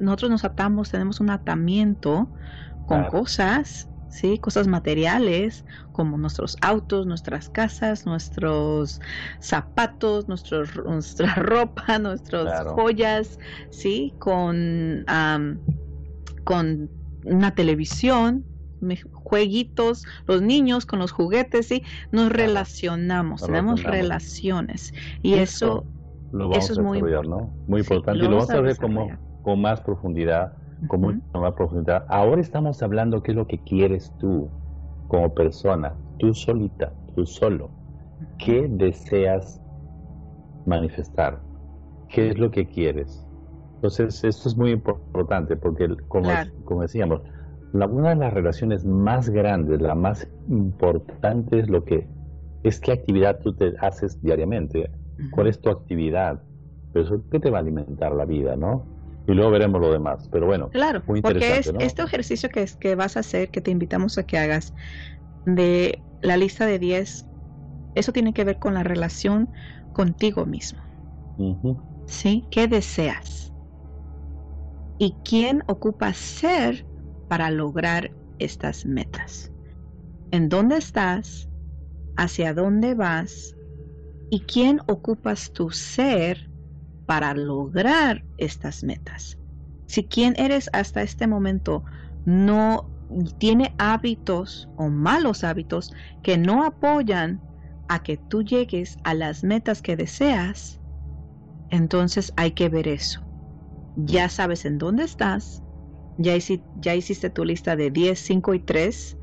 Nosotros 0.00 0.30
nos 0.30 0.44
atamos, 0.44 0.90
tenemos 0.90 1.20
un 1.20 1.30
atamiento 1.30 2.28
con 2.86 3.04
cosas, 3.04 3.88
¿sí? 4.10 4.38
Cosas 4.38 4.66
materiales, 4.66 5.64
como 5.92 6.18
nuestros 6.18 6.56
autos, 6.60 7.06
nuestras 7.06 7.48
casas, 7.48 8.06
nuestros 8.06 9.00
zapatos, 9.40 10.28
nuestros, 10.28 10.76
nuestra 10.84 11.34
ropa, 11.36 11.98
nuestras 11.98 12.66
joyas, 12.66 13.38
¿sí? 13.70 14.12
Con, 14.18 15.06
con 16.44 16.90
una 17.24 17.54
televisión, 17.54 18.44
jueguitos, 19.12 20.04
los 20.26 20.42
niños 20.42 20.86
con 20.86 20.98
los 20.98 21.12
juguetes, 21.12 21.68
¿sí? 21.68 21.82
Nos 22.12 22.30
relacionamos, 22.30 23.42
tenemos 23.42 23.82
relaciones. 23.82 24.92
Y 25.22 25.34
eso 25.34 25.84
lo 26.32 26.48
vamos 26.48 26.78
a. 26.78 26.82
Muy 26.82 27.80
importante. 27.80 28.18
y 28.18 28.22
lo 28.22 28.36
vamos 28.36 28.50
a 28.50 28.60
ver 28.60 28.76
como, 28.76 29.10
con 29.42 29.60
más 29.60 29.80
profundidad, 29.80 30.54
más 31.34 31.54
profundidad. 31.54 32.04
Ahora 32.08 32.40
estamos 32.40 32.82
hablando 32.82 33.22
qué 33.22 33.32
es 33.32 33.36
lo 33.36 33.46
que 33.46 33.58
quieres 33.58 34.12
tú 34.18 34.48
como 35.08 35.34
persona, 35.34 35.94
tú 36.18 36.34
solita, 36.34 36.92
tú 37.14 37.26
solo. 37.26 37.70
¿Qué 38.38 38.68
deseas 38.68 39.60
manifestar? 40.66 41.40
¿Qué 42.08 42.30
es 42.30 42.38
lo 42.38 42.50
que 42.50 42.66
quieres? 42.66 43.26
Entonces, 43.76 44.24
esto 44.24 44.48
es 44.48 44.56
muy 44.56 44.72
importante 44.72 45.56
porque, 45.56 45.88
como, 46.08 46.28
como 46.64 46.82
decíamos, 46.82 47.22
la, 47.72 47.86
una 47.86 48.10
de 48.10 48.16
las 48.16 48.32
relaciones 48.32 48.84
más 48.84 49.30
grandes, 49.30 49.80
la 49.80 49.94
más 49.94 50.28
importante 50.48 51.60
es 51.60 51.70
lo 51.70 51.84
que 51.84 52.08
es 52.62 52.78
qué 52.78 52.92
actividad 52.92 53.40
tú 53.40 53.54
te 53.54 53.72
haces 53.80 54.20
diariamente 54.20 54.90
cuál 55.30 55.46
es 55.46 55.60
tu 55.60 55.70
actividad, 55.70 56.42
eso 56.94 57.22
qué 57.30 57.40
te 57.40 57.50
va 57.50 57.58
a 57.58 57.60
alimentar 57.60 58.12
la 58.12 58.24
vida, 58.24 58.56
¿no? 58.56 58.84
Y 59.30 59.34
luego 59.34 59.50
veremos 59.50 59.80
lo 59.80 59.92
demás, 59.92 60.28
pero 60.30 60.46
bueno, 60.46 60.70
claro, 60.70 61.02
muy 61.06 61.22
porque 61.22 61.58
es 61.58 61.72
este 61.78 62.02
ejercicio 62.02 62.48
que, 62.48 62.62
es, 62.62 62.76
que 62.76 62.94
vas 62.94 63.16
a 63.16 63.20
hacer, 63.20 63.50
que 63.50 63.60
te 63.60 63.70
invitamos 63.70 64.18
a 64.18 64.24
que 64.24 64.38
hagas, 64.38 64.74
de 65.44 66.02
la 66.20 66.36
lista 66.36 66.66
de 66.66 66.78
10, 66.78 67.26
eso 67.94 68.12
tiene 68.12 68.32
que 68.32 68.44
ver 68.44 68.58
con 68.58 68.74
la 68.74 68.82
relación 68.82 69.50
contigo 69.92 70.46
mismo. 70.46 70.80
¿Sí? 72.06 72.46
¿Qué 72.50 72.66
deseas? 72.66 73.52
¿Y 74.98 75.16
quién 75.24 75.62
ocupa 75.66 76.12
ser 76.12 76.86
para 77.28 77.50
lograr 77.50 78.10
estas 78.38 78.84
metas? 78.84 79.52
¿En 80.30 80.48
dónde 80.48 80.76
estás? 80.76 81.48
¿Hacia 82.16 82.52
dónde 82.52 82.94
vas? 82.94 83.54
y 84.30 84.40
quién 84.40 84.80
ocupas 84.86 85.52
tu 85.52 85.70
ser 85.70 86.49
para 87.10 87.34
lograr 87.34 88.24
estas 88.38 88.84
metas. 88.84 89.36
Si 89.86 90.04
quien 90.04 90.36
eres 90.38 90.70
hasta 90.72 91.02
este 91.02 91.26
momento 91.26 91.82
no 92.24 92.88
tiene 93.38 93.74
hábitos 93.78 94.68
o 94.76 94.88
malos 94.90 95.42
hábitos 95.42 95.92
que 96.22 96.38
no 96.38 96.64
apoyan 96.64 97.40
a 97.88 98.04
que 98.04 98.16
tú 98.16 98.44
llegues 98.44 98.96
a 99.02 99.14
las 99.14 99.42
metas 99.42 99.82
que 99.82 99.96
deseas, 99.96 100.80
entonces 101.70 102.32
hay 102.36 102.52
que 102.52 102.68
ver 102.68 102.86
eso. 102.86 103.20
Ya 103.96 104.28
sabes 104.28 104.64
en 104.64 104.78
dónde 104.78 105.02
estás, 105.02 105.64
ya, 106.16 106.36
hiciste 106.94 107.28
tu 107.28 107.44
lista 107.44 107.74
de 107.74 107.90
10, 107.90 108.20
5 108.20 108.54
y 108.54 108.60
3 108.60 109.18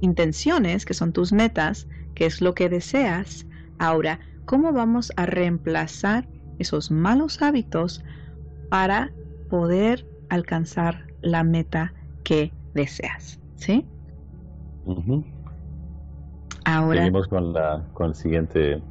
intenciones, 0.00 0.84
que 0.84 0.94
son 0.94 1.12
tus 1.12 1.32
metas, 1.32 1.86
que 2.16 2.26
es 2.26 2.40
lo 2.40 2.52
que 2.56 2.68
deseas. 2.68 3.46
Ahora, 3.78 4.18
cómo 4.44 4.72
vamos 4.72 5.12
a 5.14 5.24
reemplazar 5.24 6.28
esos 6.58 6.90
malos 6.90 7.42
hábitos 7.42 8.04
para 8.68 9.10
poder 9.48 10.06
alcanzar 10.28 11.06
la 11.20 11.42
meta 11.44 11.92
que 12.24 12.52
deseas. 12.74 13.40
¿Sí? 13.56 13.86
Ahora. 16.64 16.98
Seguimos 16.98 17.28
con, 17.28 17.52
la, 17.52 17.84
con 17.92 18.08
el 18.08 18.14
siguiente. 18.14 18.82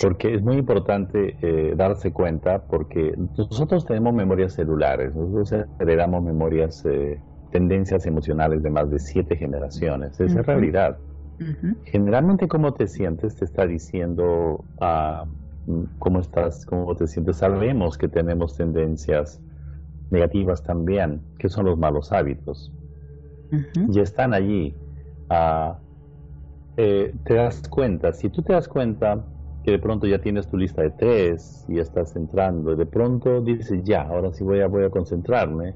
Porque 0.00 0.34
es 0.34 0.42
muy 0.42 0.56
importante 0.56 1.36
eh, 1.40 1.74
darse 1.76 2.12
cuenta, 2.12 2.62
porque 2.62 3.14
nosotros 3.36 3.86
tenemos 3.86 4.12
memorias 4.12 4.52
celulares, 4.54 5.14
nosotros 5.14 5.66
heredamos 5.78 6.20
memorias, 6.20 6.84
eh, 6.84 7.20
tendencias 7.52 8.04
emocionales 8.04 8.64
de 8.64 8.70
más 8.70 8.90
de 8.90 8.98
siete 8.98 9.36
generaciones. 9.36 10.18
Esa 10.18 10.40
es 10.40 10.46
realidad. 10.46 10.98
Generalmente 11.84 12.48
cómo 12.48 12.74
te 12.74 12.88
sientes 12.88 13.36
te 13.36 13.44
está 13.44 13.66
diciendo 13.66 14.64
uh, 14.80 15.28
cómo 15.98 16.20
estás, 16.20 16.66
cómo 16.66 16.94
te 16.94 17.06
sientes. 17.06 17.36
Sabemos 17.36 17.98
que 17.98 18.08
tenemos 18.08 18.56
tendencias 18.56 19.40
negativas 20.10 20.62
también, 20.62 21.22
que 21.38 21.48
son 21.48 21.66
los 21.66 21.78
malos 21.78 22.12
hábitos. 22.12 22.72
Y 23.92 24.00
están 24.00 24.34
allí. 24.34 24.74
Uh, 25.30 25.74
te 26.76 27.34
das 27.34 27.68
cuenta, 27.68 28.12
si 28.12 28.28
tú 28.28 28.42
te 28.42 28.52
das 28.52 28.66
cuenta 28.66 29.24
que 29.62 29.70
de 29.70 29.78
pronto 29.78 30.06
ya 30.06 30.18
tienes 30.18 30.48
tu 30.48 30.56
lista 30.56 30.82
de 30.82 30.90
tres 30.90 31.64
y 31.68 31.78
estás 31.78 32.16
entrando, 32.16 32.72
y 32.72 32.76
de 32.76 32.86
pronto 32.86 33.40
dices, 33.40 33.82
ya, 33.84 34.02
ahora 34.02 34.32
sí 34.32 34.44
voy 34.44 34.60
a, 34.60 34.66
voy 34.66 34.84
a 34.84 34.90
concentrarme. 34.90 35.74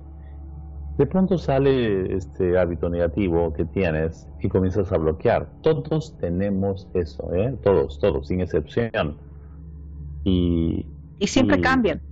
De 0.98 1.06
pronto 1.06 1.38
sale 1.38 2.12
este 2.14 2.58
hábito 2.58 2.90
negativo 2.90 3.52
que 3.52 3.64
tienes 3.64 4.28
y 4.40 4.48
comienzas 4.48 4.90
a 4.90 4.98
bloquear. 4.98 5.48
Todos 5.62 6.18
tenemos 6.18 6.88
eso, 6.92 7.32
¿eh? 7.32 7.56
todos, 7.62 8.00
todos, 8.00 8.26
sin 8.26 8.40
excepción. 8.40 9.16
Y, 10.24 10.86
y 11.18 11.26
siempre 11.26 11.60
cambian. 11.60 12.02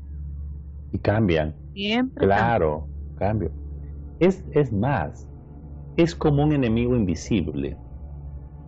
Y 0.92 0.98
cambian. 0.98 1.54
Siempre. 1.72 2.26
Claro, 2.26 2.88
cambio. 3.16 3.52
Es, 4.18 4.42
es 4.52 4.72
más, 4.72 5.26
es 5.96 6.14
como 6.14 6.44
un 6.44 6.52
enemigo 6.52 6.96
invisible. 6.96 7.78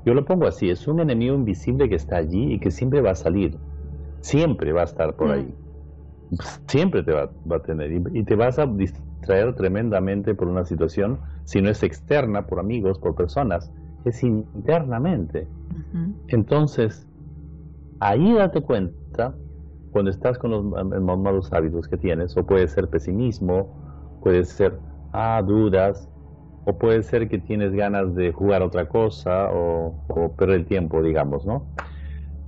Yo 0.05 0.15
lo 0.15 0.25
pongo 0.25 0.47
así, 0.47 0.71
es 0.71 0.87
un 0.89 1.01
enemigo 1.01 1.35
invisible 1.35 1.89
que 1.89 1.97
está 1.97 2.17
allí 2.17 2.55
y 2.55 2.61
que 2.61 2.71
siempre 2.71 3.01
va 3.01 3.11
a 3.11 3.15
salir, 3.15 3.59
siempre 4.21 4.73
va 4.73 4.83
a 4.83 4.85
estar 4.85 5.15
por 5.17 5.31
ahí, 5.31 5.55
siempre 6.67 7.03
te 7.03 7.13
va, 7.13 7.31
a 7.51 7.59
tener 7.61 7.93
y, 8.15 8.25
te 8.25 8.35
vas 8.35 8.59
a 8.59 8.67
distraer 8.67 9.55
tremendamente 9.55 10.35
por 10.35 10.49
una 10.49 10.65
situación, 10.65 11.21
si 11.45 11.61
no 11.61 11.69
es 11.69 11.83
externa, 11.83 12.47
por 12.47 12.59
amigos, 12.59 12.99
por 12.99 13.15
personas, 13.15 13.71
es 14.05 14.23
internamente. 14.23 15.49
Entonces, 16.29 17.07
ahí 18.01 18.33
date 18.33 18.63
cuenta 18.63 18.98
cuando 19.91 20.11
estás 20.11 20.39
con 20.39 20.51
los 20.51 21.19
malos 21.19 21.53
hábitos 21.53 21.89
que 21.89 21.97
tienes, 21.97 22.37
o 22.37 22.47
puede 22.47 22.69
ser 22.69 22.89
pesimismo, 22.89 24.21
puede 24.23 24.45
ser 24.45 24.79
ah, 25.13 25.43
dudas, 25.45 26.09
o 26.69 26.77
puede 26.77 27.03
ser 27.03 27.31
que 27.31 27.39
tienes 27.39 27.73
ganas 27.73 28.15
de 28.15 28.31
jugar 28.31 28.63
otra 28.63 28.89
cosa 28.89 29.49
o, 29.51 29.95
perder 30.37 30.57
el 30.57 30.67
tiempo, 30.67 31.03
digamos, 31.03 31.47
¿no? 31.47 31.65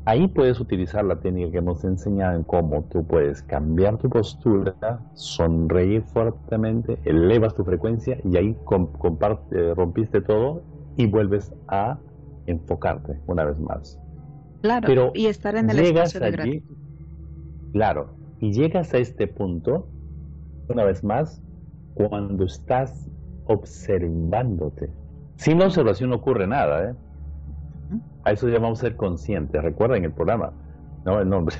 Ahí 0.04 0.28
puedes 0.28 0.60
utilizar 0.60 1.04
la 1.04 1.20
técnica 1.20 1.52
que 1.52 1.58
hemos 1.58 1.84
enseñado 1.84 2.36
en 2.36 2.42
cómo 2.42 2.84
tú 2.90 3.06
puedes 3.06 3.42
cambiar 3.42 3.96
tu 3.96 4.10
postura, 4.10 4.74
sonreír 5.14 6.02
fuertemente, 6.02 6.98
elevas 7.04 7.54
tu 7.54 7.64
frecuencia 7.64 8.18
y 8.24 8.36
ahí 8.36 8.56
comparte, 8.64 9.74
rompiste 9.74 10.20
todo 10.20 10.62
y 10.96 11.06
vuelves 11.06 11.52
a 11.68 11.98
enfocarte 12.46 13.18
una 13.26 13.44
vez 13.44 13.58
más. 13.58 13.98
Claro, 14.62 14.86
Pero 14.86 15.12
y 15.14 15.26
estar 15.26 15.56
en 15.56 15.70
el 15.70 15.78
espacio 15.78 16.20
de 16.20 16.26
allí, 16.26 16.62
Claro, 17.72 18.14
y 18.40 18.52
llegas 18.52 18.92
a 18.94 18.98
este 18.98 19.26
punto, 19.26 19.88
una 20.68 20.84
vez 20.84 21.04
más, 21.04 21.40
cuando 21.94 22.44
estás 22.44 23.08
observándote. 23.44 24.90
Sin 25.36 25.58
la 25.58 25.66
observación 25.66 26.10
no 26.10 26.16
ocurre 26.16 26.46
nada, 26.46 26.90
¿eh? 26.90 26.94
A 28.22 28.32
eso 28.32 28.48
llamamos 28.48 28.78
ser 28.78 28.96
conscientes. 28.96 29.62
Recuerden 29.62 30.04
el 30.04 30.12
programa, 30.12 30.52
¿no? 31.04 31.20
El 31.20 31.28
nombre. 31.28 31.56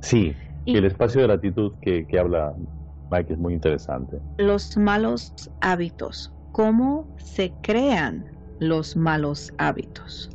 Sí, 0.00 0.34
y 0.64 0.76
el 0.76 0.84
espacio 0.84 1.20
de 1.20 1.26
gratitud 1.26 1.74
que, 1.80 2.06
que 2.06 2.18
habla 2.18 2.54
Mike 3.10 3.32
es 3.32 3.38
muy 3.38 3.54
interesante. 3.54 4.18
Los 4.36 4.76
malos 4.76 5.32
hábitos. 5.60 6.32
¿Cómo 6.52 7.06
se 7.18 7.52
crean 7.62 8.26
los 8.58 8.96
malos 8.96 9.52
hábitos? 9.58 10.30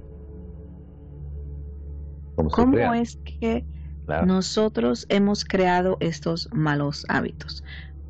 ¿Cómo, 2.50 2.94
es 2.94 3.18
que 3.24 3.68
nosotros 4.20 5.06
hemos 5.10 5.46
creado 5.46 5.98
estos 6.00 6.50
malos 6.52 7.06
hábitos? 7.10 7.64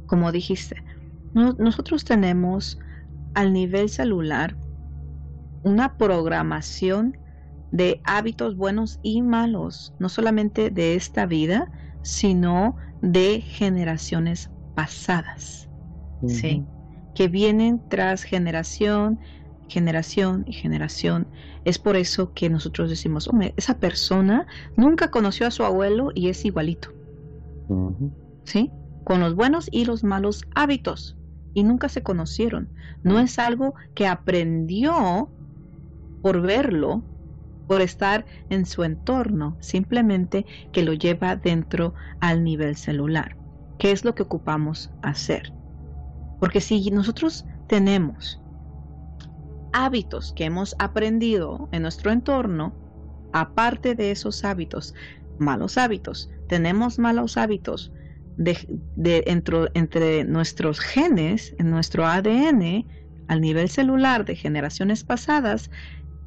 Como 0.05 0.31
dijiste, 0.31 0.83
nosotros 1.33 2.03
tenemos 2.05 2.77
al 3.33 3.53
nivel 3.53 3.89
celular 3.89 4.57
una 5.61 5.97
programación 5.97 7.17
de 7.71 8.01
hábitos 8.03 8.55
buenos 8.55 8.99
y 9.01 9.21
malos, 9.21 9.93
no 9.97 10.09
solamente 10.09 10.69
de 10.69 10.95
esta 10.95 11.25
vida, 11.25 11.71
sino 12.01 12.75
de 13.01 13.41
generaciones 13.41 14.51
pasadas, 14.73 15.69
¿sí? 16.25 16.67
Que 17.13 17.27
vienen 17.29 17.83
tras 17.87 18.23
generación, 18.23 19.19
generación 19.73 20.43
y 20.47 20.53
generación. 20.53 21.27
Es 21.65 21.79
por 21.79 21.95
eso 21.95 22.31
que 22.33 22.49
nosotros 22.49 22.89
decimos, 22.89 23.27
hombre, 23.27 23.53
esa 23.57 23.79
persona 23.79 24.45
nunca 24.77 25.09
conoció 25.09 25.47
a 25.47 25.51
su 25.51 25.63
abuelo 25.63 26.11
y 26.13 26.29
es 26.29 26.45
igualito, 26.45 26.89
¿sí? 28.43 28.71
Con 29.03 29.19
los 29.19 29.33
buenos 29.35 29.69
y 29.71 29.85
los 29.85 30.03
malos 30.03 30.45
hábitos 30.53 31.17
y 31.55 31.63
nunca 31.63 31.89
se 31.89 32.03
conocieron. 32.03 32.69
No 33.01 33.19
es 33.19 33.39
algo 33.39 33.73
que 33.95 34.05
aprendió 34.07 35.29
por 36.21 36.41
verlo, 36.41 37.01
por 37.67 37.81
estar 37.81 38.25
en 38.49 38.67
su 38.67 38.83
entorno, 38.83 39.57
simplemente 39.59 40.45
que 40.71 40.83
lo 40.83 40.93
lleva 40.93 41.35
dentro 41.35 41.95
al 42.19 42.43
nivel 42.43 42.75
celular. 42.75 43.37
¿Qué 43.79 43.91
es 43.91 44.05
lo 44.05 44.13
que 44.13 44.23
ocupamos 44.23 44.91
hacer? 45.01 45.51
Porque 46.39 46.61
si 46.61 46.91
nosotros 46.91 47.45
tenemos 47.67 48.42
hábitos 49.73 50.33
que 50.35 50.45
hemos 50.45 50.75
aprendido 50.79 51.67
en 51.71 51.81
nuestro 51.81 52.11
entorno, 52.11 52.73
aparte 53.33 53.95
de 53.95 54.11
esos 54.11 54.45
hábitos, 54.45 54.93
malos 55.39 55.77
hábitos, 55.77 56.29
tenemos 56.47 56.99
malos 56.99 57.37
hábitos 57.37 57.91
de, 58.37 59.23
entre 59.73 60.23
nuestros 60.23 60.79
genes, 60.79 61.55
en 61.59 61.69
nuestro 61.69 62.05
ADN, 62.05 62.85
al 63.27 63.41
nivel 63.41 63.69
celular 63.69 64.25
de 64.25 64.35
generaciones 64.35 65.03
pasadas, 65.03 65.69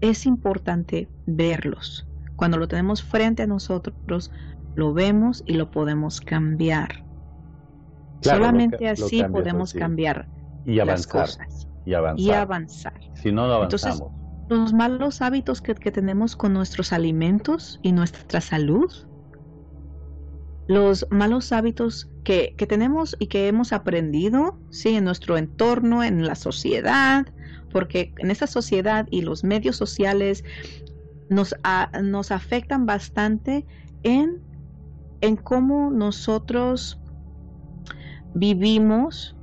es 0.01 0.27
importante 0.27 1.09
verlos. 1.27 2.07
Cuando 2.37 2.59
lo 2.59 2.69
tenemos 2.69 3.03
frente 3.03 3.43
a 3.45 3.47
nosotros, 3.47 4.31
lo 4.75 4.93
vemos 4.93 5.43
y 5.47 5.55
lo 5.55 5.71
podemos 5.71 6.21
cambiar. 6.21 7.05
Solamente 8.21 8.89
así 8.89 9.23
podemos 9.25 9.73
cambiar 9.73 10.29
y 10.65 10.81
avanzar, 10.81 10.97
las 10.97 11.37
cosas. 11.39 11.66
Y 11.87 12.31
avanzar. 12.33 13.01
Si 13.15 13.33
no, 13.33 13.47
no 13.47 13.55
avanzamos. 13.55 14.01
Entonces, 14.01 14.49
los 14.49 14.73
malos 14.75 15.23
hábitos 15.23 15.63
que, 15.63 15.75
que 15.75 15.91
tenemos 15.91 16.37
con 16.37 16.53
nuestros 16.53 16.93
alimentos 16.93 17.81
y 17.83 17.93
nuestra 17.93 18.41
salud 18.41 18.93
los 20.69 21.07
malos 21.11 21.53
hábitos 21.53 22.09
que, 22.25 22.55
tenemos 22.69 23.17
y 23.19 23.29
que 23.29 23.49
hemos 23.49 23.73
aprendido, 23.73 24.59
sí, 24.71 24.97
en 24.97 25.05
nuestro 25.05 25.37
entorno, 25.37 26.03
en 26.03 26.27
la 26.27 26.35
sociedad, 26.35 27.27
porque 27.71 28.13
en 28.19 28.31
esta 28.31 28.47
sociedad 28.47 29.07
y 29.11 29.23
los 29.23 29.45
medios 29.45 29.77
sociales 29.77 30.43
nos, 31.29 31.55
nos 32.03 32.31
afectan 32.33 32.85
bastante 32.85 33.65
en, 34.03 34.43
en 35.21 35.37
cómo 35.37 35.91
nosotros 35.91 37.01
vivimos 38.35 39.36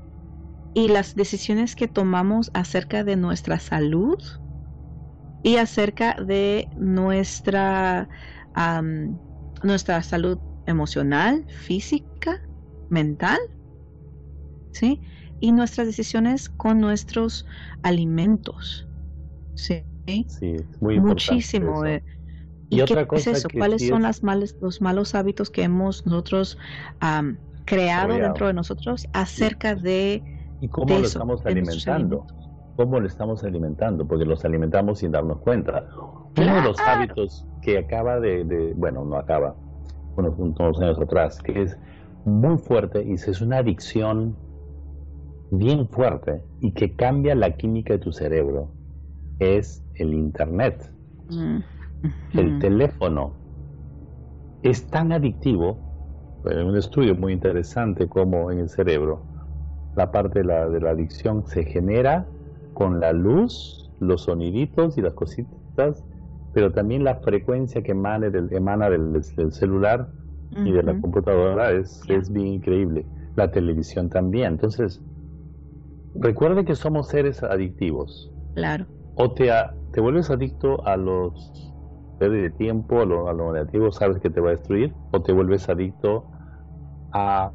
y 0.74 0.88
las 0.88 1.16
decisiones 1.16 1.76
que 1.76 1.88
tomamos 1.88 2.50
acerca 2.54 3.04
de 3.04 3.16
nuestra 3.16 3.60
salud 3.60 4.18
y 5.44 5.58
acerca 5.58 6.16
de 6.16 6.70
nuestra, 6.76 8.10
nuestra 9.62 10.02
salud 10.02 10.40
emocional, 10.66 11.46
física, 11.48 12.42
mental, 12.90 13.40
¿sí? 14.72 15.02
Y 15.40 15.52
nuestras 15.52 15.88
decisiones 15.88 16.50
con 16.50 16.80
nuestros 16.80 17.46
alimentos, 17.84 18.88
¿sí? 19.56 19.84
Sí, 20.28 20.56
muy 20.80 21.00
Muchísimo. 21.00 21.86
Eh. 21.86 22.04
¿Y, 22.70 22.82
otra 22.82 23.08
cosa 23.08 23.32
es 23.32 23.38
eso? 23.40 23.50
¿Cuáles 23.56 23.88
son 23.88 24.02
las 24.02 24.24
males, 24.24 24.56
los 24.62 24.82
malos 24.82 25.14
hábitos 25.14 25.50
que 25.50 25.64
hemos 25.64 26.06
nosotros 26.06 26.58
creado 27.66 28.16
dentro 28.16 28.48
de 28.48 28.54
nosotros 28.54 29.08
acerca 29.14 29.76
de... 29.76 30.24
¿Y 30.64 30.70
cómo 30.70 30.98
lo 30.98 31.04
estamos 31.04 31.46
alimentando? 31.46 32.26
¿Cómo 32.78 32.98
lo 32.98 33.06
estamos 33.06 33.44
alimentando? 33.44 34.08
Porque 34.08 34.24
los 34.24 34.46
alimentamos 34.46 35.00
sin 35.00 35.12
darnos 35.12 35.40
cuenta. 35.40 35.90
Uno 36.38 36.56
de 36.56 36.62
los 36.62 36.80
hábitos 36.80 37.46
que 37.62 37.80
acaba 37.80 38.22
de, 38.22 38.74
bueno, 38.78 39.04
no 39.04 39.18
acaba, 39.18 39.58
unos, 40.16 40.40
unos 40.40 40.80
años 40.80 40.98
atrás, 41.02 41.42
que 41.42 41.64
es 41.64 41.78
muy 42.24 42.58
fuerte 42.60 43.04
y 43.04 43.16
es 43.16 43.42
una 43.42 43.58
adicción 43.58 44.38
bien 45.52 45.86
fuerte 45.90 46.42
y 46.62 46.72
que 46.72 46.96
cambia 46.96 47.36
la 47.36 47.58
química 47.58 47.96
de 47.96 48.00
tu 48.00 48.14
cerebro, 48.14 48.72
es 49.40 49.84
el 49.96 50.14
Internet, 50.14 50.90
mm. 51.30 51.58
el 52.38 52.60
teléfono. 52.60 53.34
Es 54.62 54.88
tan 54.88 55.12
adictivo, 55.12 55.78
en 56.46 56.68
un 56.68 56.78
estudio 56.78 57.16
muy 57.16 57.34
interesante 57.34 58.08
como 58.08 58.50
en 58.50 58.60
el 58.60 58.70
cerebro, 58.70 59.33
la 59.96 60.12
parte 60.12 60.40
de 60.40 60.46
la, 60.46 60.70
de 60.70 60.80
la 60.80 60.92
adicción 60.92 61.46
se 61.48 61.64
genera 61.64 62.26
con 62.74 63.00
la 63.00 63.14
luz, 63.14 63.92
los 64.00 64.24
soniditos 64.24 64.98
y 64.98 65.02
las 65.02 65.14
cositas 65.14 66.04
pero 66.54 66.72
también 66.72 67.04
la 67.04 67.16
frecuencia 67.16 67.82
que 67.82 67.92
emana 67.92 68.30
del, 68.30 68.54
emana 68.54 68.90
del, 68.90 69.24
celular 69.24 70.10
y 70.52 70.72
de 70.72 70.84
la 70.84 71.00
computadora 71.02 71.72
es, 71.72 72.04
es 72.08 72.32
bien 72.32 72.48
increíble. 72.48 73.06
La 73.36 73.50
televisión 73.50 74.10
también. 74.10 74.54
Entonces, 74.54 75.02
recuerde 76.14 76.64
que 76.64 76.76
somos 76.76 77.08
seres 77.08 77.42
adictivos. 77.42 78.32
Claro. 78.54 78.86
O 79.16 79.32
te, 79.32 79.50
te 79.92 80.00
vuelves 80.00 80.30
adicto 80.30 80.86
a 80.86 80.96
los 80.96 81.72
de 82.20 82.52
tiempo, 82.52 83.04
lo, 83.04 83.28
a 83.28 83.34
lo 83.34 83.52
negativo 83.52 83.92
sabes 83.92 84.20
que 84.20 84.30
te 84.30 84.40
va 84.40 84.50
a 84.50 84.52
destruir, 84.52 84.94
o 85.12 85.22
te 85.22 85.34
vuelves 85.34 85.68
adicto 85.68 86.26
a 87.12 87.52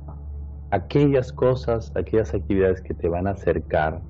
aquellas 0.71 1.33
cosas, 1.33 1.93
aquellas 1.97 2.35
actividades 2.35 2.81
que 2.81 2.95
te 2.95 3.09
van 3.09 3.27
a 3.27 3.31
acercar 3.31 4.01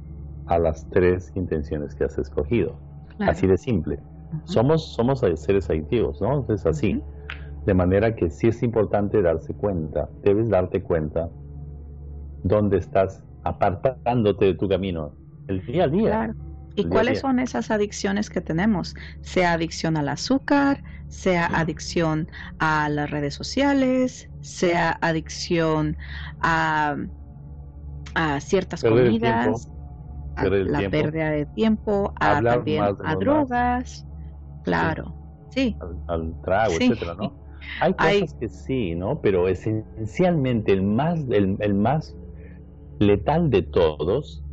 a 0.46 0.58
las 0.58 0.88
tres 0.90 1.32
intenciones 1.34 1.94
que 1.94 2.04
has 2.04 2.18
escogido. 2.18 2.76
Así 3.20 3.46
de 3.46 3.58
simple. 3.58 3.98
Somos, 4.44 4.94
somos 4.94 5.20
seres 5.20 5.68
adictivos, 5.70 6.20
¿no? 6.20 6.46
Es 6.48 6.66
así. 6.66 7.02
De 7.66 7.74
manera 7.74 8.14
que 8.14 8.30
sí 8.30 8.48
es 8.48 8.62
importante 8.62 9.20
darse 9.22 9.52
cuenta, 9.54 10.08
debes 10.22 10.48
darte 10.48 10.82
cuenta 10.82 11.28
dónde 12.42 12.78
estás 12.78 13.22
apartándote 13.44 14.46
de 14.46 14.54
tu 14.54 14.68
camino, 14.68 15.12
el 15.48 15.64
día 15.66 15.84
a 15.84 15.88
día. 15.88 16.34
¿Y 16.78 16.84
cuáles 16.84 17.20
son 17.20 17.40
esas 17.40 17.72
adicciones 17.72 18.30
que 18.30 18.40
tenemos? 18.40 18.94
Sea 19.20 19.54
adicción 19.54 19.96
al 19.96 20.08
azúcar, 20.08 20.84
sea 21.08 21.46
adicción 21.46 22.28
a 22.60 22.88
las 22.88 23.10
redes 23.10 23.34
sociales, 23.34 24.30
sea 24.42 24.96
adicción 25.00 25.96
a, 26.40 26.96
a 28.14 28.40
ciertas 28.40 28.82
comidas, 28.82 29.68
a 30.36 30.44
la 30.44 30.88
pérdida 30.88 31.30
de 31.30 31.46
tiempo, 31.46 32.14
a, 32.20 32.40
también 32.40 32.84
a 32.84 33.16
drogas, 33.16 34.06
claro, 34.62 35.16
sí. 35.50 35.76
Al, 36.06 36.40
trago, 36.42 36.74
etcétera, 36.74 37.14
¿no? 37.14 37.32
Hay 37.80 37.92
cosas 37.94 38.34
que 38.38 38.48
sí, 38.48 38.94
¿no? 38.94 39.20
Pero 39.20 39.48
esencialmente 39.48 40.72
el 40.72 40.82
más, 40.82 41.18
el, 41.28 41.56
el 41.58 41.74
más 41.74 42.14
letal 43.00 43.50
de 43.50 43.62
todos 43.62 44.44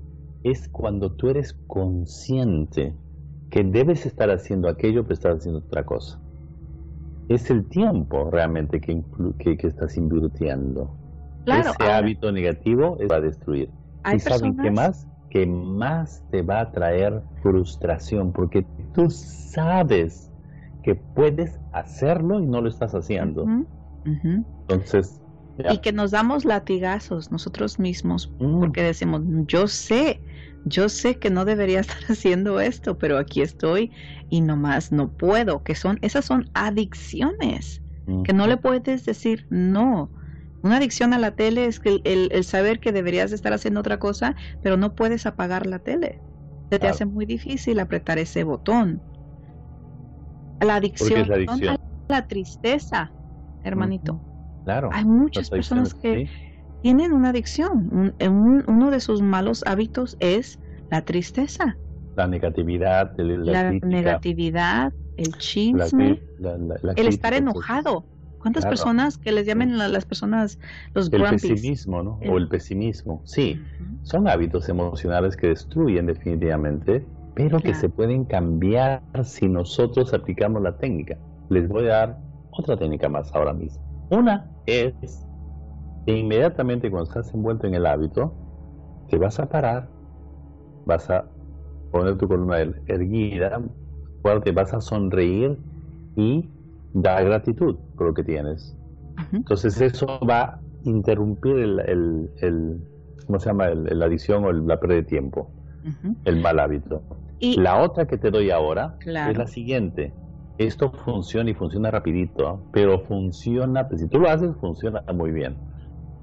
es 0.46 0.70
cuando 0.70 1.12
tú 1.12 1.30
eres 1.30 1.54
consciente 1.66 2.94
que 3.50 3.64
debes 3.64 4.06
estar 4.06 4.30
haciendo 4.30 4.70
aquello, 4.70 5.02
pero 5.02 5.16
estás 5.16 5.38
haciendo 5.38 5.60
otra 5.60 5.84
cosa. 5.84 6.22
Es 7.30 7.50
el 7.50 7.66
tiempo 7.66 8.30
realmente 8.30 8.80
que, 8.80 9.02
que, 9.40 9.68
estás 9.68 9.98
invirtiendo. 9.98 10.96
Ese 11.48 11.92
hábito 11.92 12.32
negativo 12.32 12.96
va 13.12 13.16
a 13.16 13.22
destruir. 13.22 13.72
¿Y 14.14 14.20
saben 14.20 14.56
qué 14.58 14.70
más? 14.70 15.08
Que 15.32 15.48
más 15.48 16.24
te 16.30 16.44
va 16.44 16.62
a 16.62 16.72
traer 16.72 17.24
frustración, 17.42 18.32
porque 18.32 18.68
tú 18.94 19.10
sabes 19.10 20.32
que 20.84 20.94
puedes 20.94 21.60
hacerlo 21.72 22.40
y 22.40 22.46
no 22.46 22.62
lo 22.62 22.70
estás 22.70 22.94
haciendo. 22.94 23.48
Entonces, 24.06 25.20
y 25.58 25.78
que 25.78 25.94
nos 25.94 26.12
damos 26.12 26.46
latigazos 26.46 27.32
nosotros 27.32 27.80
mismos 27.80 28.32
mm. 28.40 28.60
porque 28.60 28.84
decimos, 28.84 29.22
yo 29.48 29.68
sé, 29.68 30.20
yo 30.66 30.90
sé 30.90 31.18
que 31.18 31.30
no 31.30 31.46
debería 31.46 31.80
estar 31.82 32.04
haciendo 32.10 32.60
esto, 32.60 32.98
pero 32.98 33.18
aquí 33.18 33.42
estoy 33.42 33.92
y 34.30 34.42
nomás 34.42 34.92
no 34.92 35.10
puedo, 35.10 35.64
que 35.64 35.76
son, 35.76 35.98
esas 36.02 36.26
son 36.26 36.50
adicciones, 36.54 37.82
que 38.24 38.34
no 38.34 38.46
le 38.46 38.58
puedes 38.58 39.04
decir 39.06 39.48
no. 39.50 40.12
Una 40.62 40.78
adicción 40.78 41.14
a 41.14 41.18
la 41.18 41.32
tele 41.32 41.66
es 41.66 41.80
que 41.80 42.02
el, 42.04 42.44
saber 42.44 42.80
que 42.80 42.92
deberías 42.92 43.32
estar 43.32 43.52
haciendo 43.52 43.80
otra 43.80 43.98
cosa, 43.98 44.36
pero 44.62 44.78
no 44.78 44.94
puedes 44.94 45.26
apagar 45.26 45.66
la 45.66 45.80
tele. 45.80 46.20
Se 46.70 46.78
te 46.78 46.88
hace 46.88 47.06
muy 47.06 47.26
difícil 47.26 47.80
apretar 47.80 48.20
ese 48.20 48.44
botón. 48.44 49.02
La 50.62 50.76
adicción, 50.76 51.32
a 51.68 51.78
la 52.08 52.28
tristeza, 52.28 53.12
hermanito. 53.64 54.20
Claro. 54.66 54.90
Hay 54.92 55.06
muchas 55.06 55.50
personas 55.50 55.94
que 55.94 56.28
tienen 56.82 57.14
una 57.14 57.30
adicción. 57.30 58.14
uno 58.68 58.92
de 58.92 59.00
sus 59.00 59.22
malos 59.22 59.64
hábitos 59.66 60.18
es 60.20 60.60
la 60.92 61.04
tristeza. 61.04 61.78
La 62.16 62.28
negatividad, 62.28 63.14
la, 63.18 63.72
negatividad, 63.72 64.94
el 65.18 65.34
chisme, 65.38 66.22
el 66.96 67.08
estar 67.08 67.34
enojado. 67.34 68.06
¿Cuántas 68.40 68.66
personas 68.68 69.18
que 69.18 69.32
les 69.32 69.48
llamen 69.48 69.78
las 69.78 70.06
personas 70.06 70.60
los 70.94 71.12
El 71.12 71.24
pesimismo, 71.24 72.04
¿no? 72.04 72.20
O 72.30 72.38
el 72.38 72.48
pesimismo. 72.48 73.22
Sí, 73.26 73.60
son 74.04 74.28
hábitos 74.28 74.70
emocionales 74.70 75.36
que 75.36 75.48
destruyen 75.48 76.06
definitivamente, 76.06 77.04
pero 77.34 77.60
que 77.60 77.74
se 77.74 77.90
pueden 77.90 78.26
cambiar 78.26 79.02
si 79.24 79.48
nosotros 79.48 80.14
aplicamos 80.14 80.62
la 80.62 80.78
técnica. 80.78 81.18
Les 81.50 81.68
voy 81.68 81.86
a 81.86 81.90
dar 81.90 82.18
otra 82.52 82.78
técnica 82.78 83.10
más 83.10 83.34
ahora 83.34 83.54
mismo. 83.54 83.84
Una 84.12 84.55
es 84.66 85.26
que 86.06 86.18
inmediatamente 86.18 86.90
cuando 86.90 87.10
estás 87.10 87.34
envuelto 87.34 87.68
en 87.68 87.76
el 87.76 87.86
hábito, 87.86 88.34
te 89.10 89.18
vas 89.18 89.40
a 89.40 89.48
parar, 89.48 89.90
vas 90.86 91.10
a 91.10 91.26
poner 91.92 92.18
tu 92.18 92.28
columna 92.28 92.60
er-, 92.60 92.82
erguida, 92.88 93.62
te 94.44 94.52
vas 94.52 94.74
a 94.74 94.82
sonreír 94.82 95.58
y 96.16 96.50
dar 96.94 97.24
gratitud 97.26 97.78
por 97.96 98.08
lo 98.08 98.14
que 98.14 98.24
tienes. 98.24 98.76
Entonces 99.32 99.80
eso 99.80 100.20
va 100.28 100.42
a 100.42 100.60
interrumpir 100.84 101.58
el, 101.58 102.30
el, 102.42 102.80
¿cómo 103.26 103.40
se 103.40 103.50
llama? 103.50 103.70
la 103.70 104.06
adición 104.06 104.44
o 104.46 104.52
la 104.52 104.80
pérdida 104.80 104.98
de 104.98 105.04
tiempo, 105.04 105.52
el 106.26 106.42
mal 106.42 106.60
hábito. 106.60 107.02
Y 107.40 107.60
la 107.60 107.82
otra 107.82 108.06
que 108.08 108.18
te 108.18 108.32
doy 108.32 108.50
ahora 108.50 108.98
es 109.06 109.38
la 109.38 109.48
siguiente 109.48 110.14
esto 110.58 110.92
funciona 110.92 111.50
y 111.50 111.54
funciona 111.54 111.92
rapidito, 111.92 112.62
pero 112.72 113.00
funciona, 113.02 113.88
pues, 113.88 114.02
si 114.02 114.08
tú 114.08 114.20
lo 114.20 114.30
haces, 114.30 114.56
funciona 114.58 115.04
muy 115.14 115.32
bien. 115.32 115.58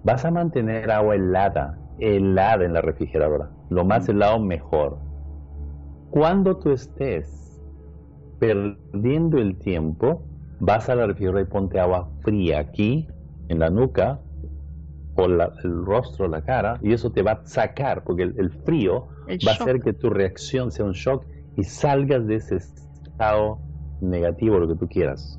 Vas 0.05 0.25
a 0.25 0.31
mantener 0.31 0.91
agua 0.91 1.15
helada, 1.15 1.79
helada 1.99 2.65
en 2.65 2.73
la 2.73 2.81
refrigeradora, 2.81 3.51
lo 3.69 3.85
más 3.85 4.09
helado 4.09 4.41
mejor. 4.41 4.99
Cuando 6.11 6.57
tú 6.57 6.71
estés 6.71 7.61
perdiendo 8.39 9.39
el 9.39 9.59
tiempo, 9.59 10.25
vas 10.61 10.89
a 10.89 10.95
la 10.95 11.07
refrigeradora 11.07 11.43
y 11.43 11.51
ponte 11.51 11.79
agua 11.79 12.09
fría 12.23 12.61
aquí, 12.61 13.09
en 13.49 13.59
la 13.59 13.71
nuca, 13.71 14.21
o 15.15 15.27
el 15.27 15.85
rostro, 15.85 16.27
la 16.27 16.43
cara, 16.43 16.79
y 16.83 16.93
eso 16.93 17.13
te 17.13 17.23
va 17.23 17.33
a 17.33 17.45
sacar, 17.45 18.03
porque 18.03 18.23
el, 18.23 18.51
frío 18.65 19.09
va 19.47 19.53
a 19.53 19.55
hacer 19.55 19.81
que 19.81 19.93
tu 19.93 20.09
reacción 20.09 20.71
sea 20.71 20.87
un 20.87 20.93
shock 20.93 21.27
y 21.57 21.65
salgas 21.65 22.27
de 22.27 22.37
ese 22.37 22.57
estado 22.57 23.59
negativo, 24.03 24.59
lo 24.59 24.69
que 24.69 24.77
tú 24.77 24.89
quieras. 24.89 25.39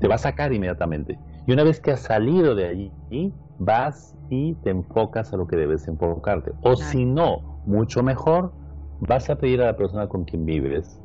Te 0.00 0.08
va 0.08 0.14
a 0.14 0.18
sacar 0.18 0.52
inmediatamente. 0.52 1.18
Y 1.46 1.52
una 1.52 1.62
vez 1.62 1.78
que 1.78 1.90
has 1.90 2.00
salido 2.00 2.54
de 2.54 2.66
allí, 2.66 3.34
vas 3.58 4.16
y 4.30 4.54
te 4.62 4.70
enfocas 4.70 5.32
a 5.32 5.36
lo 5.36 5.46
que 5.46 5.56
debes 5.56 5.86
enfocarte. 5.88 6.52
O 6.62 6.74
si 6.76 7.04
no, 7.04 7.60
mucho 7.66 8.02
mejor, 8.02 8.54
vas 9.00 9.28
a 9.28 9.36
pedir 9.36 9.60
a 9.60 9.66
la 9.66 9.76
persona 9.76 10.08
con 10.08 10.24
quien 10.24 10.46
vives 10.46 11.00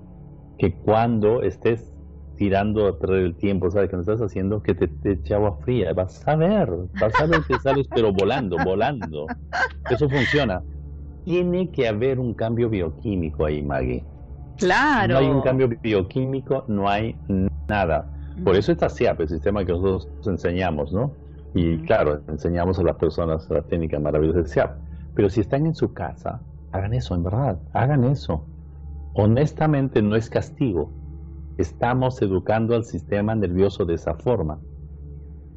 que 0.57 0.74
cuando 0.74 1.41
estés 1.41 1.91
tirando 2.36 2.88
a 2.88 2.97
perder 2.97 3.24
el 3.24 3.36
tiempo, 3.36 3.70
¿sabes? 3.70 3.89
Que 3.89 3.97
no 3.97 4.01
estás 4.01 4.22
haciendo, 4.22 4.62
que 4.62 4.74
te, 4.74 4.89
eche 5.03 5.34
agua 5.34 5.57
fría. 5.64 5.91
Vas 5.93 6.26
a 6.26 6.36
ver, 6.38 6.70
vas 6.99 7.20
a 7.20 7.26
ver 7.26 7.41
que 7.45 7.60
sales, 7.60 7.88
pero 7.93 8.14
volando, 8.14 8.57
volando. 8.64 9.26
Eso 9.89 10.10
funciona. 10.10 10.64
Tiene 11.26 11.70
que 11.70 11.88
haber 11.88 12.18
un 12.18 12.34
cambio 12.34 12.70
bioquímico 12.70 13.45
ahí, 13.45 13.62
Maggie. 13.62 14.05
Claro. 14.60 15.14
No 15.14 15.20
hay 15.20 15.28
un 15.28 15.41
cambio 15.41 15.70
bioquímico, 15.70 16.66
no 16.68 16.89
hay 16.89 17.16
nada. 17.68 18.12
Por 18.43 18.55
eso 18.55 18.72
está 18.72 18.89
SIAP, 18.89 19.22
el 19.22 19.30
sistema 19.30 19.66
que 19.66 19.72
nosotros 19.72 20.10
enseñamos, 20.28 20.91
¿no? 20.91 21.14
Y 21.53 21.80
claro, 21.80 22.22
enseñamos 22.28 22.78
a 22.78 22.84
las 22.84 22.97
personas 22.97 23.49
la 23.49 23.62
técnica 23.62 23.99
maravillosa 23.99 24.39
de 24.39 24.47
SIAP. 24.47 24.78
Pero 25.16 25.30
si 25.30 25.41
están 25.41 25.66
en 25.66 25.76
su 25.76 25.93
casa, 25.93 26.41
hagan 26.72 26.93
eso, 26.93 27.16
en 27.16 27.24
verdad, 27.24 27.60
hagan 27.74 28.03
eso. 28.03 28.45
Honestamente 29.14 30.01
no 30.01 30.16
es 30.16 30.30
castigo. 30.30 30.91
Estamos 31.57 32.22
educando 32.22 32.76
al 32.76 32.84
sistema 32.84 33.36
nervioso 33.36 33.86
de 33.86 33.95
esa 33.95 34.14
forma. 34.16 34.60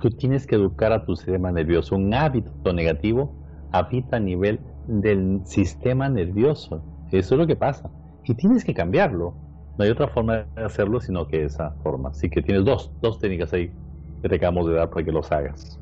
Tú 0.00 0.10
tienes 0.10 0.46
que 0.46 0.56
educar 0.56 0.92
a 0.92 1.04
tu 1.04 1.14
sistema 1.14 1.52
nervioso. 1.52 1.94
Un 1.94 2.12
hábito 2.14 2.72
negativo 2.72 3.34
habita 3.70 4.16
a 4.16 4.20
nivel 4.20 4.60
del 4.86 5.42
sistema 5.44 6.08
nervioso. 6.08 6.82
Eso 7.12 7.34
es 7.34 7.38
lo 7.38 7.46
que 7.46 7.54
pasa 7.54 7.90
y 8.24 8.34
tienes 8.34 8.64
que 8.64 8.74
cambiarlo. 8.74 9.40
No 9.76 9.84
hay 9.84 9.90
otra 9.90 10.08
forma 10.08 10.48
de 10.56 10.64
hacerlo 10.64 11.00
sino 11.00 11.26
que 11.28 11.44
esa 11.44 11.72
forma. 11.82 12.10
Así 12.10 12.30
que 12.30 12.42
tienes 12.42 12.64
dos, 12.64 12.94
dos 13.00 13.18
técnicas 13.18 13.52
ahí 13.54 13.74
que 14.22 14.28
te 14.28 14.36
acabamos 14.36 14.66
de 14.68 14.74
dar 14.74 14.90
para 14.90 15.04
que 15.04 15.12
los 15.12 15.32
hagas. 15.32 15.80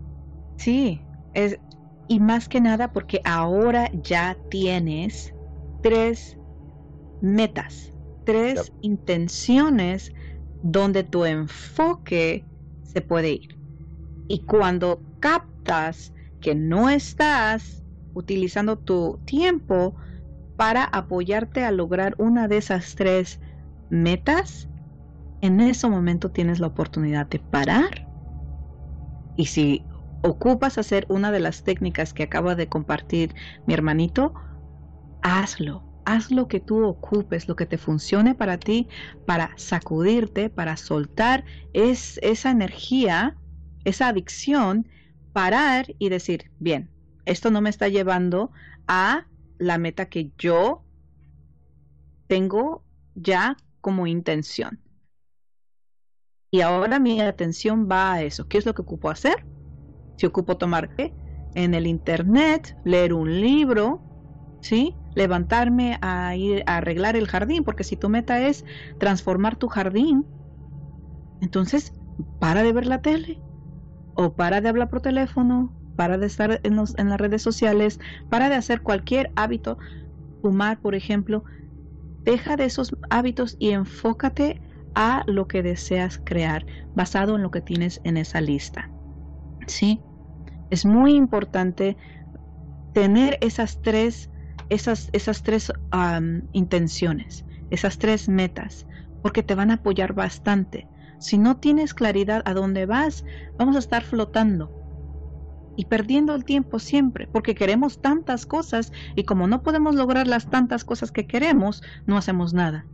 Sí, 0.56 1.06
es, 1.32 1.60
y 2.06 2.20
más 2.20 2.48
que 2.48 2.60
nada 2.60 2.92
porque 2.92 3.20
ahora 3.24 3.88
ya 3.92 4.40
tienes 4.48 5.34
tres 5.80 6.38
metas, 7.20 7.94
tres 8.24 8.74
intenciones 8.80 10.12
donde 10.62 11.04
tu 11.04 11.24
enfoque 11.26 12.48
se 12.82 13.02
puede 13.02 13.30
ir. 13.32 13.48
Y 14.28 14.44
cuando 14.44 15.06
captas 15.20 16.14
que 16.40 16.54
no 16.54 16.90
estás 16.90 17.84
utilizando 18.14 18.78
tu 18.78 19.22
tiempo 19.26 19.96
para 20.60 20.84
apoyarte 20.84 21.64
a 21.64 21.70
lograr 21.70 22.14
una 22.18 22.46
de 22.46 22.58
esas 22.58 22.94
tres 22.94 23.40
metas, 23.88 24.68
en 25.40 25.58
ese 25.58 25.88
momento 25.88 26.32
tienes 26.32 26.60
la 26.60 26.66
oportunidad 26.66 27.26
de 27.28 27.38
parar. 27.38 28.06
Y 29.38 29.46
si 29.46 29.86
ocupas 30.20 30.76
hacer 30.76 31.06
una 31.08 31.32
de 31.32 31.40
las 31.40 31.62
técnicas 31.62 32.12
que 32.12 32.24
acaba 32.24 32.56
de 32.56 32.68
compartir 32.68 33.34
mi 33.66 33.72
hermanito, 33.72 34.34
hazlo. 35.22 35.82
haz 36.04 36.30
lo 36.30 36.46
que 36.46 36.60
tú 36.60 36.84
ocupes, 36.84 37.48
lo 37.48 37.56
que 37.56 37.64
te 37.64 37.78
funcione 37.78 38.34
para 38.34 38.58
ti, 38.58 38.86
para 39.24 39.52
sacudirte, 39.56 40.50
para 40.50 40.76
soltar 40.76 41.42
es, 41.72 42.20
esa 42.22 42.50
energía, 42.50 43.34
esa 43.86 44.08
adicción, 44.08 44.86
parar 45.32 45.86
y 45.98 46.10
decir, 46.10 46.50
bien, 46.58 46.90
esto 47.24 47.50
no 47.50 47.62
me 47.62 47.70
está 47.70 47.88
llevando 47.88 48.50
a 48.86 49.24
la 49.60 49.78
meta 49.78 50.08
que 50.08 50.32
yo 50.38 50.84
tengo 52.26 52.84
ya 53.14 53.56
como 53.80 54.06
intención. 54.06 54.80
Y 56.50 56.62
ahora 56.62 56.98
mi 56.98 57.20
atención 57.20 57.88
va 57.90 58.14
a 58.14 58.22
eso. 58.22 58.46
¿Qué 58.48 58.58
es 58.58 58.66
lo 58.66 58.74
que 58.74 58.82
ocupo 58.82 59.10
hacer? 59.10 59.46
Si 60.16 60.26
ocupo 60.26 60.56
tomar 60.58 60.90
en 61.54 61.74
el 61.74 61.86
internet, 61.86 62.76
leer 62.84 63.14
un 63.14 63.40
libro, 63.40 64.04
¿sí? 64.60 64.96
Levantarme 65.14 65.98
a 66.02 66.36
ir 66.36 66.62
a 66.66 66.78
arreglar 66.78 67.16
el 67.16 67.28
jardín, 67.28 67.64
porque 67.64 67.84
si 67.84 67.96
tu 67.96 68.08
meta 68.08 68.46
es 68.48 68.64
transformar 68.98 69.56
tu 69.56 69.68
jardín, 69.68 70.26
entonces 71.40 71.92
para 72.38 72.62
de 72.62 72.72
ver 72.72 72.86
la 72.86 73.00
tele 73.02 73.42
o 74.14 74.36
para 74.36 74.60
de 74.60 74.68
hablar 74.68 74.90
por 74.90 75.02
teléfono, 75.02 75.79
para 75.96 76.18
de 76.18 76.26
estar 76.26 76.60
en, 76.62 76.78
en 76.96 77.08
las 77.08 77.20
redes 77.20 77.42
sociales, 77.42 77.98
para 78.28 78.48
de 78.48 78.54
hacer 78.56 78.82
cualquier 78.82 79.30
hábito, 79.36 79.78
fumar, 80.40 80.80
por 80.80 80.94
ejemplo, 80.94 81.44
deja 82.24 82.56
de 82.56 82.64
esos 82.64 82.96
hábitos 83.10 83.56
y 83.58 83.70
enfócate 83.70 84.60
a 84.94 85.22
lo 85.26 85.46
que 85.46 85.62
deseas 85.62 86.20
crear 86.24 86.66
basado 86.94 87.36
en 87.36 87.42
lo 87.42 87.50
que 87.50 87.60
tienes 87.60 88.00
en 88.04 88.16
esa 88.16 88.40
lista. 88.40 88.90
¿Sí? 89.66 90.00
Es 90.70 90.84
muy 90.84 91.14
importante 91.14 91.96
tener 92.92 93.38
esas 93.40 93.80
tres, 93.82 94.30
esas, 94.68 95.08
esas 95.12 95.42
tres 95.42 95.72
intenciones, 96.52 97.44
esas 97.70 97.98
tres 97.98 98.28
metas, 98.28 98.86
porque 99.22 99.42
te 99.42 99.54
van 99.54 99.70
a 99.70 99.74
apoyar 99.74 100.12
bastante. 100.14 100.88
Si 101.18 101.38
no 101.38 101.58
tienes 101.58 101.94
claridad 101.94 102.42
a 102.44 102.54
dónde 102.54 102.86
vas, 102.86 103.24
vamos 103.58 103.76
a 103.76 103.80
estar 103.80 104.02
flotando 104.02 104.79
y 105.76 105.86
perdiendo 105.86 106.34
el 106.34 106.44
tiempo 106.44 106.78
siempre, 106.78 107.28
porque 107.32 107.54
queremos 107.54 108.00
tantas 108.00 108.46
cosas 108.46 108.92
y 109.16 109.24
como 109.24 109.46
no 109.46 109.62
podemos 109.62 109.94
lograr 109.94 110.26
las 110.26 110.48
tantas 110.50 110.84
cosas 110.84 111.12
que 111.12 111.26
queremos, 111.26 111.82
no 112.06 112.16
hacemos 112.16 112.54
nada. 112.54 112.86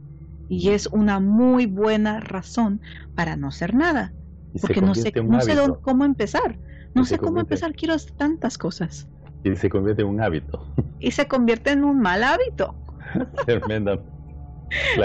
Y 0.48 0.70
es 0.70 0.86
una 0.86 1.18
muy 1.18 1.66
buena 1.66 2.20
razón 2.20 2.80
para 3.14 3.36
no 3.36 3.48
hacer 3.48 3.74
nada, 3.74 4.12
porque 4.60 4.80
no 4.80 4.94
sé, 4.94 5.12
no 5.22 5.40
sé 5.40 5.56
cómo 5.82 6.04
empezar. 6.04 6.58
No 6.94 7.04
sé 7.04 7.18
cómo 7.18 7.40
empezar, 7.40 7.74
quiero 7.74 7.94
hacer 7.94 8.12
tantas 8.12 8.56
cosas. 8.56 9.06
Y 9.44 9.54
se 9.54 9.68
convierte 9.68 10.02
en 10.02 10.08
un 10.08 10.20
hábito. 10.20 10.66
Y 10.98 11.10
se 11.10 11.28
convierte 11.28 11.72
en 11.72 11.84
un 11.84 12.00
mal 12.00 12.24
hábito. 12.24 12.74
Tremenda. 13.46 14.00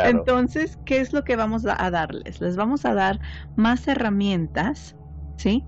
Entonces, 0.05 0.79
¿qué 0.85 1.01
es 1.01 1.11
lo 1.11 1.25
que 1.25 1.35
vamos 1.35 1.65
a 1.65 1.91
darles? 1.91 2.39
Les 2.39 2.55
vamos 2.55 2.85
a 2.85 2.93
dar 2.93 3.19
más 3.57 3.87
herramientas, 3.89 4.95
¿sí? 5.35 5.65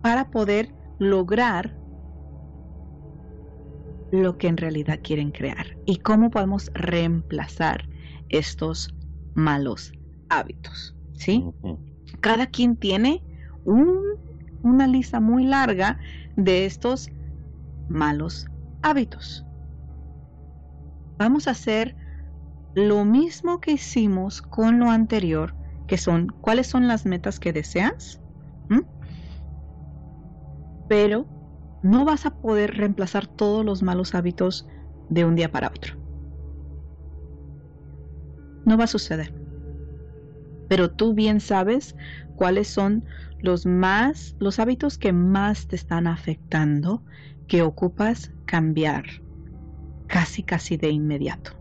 Para 0.00 0.30
poder 0.30 0.72
lograr 0.98 1.74
lo 4.10 4.38
que 4.38 4.48
en 4.48 4.56
realidad 4.56 5.00
quieren 5.02 5.30
crear. 5.30 5.76
Y 5.84 5.98
cómo 5.98 6.30
podemos 6.30 6.70
reemplazar 6.74 7.88
estos 8.28 8.94
malos 9.34 9.92
hábitos, 10.28 10.94
¿sí? 11.14 11.44
Cada 12.20 12.46
quien 12.46 12.76
tiene 12.76 13.22
una 14.62 14.86
lista 14.86 15.20
muy 15.20 15.44
larga 15.44 15.98
de 16.36 16.66
estos 16.66 17.08
malos 17.88 18.46
hábitos. 18.82 19.44
Vamos 21.18 21.48
a 21.48 21.52
hacer 21.52 21.96
lo 22.74 23.04
mismo 23.04 23.60
que 23.60 23.72
hicimos 23.72 24.42
con 24.42 24.78
lo 24.78 24.90
anterior, 24.90 25.54
que 25.86 25.98
son 25.98 26.28
cuáles 26.40 26.66
son 26.66 26.88
las 26.88 27.06
metas 27.06 27.40
que 27.40 27.52
deseas, 27.52 28.20
pero 30.88 31.26
no 31.82 32.04
vas 32.04 32.26
a 32.26 32.30
poder 32.30 32.76
reemplazar 32.76 33.26
todos 33.26 33.64
los 33.64 33.82
malos 33.82 34.14
hábitos 34.14 34.66
de 35.08 35.24
un 35.24 35.36
día 35.36 35.50
para 35.50 35.68
otro. 35.68 35.94
No 38.64 38.76
va 38.76 38.84
a 38.84 38.88
suceder. 38.88 39.32
Pero 40.68 40.90
tú 40.90 41.14
bien 41.14 41.40
sabes 41.40 41.94
cuáles 42.34 42.68
son 42.68 43.04
los 43.38 43.66
más 43.66 44.34
los 44.38 44.58
hábitos 44.58 44.98
que 44.98 45.12
más 45.12 45.68
te 45.68 45.76
están 45.76 46.06
afectando 46.06 47.04
que 47.46 47.62
ocupas 47.62 48.32
cambiar 48.46 49.04
casi 50.08 50.42
casi 50.42 50.76
de 50.76 50.90
inmediato. 50.90 51.52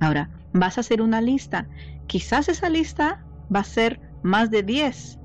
Ahora, 0.00 0.30
vas 0.52 0.76
a 0.76 0.80
hacer 0.80 1.00
una 1.02 1.20
lista. 1.20 1.68
Quizás 2.06 2.48
esa 2.48 2.68
lista 2.68 3.24
va 3.54 3.60
a 3.60 3.64
ser 3.64 4.00
más 4.22 4.50
de 4.50 4.62
10 4.62 5.19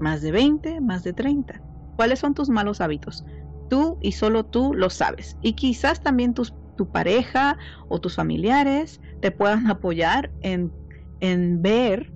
más 0.00 0.22
de 0.22 0.32
20, 0.32 0.80
más 0.80 1.04
de 1.04 1.12
30. 1.12 1.62
¿Cuáles 1.96 2.18
son 2.18 2.34
tus 2.34 2.48
malos 2.48 2.80
hábitos? 2.80 3.24
Tú 3.68 3.98
y 4.00 4.12
solo 4.12 4.44
tú 4.44 4.74
lo 4.74 4.90
sabes. 4.90 5.36
Y 5.42 5.54
quizás 5.54 6.02
también 6.02 6.34
tu 6.34 6.90
pareja 6.90 7.58
o 7.88 8.00
tus 8.00 8.16
familiares 8.16 9.00
te 9.20 9.30
puedan 9.30 9.66
apoyar 9.70 10.32
en, 10.42 10.72
en 11.20 11.62
ver 11.62 12.12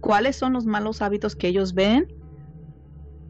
cuáles 0.00 0.36
son 0.36 0.52
los 0.52 0.66
malos 0.66 1.02
hábitos 1.02 1.34
que 1.34 1.48
ellos 1.48 1.74
ven 1.74 2.06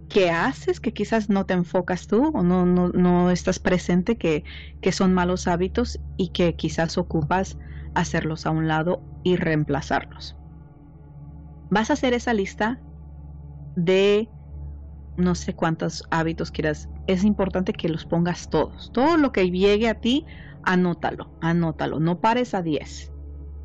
que 0.08 0.30
haces 0.30 0.80
que 0.80 0.92
quizás 0.92 1.28
no 1.28 1.44
te 1.44 1.54
enfocas 1.54 2.06
tú 2.06 2.30
o 2.34 2.42
no, 2.42 2.64
no, 2.64 2.88
no 2.88 3.30
estás 3.30 3.58
presente 3.58 4.16
que, 4.16 4.44
que, 4.80 4.90
son 4.90 5.12
malos 5.12 5.46
hábitos 5.46 6.00
y 6.16 6.30
que 6.30 6.56
quizás 6.56 6.96
ocupas 6.96 7.58
hacerlos 7.94 8.46
a 8.46 8.50
un 8.50 8.68
lado 8.68 9.02
y 9.22 9.36
reemplazarlos. 9.36 10.34
Vas 11.70 11.90
a 11.90 11.92
hacer 11.92 12.14
esa 12.14 12.32
lista 12.32 12.80
de 13.78 14.28
no 15.16 15.34
sé 15.34 15.54
cuántos 15.54 16.04
hábitos 16.10 16.50
quieras. 16.50 16.88
Es 17.06 17.24
importante 17.24 17.72
que 17.72 17.88
los 17.88 18.04
pongas 18.04 18.50
todos. 18.50 18.90
Todo 18.92 19.16
lo 19.16 19.32
que 19.32 19.50
llegue 19.50 19.88
a 19.88 19.94
ti, 19.94 20.26
anótalo, 20.64 21.32
anótalo. 21.40 22.00
No 22.00 22.20
pares 22.20 22.54
a 22.54 22.62
10. 22.62 23.12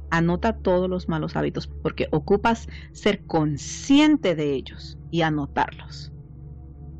Anota 0.09 0.53
todos 0.53 0.89
los 0.89 1.09
malos 1.09 1.35
hábitos 1.35 1.67
porque 1.67 2.07
ocupas 2.11 2.67
ser 2.91 3.25
consciente 3.25 4.35
de 4.35 4.53
ellos 4.53 4.97
y 5.11 5.21
anotarlos. 5.21 6.11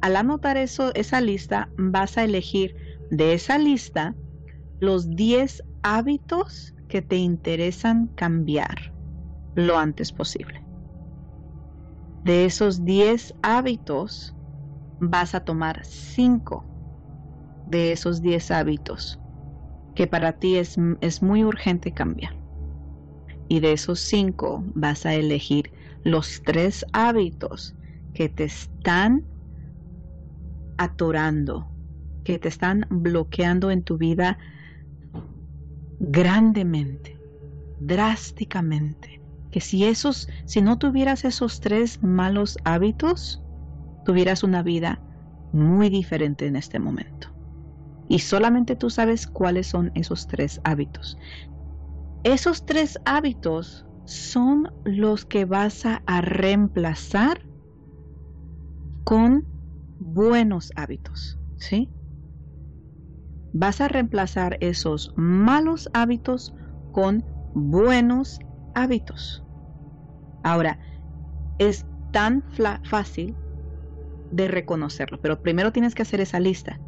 Al 0.01 0.15
anotar 0.15 0.57
eso, 0.57 0.91
esa 0.95 1.21
lista, 1.21 1.69
vas 1.77 2.17
a 2.17 2.23
elegir 2.23 2.75
de 3.09 3.33
esa 3.33 3.57
lista 3.57 4.15
los 4.79 5.15
10 5.15 5.63
hábitos 5.83 6.73
que 6.87 7.01
te 7.01 7.17
interesan 7.17 8.07
cambiar 8.15 8.91
lo 9.55 9.77
antes 9.77 10.11
posible 10.11 10.62
de 12.23 12.45
esos 12.45 12.85
10 12.85 13.33
hábitos, 13.41 14.35
vas 14.99 15.35
a 15.35 15.41
tomar 15.41 15.83
5 15.83 16.65
de 17.67 17.91
esos 17.91 18.21
10 18.21 18.51
hábitos 18.51 19.19
que 19.95 20.07
para 20.07 20.33
ti 20.33 20.55
es, 20.55 20.75
es 21.01 21.21
muy 21.21 21.43
urgente 21.43 21.91
cambiar. 21.91 22.35
Y 23.47 23.59
de 23.59 23.73
esos 23.73 23.99
5 23.99 24.63
vas 24.73 25.05
a 25.05 25.13
elegir 25.13 25.71
los 26.03 26.41
3 26.43 26.85
hábitos 26.93 27.75
que 28.13 28.29
te 28.29 28.45
están 28.45 29.25
atorando, 30.77 31.67
que 32.23 32.39
te 32.39 32.47
están 32.47 32.87
bloqueando 32.89 33.69
en 33.69 33.83
tu 33.83 33.97
vida 33.97 34.37
grandemente, 35.99 37.19
drásticamente 37.79 39.22
que 39.53 39.61
si 39.61 39.85
esos, 39.85 40.27
si 40.45 40.63
no 40.63 40.79
tuvieras 40.79 41.25
esos 41.25 41.59
tres 41.59 41.99
malos 42.01 42.57
hábitos, 42.63 43.45
tuvieras 44.03 44.41
una 44.43 44.63
vida 44.63 45.03
muy 45.51 45.89
diferente 45.91 46.47
en 46.47 46.55
este 46.55 46.79
momento. 46.79 47.27
Y 48.07 48.19
solamente 48.19 48.75
tú 48.75 48.89
sabes 48.89 49.27
cuáles 49.27 49.67
son 49.67 49.91
esos 49.93 50.25
tres 50.27 50.59
hábitos. 50.63 51.17
Esos 52.23 52.65
tres 52.65 52.99
hábitos 53.05 53.85
son 54.05 54.73
los 54.83 55.25
que 55.25 55.45
vas 55.45 55.85
a, 55.85 56.01
a 56.07 56.21
reemplazar 56.21 57.47
con 59.03 59.47
buenos 59.99 60.71
hábitos, 60.75 61.39
¿sí? 61.55 61.93
Vas 63.53 63.79
a 63.79 63.87
reemplazar 63.87 64.57
esos 64.59 65.13
malos 65.15 65.89
hábitos 65.93 66.53
con 66.91 67.25
buenos 67.53 68.39
hábitos. 68.73 69.42
Ahora, 70.43 70.79
es 71.57 71.87
tan 72.11 72.45
fácil 72.83 73.39
de 74.29 74.47
reconocerlo, 74.47 75.19
pero 75.21 75.41
primero 75.41 75.71
tienes 75.71 75.95
que 75.95 76.01
hacer 76.03 76.21
esa 76.21 76.39
lista. 76.39 76.81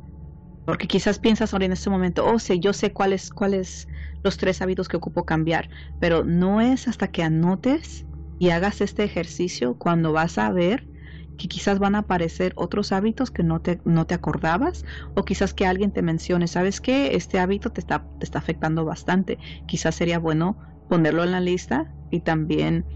Porque 0.66 0.88
quizás 0.88 1.20
piensas 1.20 1.54
ahora 1.54 1.66
en 1.66 1.74
este 1.74 1.90
momento, 1.92 2.26
oh, 2.26 2.40
sí, 2.40 2.60
yo 2.60 2.74
sé 2.74 2.94
cuáles 2.94 3.30
cuáles 3.32 3.88
los 4.24 4.38
tres 4.38 4.62
hábitos 4.62 4.88
que 4.88 4.98
ocupo 4.98 5.26
cambiar, 5.26 5.70
pero 6.00 6.24
no 6.26 6.62
es 6.62 6.88
hasta 6.88 7.10
que 7.10 7.24
anotes 7.24 8.08
y 8.40 8.50
hagas 8.52 8.82
este 8.82 9.04
ejercicio 9.04 9.78
cuando 9.78 10.14
vas 10.14 10.38
a 10.40 10.52
ver 10.52 10.90
que 11.38 11.48
quizás 11.48 11.80
van 11.80 11.96
a 11.96 12.00
aparecer 12.00 12.54
otros 12.56 12.92
hábitos 12.92 13.32
que 13.32 13.44
no 13.44 13.62
te, 13.62 13.82
no 13.86 14.06
te 14.08 14.16
acordabas 14.16 14.84
o 15.14 15.26
quizás 15.26 15.54
que 15.54 15.66
alguien 15.68 15.92
te 15.92 16.02
mencione, 16.02 16.48
¿sabes 16.48 16.82
qué? 16.82 17.16
Este 17.16 17.40
hábito 17.40 17.72
te 17.72 17.82
está, 17.82 18.08
te 18.18 18.26
está 18.26 18.40
afectando 18.40 18.86
bastante. 18.86 19.40
Quizás 19.66 19.96
sería 19.96 20.20
bueno 20.20 20.58
ponerlo 20.88 21.24
en 21.24 21.32
la 21.32 21.42
lista 21.42 21.94
y 22.10 22.22
también 22.22 22.88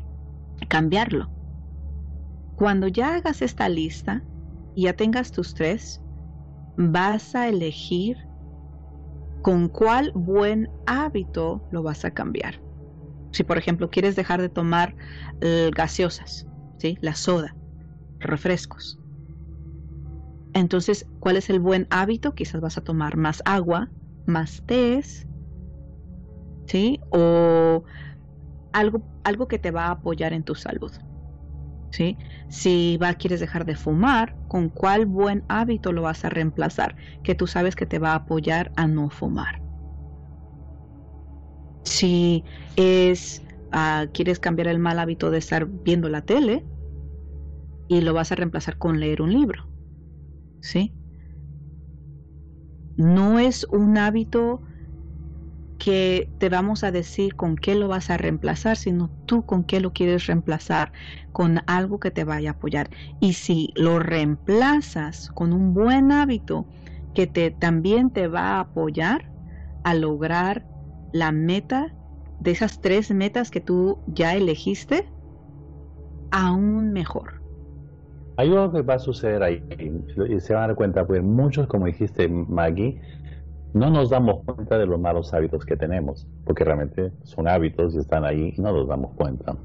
cambiarlo. 0.68 1.32
Cuando 2.56 2.88
ya 2.88 3.16
hagas 3.16 3.42
esta 3.42 3.70
lista 3.70 4.24
y 4.76 4.84
ya 4.84 4.94
tengas 4.94 5.32
tus 5.32 5.54
tres, 5.54 6.02
vas 6.76 7.36
a 7.36 7.48
elegir 7.48 8.18
con 9.42 9.70
cuál 9.70 10.12
buen 10.14 10.70
hábito 10.86 11.64
lo 11.70 11.84
vas 11.84 12.06
a 12.06 12.12
cambiar. 12.12 12.62
Si 13.32 13.44
por 13.44 13.58
ejemplo 13.58 13.90
quieres 13.90 14.16
dejar 14.16 14.42
de 14.42 14.50
tomar 14.50 14.96
eh, 15.42 15.72
gaseosas, 15.74 16.48
¿sí? 16.78 16.98
la 17.02 17.16
soda, 17.16 17.56
refrescos. 18.20 19.00
Entonces, 20.54 21.06
¿cuál 21.20 21.38
es 21.38 21.50
el 21.50 21.60
buen 21.60 21.88
hábito? 21.90 22.34
Quizás 22.34 22.60
vas 22.60 22.78
a 22.78 22.82
tomar 22.82 23.18
más 23.18 23.42
agua, 23.46 23.92
más 24.26 24.62
tés, 24.66 25.28
¿sí? 26.68 27.00
O 27.12 27.84
algo, 28.72 29.04
algo 29.24 29.48
que 29.48 29.60
te 29.60 29.72
va 29.72 29.88
a 29.88 29.92
apoyar 29.92 30.34
en 30.34 30.44
tu 30.44 30.56
salud. 30.56 30.92
¿Sí? 31.92 32.20
Si 32.48 32.98
va, 32.98 33.14
quieres 33.16 33.40
dejar 33.40 33.66
de 33.66 33.76
fumar, 33.76 34.38
¿con 34.48 34.70
cuál 34.70 35.06
buen 35.06 35.44
hábito 35.48 35.92
lo 35.92 36.04
vas 36.04 36.24
a 36.26 36.30
reemplazar? 36.30 36.96
Que 37.24 37.36
tú 37.36 37.48
sabes 37.48 37.76
que 37.76 37.86
te 37.86 38.00
va 38.00 38.12
a 38.12 38.16
apoyar 38.16 38.72
a 38.76 38.88
no 38.88 39.10
fumar. 39.10 39.62
Si 41.84 42.46
es, 42.76 43.42
ah, 43.72 44.08
quieres 44.14 44.40
cambiar 44.40 44.68
el 44.68 44.80
mal 44.80 45.00
hábito 45.00 45.32
de 45.32 45.40
estar 45.40 45.68
viendo 45.68 46.10
la 46.10 46.22
tele 46.22 46.66
y 47.90 48.02
lo 48.02 48.14
vas 48.14 48.32
a 48.32 48.36
reemplazar 48.36 48.78
con 48.78 49.00
leer 49.00 49.22
un 49.22 49.34
libro. 49.34 49.70
¿Sí? 50.62 50.94
No 52.98 53.40
es 53.40 53.66
un 53.72 53.98
hábito 53.98 54.62
que 55.80 56.30
te 56.38 56.50
vamos 56.50 56.84
a 56.84 56.92
decir 56.92 57.36
con 57.36 57.56
qué 57.56 57.74
lo 57.74 57.88
vas 57.88 58.10
a 58.10 58.18
reemplazar, 58.18 58.76
sino 58.76 59.10
tú 59.26 59.46
con 59.46 59.64
qué 59.64 59.80
lo 59.80 59.94
quieres 59.94 60.28
reemplazar, 60.28 60.92
con 61.32 61.62
algo 61.68 62.00
que 62.00 62.12
te 62.12 62.26
vaya 62.26 62.52
a 62.52 62.54
apoyar. 62.54 62.90
Y 63.22 63.34
si 63.34 63.72
lo 63.76 63.98
reemplazas 63.98 65.30
con 65.34 65.54
un 65.54 65.74
buen 65.74 66.12
hábito 66.12 66.68
que 67.16 67.28
te, 67.28 67.50
también 67.52 68.12
te 68.12 68.28
va 68.28 68.58
a 68.58 68.60
apoyar 68.60 69.32
a 69.84 69.96
lograr 69.96 70.66
la 71.14 71.32
meta 71.32 71.96
de 72.40 72.52
esas 72.52 72.82
tres 72.82 73.10
metas 73.12 73.50
que 73.50 73.62
tú 73.62 74.00
ya 74.06 74.36
elegiste, 74.36 75.08
aún 76.32 76.92
mejor. 76.92 77.42
Hay 78.38 78.50
algo 78.50 78.72
que 78.72 78.82
va 78.82 78.94
a 78.96 79.00
suceder 79.00 79.44
ahí 79.44 79.62
y 80.30 80.40
se 80.40 80.54
van 80.54 80.64
a 80.64 80.68
dar 80.68 80.76
cuenta, 80.76 81.06
pues 81.06 81.22
muchos, 81.22 81.68
como 81.68 81.88
dijiste 81.88 82.30
Maggie, 82.30 83.02
no 83.74 83.90
nos 83.92 84.10
damos 84.10 84.44
cuenta 84.46 84.78
de 84.78 84.86
los 84.86 85.00
malos 85.00 85.34
hábitos 85.34 85.66
que 85.66 85.78
tenemos, 85.78 86.28
porque 86.46 86.64
realmente 86.64 87.12
son 87.24 87.48
hábitos 87.48 87.94
y 87.96 88.00
están 88.00 88.26
ahí 88.26 88.54
y 88.58 88.62
no 88.62 88.72
nos 88.72 88.88
damos 88.88 89.12
cuenta. 89.16 89.56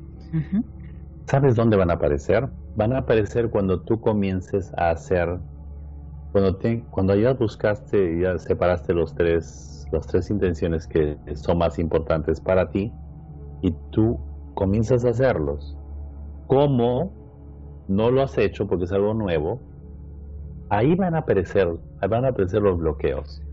¿Sabes 1.27 1.57
dónde 1.57 1.77
van 1.77 1.91
a 1.91 1.95
aparecer? 1.95 2.49
Van 2.77 2.93
a 2.93 2.99
aparecer 2.99 3.49
cuando 3.49 3.81
tú 3.81 4.01
comiences 4.01 4.73
a 4.77 4.91
hacer, 4.91 5.39
cuando, 6.33 6.57
te, 6.57 6.85
cuando 6.91 7.15
ya 7.15 7.33
buscaste, 7.33 8.21
ya 8.21 8.39
separaste 8.39 8.93
los 8.93 9.15
tres, 9.15 9.87
las 9.91 10.07
tres 10.07 10.29
intenciones 10.29 10.87
que 10.87 11.17
son 11.35 11.59
más 11.59 11.79
importantes 11.79 12.41
para 12.41 12.71
ti 12.71 12.93
y 13.63 13.73
tú 13.91 14.19
comienzas 14.55 15.05
a 15.05 15.11
hacerlos. 15.11 15.79
¿Cómo 16.47 17.11
no 17.89 18.11
lo 18.11 18.23
has 18.23 18.37
hecho 18.37 18.67
porque 18.67 18.85
es 18.85 18.93
algo 18.93 19.15
nuevo? 19.15 19.61
Ahí 20.69 20.95
van 20.95 21.15
a 21.15 21.19
aparecer, 21.21 21.69
van 22.07 22.25
a 22.27 22.29
aparecer 22.29 22.61
los 22.61 22.79
bloqueos 22.79 23.44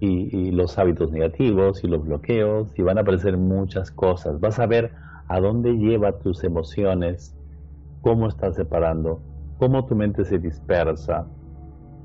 y, 0.00 0.50
los 0.52 0.78
hábitos 0.78 1.12
negativos 1.12 1.84
y 1.84 1.86
los 1.86 2.04
bloqueos 2.04 2.72
y 2.78 2.82
van 2.82 2.98
a 2.98 3.02
aparecer 3.02 3.36
muchas 3.36 3.90
cosas. 3.90 4.40
Vas 4.40 4.58
a 4.58 4.66
ver 4.66 4.92
a 5.28 5.40
dónde 5.40 5.72
lleva 5.74 6.18
tus 6.18 6.42
emociones, 6.42 7.36
cómo 8.00 8.28
estás 8.28 8.56
separando, 8.56 9.22
cómo 9.58 9.86
tu 9.86 9.94
mente 9.94 10.24
se 10.24 10.38
dispersa, 10.38 11.26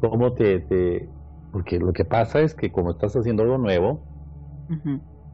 cómo 0.01 0.33
te, 0.33 0.59
te... 0.61 1.09
Porque 1.51 1.79
lo 1.79 1.93
que 1.93 2.03
pasa 2.03 2.41
es 2.41 2.53
que 2.53 2.71
como 2.71 2.91
estás 2.91 3.15
haciendo 3.15 3.43
algo 3.43 3.57
nuevo 3.57 4.01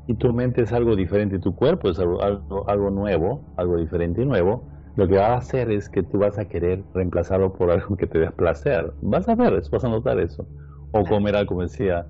y 0.06 0.14
tu 0.16 0.32
mente 0.34 0.62
es 0.62 0.72
algo 0.72 0.96
diferente, 0.96 1.40
tu 1.40 1.56
cuerpo 1.56 1.90
es 1.90 1.98
algo, 1.98 2.22
algo, 2.22 2.70
algo 2.70 2.92
nuevo, 2.92 3.44
algo 3.58 3.78
diferente 3.78 4.22
y 4.22 4.26
nuevo, 4.26 4.68
lo 4.96 5.08
que 5.08 5.18
va 5.18 5.34
a 5.34 5.38
hacer 5.38 5.72
es 5.72 5.90
que 5.90 6.04
tú 6.04 6.20
vas 6.20 6.38
a 6.38 6.46
querer 6.46 6.84
reemplazarlo 6.94 7.54
por 7.54 7.72
algo 7.72 7.96
que 7.98 8.06
te 8.06 8.20
dé 8.20 8.30
placer. 8.30 8.94
Vas 9.02 9.28
a 9.28 9.36
ver, 9.36 9.64
vas 9.72 9.84
a 9.84 9.90
notar 9.90 10.20
eso. 10.20 10.46
O 10.92 11.04
comer 11.06 11.36
algo, 11.36 11.50
como 11.50 11.62
decía 11.64 12.08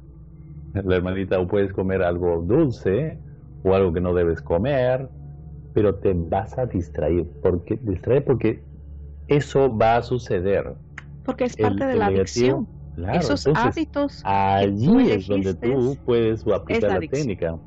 la 0.74 0.96
hermanita, 0.96 1.40
o 1.40 1.48
puedes 1.48 1.74
comer 1.74 2.02
algo 2.02 2.42
dulce 2.42 3.18
o 3.64 3.74
algo 3.74 3.94
que 3.94 4.02
no 4.02 4.14
debes 4.14 4.42
comer, 4.42 5.10
pero 5.74 5.96
te 5.96 6.14
vas 6.14 6.58
a 6.58 6.66
distraer, 6.66 7.26
porque 7.42 7.78
distraer 7.82 8.24
porque 8.24 8.64
eso 9.28 9.76
va 9.76 9.98
a 9.98 10.02
suceder. 10.02 10.74
Porque 11.24 11.46
es 11.46 11.56
parte 11.56 11.86
de 11.86 11.96
la 11.96 12.08
adicción. 12.08 12.68
Esos 13.14 13.48
hábitos. 13.56 14.22
Allí 14.26 15.12
es 15.12 15.28
donde 15.28 15.54
tú 15.54 15.98
puedes 16.06 16.46
aplicar 16.48 16.92
la, 16.92 17.00
técnica. 17.00 17.58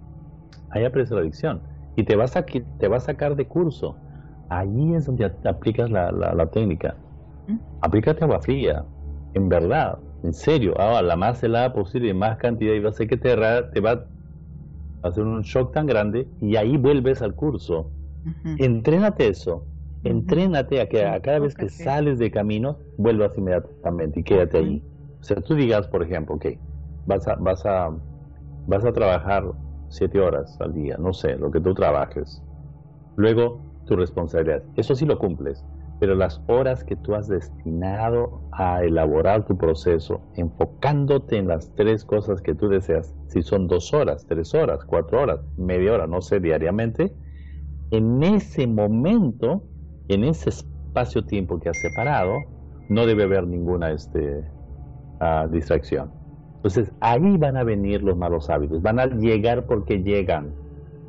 Ahí 0.70 0.84
aparece 0.84 1.14
la 1.14 1.20
adicción. 1.20 1.62
Y 1.96 2.04
te 2.04 2.16
vas 2.16 2.36
a, 2.36 2.44
te 2.44 2.88
va 2.88 2.96
a 2.96 3.00
sacar 3.00 3.36
de 3.36 3.46
curso. 3.46 3.96
Allí 4.50 4.94
es 4.94 5.06
donde 5.06 5.24
aplicas 5.44 5.90
la, 5.90 6.10
la, 6.12 6.46
técnica. 6.50 6.96
¿Mm? 7.46 7.56
Aplícate 7.80 8.24
agua 8.24 8.40
fría, 8.40 8.84
en 9.32 9.48
verdad 9.48 9.98
en 10.24 10.32
serio, 10.32 10.74
ahora 10.80 11.02
la 11.02 11.16
más 11.16 11.42
helada 11.42 11.72
posible, 11.74 12.14
más 12.14 12.38
cantidad, 12.38 12.72
y 12.74 12.80
va 12.80 12.88
a 12.88 12.92
ser 12.92 13.08
que 13.08 13.18
te, 13.18 13.36
te 13.72 13.80
va 13.80 13.90
a 13.92 15.08
hacer 15.08 15.22
un 15.24 15.42
shock 15.42 15.72
tan 15.74 15.86
grande 15.86 16.28
y 16.40 16.56
ahí 16.56 16.78
vuelves 16.78 17.20
al 17.20 17.34
curso. 17.34 17.90
Entrénate 18.58 19.28
eso, 19.28 19.66
entrénate 20.02 20.80
a 20.80 20.88
que 20.88 21.04
a 21.04 21.20
cada 21.20 21.40
vez 21.40 21.54
que 21.54 21.68
sales 21.68 22.18
de 22.18 22.30
camino, 22.30 22.78
vuelvas 22.96 23.36
inmediatamente 23.36 24.20
y 24.20 24.24
quédate 24.24 24.58
ahí. 24.58 24.82
O 25.20 25.24
sea, 25.24 25.42
tú 25.42 25.54
digas, 25.54 25.88
por 25.88 26.02
ejemplo, 26.02 26.36
ok, 26.36 26.46
vas 27.04 27.28
a, 27.28 27.34
vas 27.36 27.66
a, 27.66 27.90
vas 28.66 28.84
a 28.86 28.92
trabajar 28.92 29.44
siete 29.88 30.20
horas 30.20 30.56
al 30.60 30.72
día, 30.72 30.96
no 30.98 31.12
sé, 31.12 31.36
lo 31.36 31.50
que 31.50 31.60
tú 31.60 31.74
trabajes. 31.74 32.42
Luego, 33.16 33.66
tu 33.84 33.96
responsabilidad. 33.96 34.64
Eso 34.74 34.94
sí 34.94 35.04
lo 35.04 35.18
cumples 35.18 35.64
pero 36.04 36.16
las 36.16 36.38
horas 36.48 36.84
que 36.84 36.96
tú 36.96 37.14
has 37.14 37.28
destinado 37.28 38.42
a 38.52 38.84
elaborar 38.84 39.46
tu 39.46 39.56
proceso, 39.56 40.20
enfocándote 40.34 41.38
en 41.38 41.48
las 41.48 41.74
tres 41.76 42.04
cosas 42.04 42.42
que 42.42 42.54
tú 42.54 42.68
deseas, 42.68 43.14
si 43.28 43.40
son 43.40 43.68
dos 43.68 43.94
horas, 43.94 44.26
tres 44.28 44.52
horas, 44.52 44.84
cuatro 44.84 45.22
horas, 45.22 45.40
media 45.56 45.94
hora, 45.94 46.06
no 46.06 46.20
sé, 46.20 46.40
diariamente, 46.40 47.16
en 47.90 48.22
ese 48.22 48.66
momento, 48.66 49.62
en 50.08 50.24
ese 50.24 50.50
espacio-tiempo 50.50 51.58
que 51.58 51.70
has 51.70 51.80
separado, 51.80 52.34
no 52.90 53.06
debe 53.06 53.22
haber 53.22 53.46
ninguna 53.46 53.90
este, 53.90 54.44
ah, 55.20 55.48
distracción. 55.50 56.12
Entonces, 56.56 56.92
ahí 57.00 57.38
van 57.38 57.56
a 57.56 57.64
venir 57.64 58.02
los 58.02 58.14
malos 58.14 58.50
hábitos, 58.50 58.82
van 58.82 59.00
a 59.00 59.06
llegar 59.06 59.64
porque 59.64 60.02
llegan, 60.02 60.52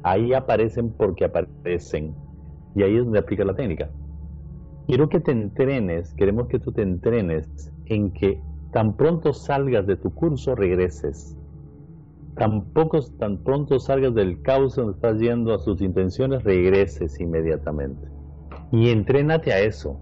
ahí 0.04 0.32
aparecen 0.32 0.94
porque 0.94 1.26
aparecen, 1.26 2.16
y 2.76 2.84
ahí 2.84 2.96
es 2.96 3.04
donde 3.04 3.20
aplica 3.20 3.44
la 3.44 3.56
técnica. 3.56 3.90
Quiero 4.88 5.10
que 5.10 5.20
te 5.20 5.32
entrenes, 5.32 6.14
queremos 6.14 6.48
que 6.48 6.60
tú 6.60 6.72
te 6.72 6.84
entrenes 6.84 7.72
en 7.88 8.12
que 8.12 8.40
tan 8.72 8.96
pronto 8.96 9.34
salgas 9.34 9.88
de 9.88 9.96
tu 9.96 10.14
curso 10.14 10.54
regreses. 10.54 11.36
Tan, 12.36 12.66
tan 13.18 13.38
pronto 13.44 13.80
salgas 13.80 14.14
del 14.14 14.42
caos 14.44 14.76
donde 14.76 14.94
estás 14.94 15.20
yendo 15.20 15.54
a 15.54 15.60
sus 15.60 15.82
intenciones, 15.82 16.44
regreses 16.44 17.20
inmediatamente. 17.20 18.08
Y 18.72 18.90
entrénate 18.90 19.54
a 19.54 19.62
eso. 19.62 20.00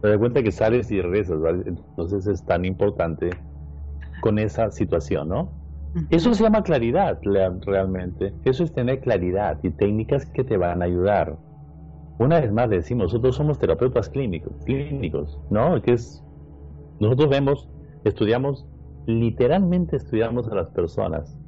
Te 0.00 0.08
das 0.08 0.18
cuenta 0.18 0.42
que 0.42 0.50
sales 0.50 0.90
y 0.90 1.00
regresas, 1.00 1.38
Entonces 1.64 2.26
es 2.26 2.44
tan 2.44 2.64
importante 2.64 3.30
con 4.22 4.40
esa 4.40 4.72
situación, 4.72 5.28
¿no? 5.28 5.50
Eso 6.10 6.32
se 6.34 6.42
llama 6.42 6.62
claridad, 6.62 7.20
realmente. 7.22 8.34
Eso 8.44 8.64
es 8.64 8.72
tener 8.72 9.00
claridad 9.00 9.58
y 9.62 9.70
técnicas 9.70 10.26
que 10.26 10.42
te 10.42 10.56
van 10.56 10.82
a 10.82 10.86
ayudar 10.86 11.36
una 12.22 12.40
vez 12.40 12.52
más 12.52 12.70
decimos, 12.70 13.04
nosotros 13.04 13.36
somos 13.36 13.58
terapeutas 13.58 14.08
clínicos, 14.08 14.52
clínicos, 14.64 15.38
¿no? 15.50 15.80
Que 15.82 15.92
es, 15.94 16.22
nosotros 17.00 17.28
vemos, 17.28 17.68
estudiamos, 18.04 18.66
literalmente 19.06 19.96
estudiamos 19.96 20.48
a 20.48 20.54
las 20.54 20.68
personas. 20.70 21.38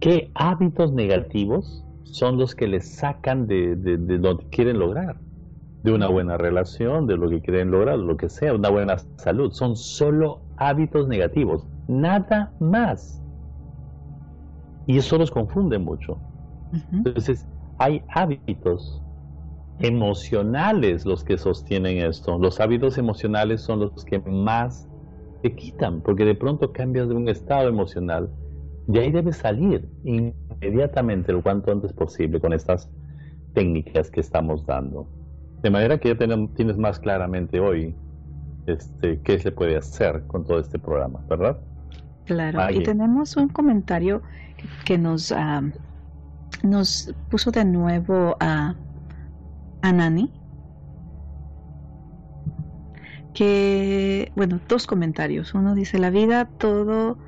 ¿Qué 0.00 0.30
hábitos 0.34 0.92
negativos 0.92 1.84
son 2.04 2.38
los 2.38 2.54
que 2.54 2.68
les 2.68 2.88
sacan 2.96 3.46
de, 3.46 3.76
de, 3.76 3.96
de 3.96 4.18
lo 4.18 4.38
que 4.38 4.48
quieren 4.48 4.78
lograr? 4.78 5.20
De 5.82 5.92
una 5.92 6.08
buena 6.08 6.38
relación, 6.38 7.06
de 7.06 7.16
lo 7.16 7.28
que 7.28 7.42
quieren 7.42 7.70
lograr, 7.70 7.98
lo 7.98 8.16
que 8.16 8.28
sea, 8.28 8.54
una 8.54 8.70
buena 8.70 8.96
salud. 9.16 9.52
Son 9.52 9.76
solo 9.76 10.40
hábitos 10.56 11.08
negativos, 11.08 11.66
nada 11.88 12.54
más. 12.58 13.22
Y 14.86 14.98
eso 14.98 15.18
los 15.18 15.30
confunde 15.30 15.78
mucho. 15.78 16.18
Entonces, 16.92 17.46
hay 17.78 18.02
hábitos 18.08 19.03
emocionales 19.80 21.04
los 21.04 21.24
que 21.24 21.36
sostienen 21.36 21.98
esto. 21.98 22.38
Los 22.38 22.60
hábitos 22.60 22.98
emocionales 22.98 23.60
son 23.60 23.80
los 23.80 24.04
que 24.04 24.18
más 24.20 24.88
te 25.42 25.54
quitan, 25.54 26.00
porque 26.00 26.24
de 26.24 26.34
pronto 26.34 26.72
cambias 26.72 27.08
de 27.08 27.14
un 27.14 27.28
estado 27.28 27.68
emocional 27.68 28.30
y 28.86 28.98
ahí 28.98 29.10
debes 29.10 29.36
salir 29.36 29.88
inmediatamente 30.04 31.32
lo 31.32 31.42
cuanto 31.42 31.72
antes 31.72 31.92
posible 31.92 32.40
con 32.40 32.52
estas 32.52 32.90
técnicas 33.54 34.10
que 34.10 34.20
estamos 34.20 34.64
dando. 34.66 35.08
De 35.62 35.70
manera 35.70 35.98
que 35.98 36.14
ya 36.14 36.18
tienes 36.54 36.76
más 36.76 36.98
claramente 36.98 37.60
hoy 37.60 37.94
este, 38.66 39.20
qué 39.20 39.38
se 39.38 39.52
puede 39.52 39.76
hacer 39.76 40.24
con 40.26 40.44
todo 40.44 40.58
este 40.58 40.78
programa, 40.78 41.20
¿verdad? 41.28 41.58
Claro, 42.26 42.70
y 42.70 42.82
tenemos 42.82 43.36
un 43.36 43.48
comentario 43.48 44.22
que 44.84 44.96
nos, 44.96 45.30
ah, 45.32 45.62
nos 46.62 47.14
puso 47.30 47.50
de 47.50 47.64
nuevo 47.64 48.36
a, 48.40 48.74
a 49.84 49.92
Nani. 49.92 50.32
Que, 53.34 54.32
bueno, 54.34 54.58
dos 54.66 54.86
comentarios. 54.86 55.52
Uno 55.52 55.74
dice, 55.74 55.98
la 55.98 56.08
vida 56.08 56.46
todo, 56.56 57.18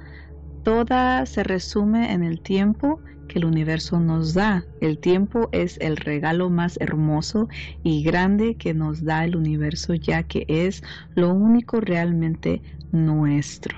toda 0.63 1.27
se 1.27 1.43
resume 1.43 2.13
en 2.13 2.23
el 2.23 2.41
tiempo 2.41 3.01
que 3.29 3.41
el 3.41 3.45
universo 3.45 4.01
nos 4.01 4.33
da. 4.33 4.65
El 4.81 4.99
tiempo 4.99 5.51
es 5.53 5.79
el 5.83 5.99
regalo 5.99 6.49
más 6.49 6.79
hermoso 6.81 7.49
y 7.83 8.03
grande 8.03 8.55
que 8.55 8.73
nos 8.73 9.05
da 9.05 9.25
el 9.27 9.37
universo, 9.37 9.93
ya 9.93 10.23
que 10.23 10.47
es 10.49 10.81
lo 11.15 11.35
único 11.35 11.81
realmente 11.81 12.63
nuestro. 12.91 13.77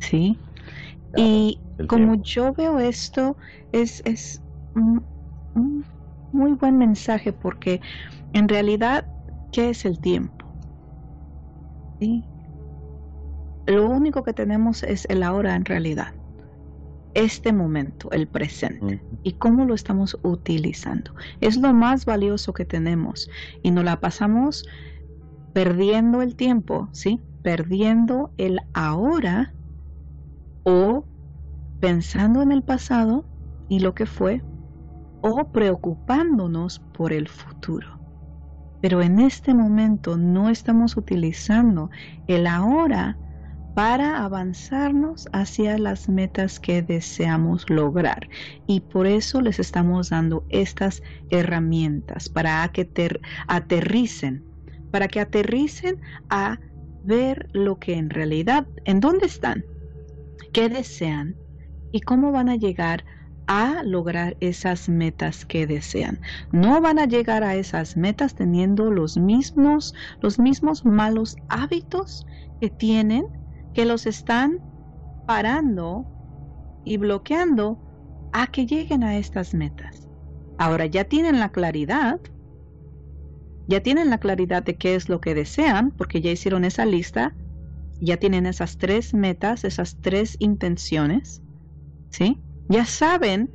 ¿Sí? 0.00 0.36
y 1.16 1.60
como 1.88 2.20
yo 2.22 2.52
veo 2.54 2.80
esto, 2.80 3.36
es, 3.72 4.02
es 4.04 4.42
un, 4.74 5.06
muy 6.32 6.52
buen 6.52 6.78
mensaje 6.78 7.32
porque 7.32 7.80
en 8.32 8.48
realidad, 8.48 9.06
¿qué 9.52 9.70
es 9.70 9.84
el 9.84 10.00
tiempo? 10.00 10.46
¿Sí? 12.00 12.24
Lo 13.66 13.88
único 13.88 14.22
que 14.22 14.32
tenemos 14.32 14.82
es 14.82 15.06
el 15.10 15.22
ahora 15.22 15.54
en 15.54 15.64
realidad 15.64 16.14
este 17.14 17.52
momento, 17.52 18.10
el 18.12 18.28
presente, 18.28 19.02
y 19.24 19.32
cómo 19.32 19.64
lo 19.64 19.74
estamos 19.74 20.16
utilizando. 20.22 21.12
Es 21.40 21.56
lo 21.56 21.72
más 21.74 22.04
valioso 22.04 22.52
que 22.52 22.64
tenemos 22.64 23.28
y 23.62 23.72
nos 23.72 23.84
la 23.84 23.98
pasamos 23.98 24.64
perdiendo 25.52 26.22
el 26.22 26.36
tiempo, 26.36 26.88
¿sí? 26.92 27.20
Perdiendo 27.42 28.32
el 28.36 28.60
ahora 28.72 29.52
o 30.62 31.04
pensando 31.80 32.42
en 32.42 32.52
el 32.52 32.62
pasado 32.62 33.24
y 33.68 33.80
lo 33.80 33.94
que 33.94 34.06
fue 34.06 34.42
o 35.20 35.48
preocupándonos 35.52 36.78
por 36.78 37.12
el 37.12 37.28
futuro. 37.28 37.98
Pero 38.80 39.02
en 39.02 39.18
este 39.18 39.54
momento 39.54 40.16
no 40.16 40.50
estamos 40.50 40.96
utilizando 40.96 41.90
el 42.26 42.46
ahora 42.46 43.18
para 43.74 44.24
avanzarnos 44.24 45.28
hacia 45.32 45.78
las 45.78 46.08
metas 46.08 46.58
que 46.58 46.82
deseamos 46.82 47.68
lograr. 47.70 48.28
Y 48.66 48.80
por 48.80 49.06
eso 49.06 49.40
les 49.40 49.60
estamos 49.60 50.10
dando 50.10 50.44
estas 50.48 51.02
herramientas 51.30 52.28
para 52.28 52.66
que 52.72 52.90
aterricen, 53.46 54.44
para 54.90 55.06
que 55.06 55.20
aterricen 55.20 56.00
a 56.28 56.58
ver 57.04 57.48
lo 57.52 57.78
que 57.78 57.94
en 57.94 58.10
realidad, 58.10 58.66
en 58.84 58.98
dónde 58.98 59.26
están, 59.26 59.64
qué 60.52 60.68
desean 60.68 61.36
y 61.92 62.00
cómo 62.00 62.32
van 62.32 62.48
a 62.48 62.56
llegar 62.56 63.04
a 63.04 63.17
lograr 63.84 64.36
esas 64.40 64.88
metas 64.88 65.46
que 65.46 65.66
desean. 65.66 66.20
No 66.52 66.80
van 66.80 66.98
a 66.98 67.06
llegar 67.06 67.42
a 67.44 67.54
esas 67.56 67.96
metas 67.96 68.34
teniendo 68.34 68.90
los 68.90 69.16
mismos 69.16 69.94
los 70.20 70.38
mismos 70.38 70.84
malos 70.84 71.36
hábitos 71.48 72.26
que 72.60 72.68
tienen 72.68 73.24
que 73.72 73.86
los 73.86 74.06
están 74.06 74.58
parando 75.26 76.04
y 76.84 76.98
bloqueando 76.98 77.78
a 78.32 78.48
que 78.48 78.66
lleguen 78.66 79.02
a 79.02 79.16
estas 79.16 79.54
metas. 79.54 80.08
Ahora 80.58 80.86
ya 80.86 81.04
tienen 81.04 81.38
la 81.38 81.50
claridad, 81.50 82.20
ya 83.66 83.80
tienen 83.80 84.10
la 84.10 84.18
claridad 84.18 84.62
de 84.62 84.76
qué 84.76 84.94
es 84.94 85.08
lo 85.08 85.20
que 85.20 85.34
desean, 85.34 85.90
porque 85.92 86.20
ya 86.20 86.30
hicieron 86.30 86.64
esa 86.64 86.84
lista, 86.84 87.34
ya 88.00 88.16
tienen 88.16 88.46
esas 88.46 88.76
tres 88.76 89.14
metas, 89.14 89.64
esas 89.64 89.96
tres 90.00 90.36
intenciones, 90.38 91.42
¿sí? 92.10 92.42
Ya 92.68 92.84
saben 92.86 93.52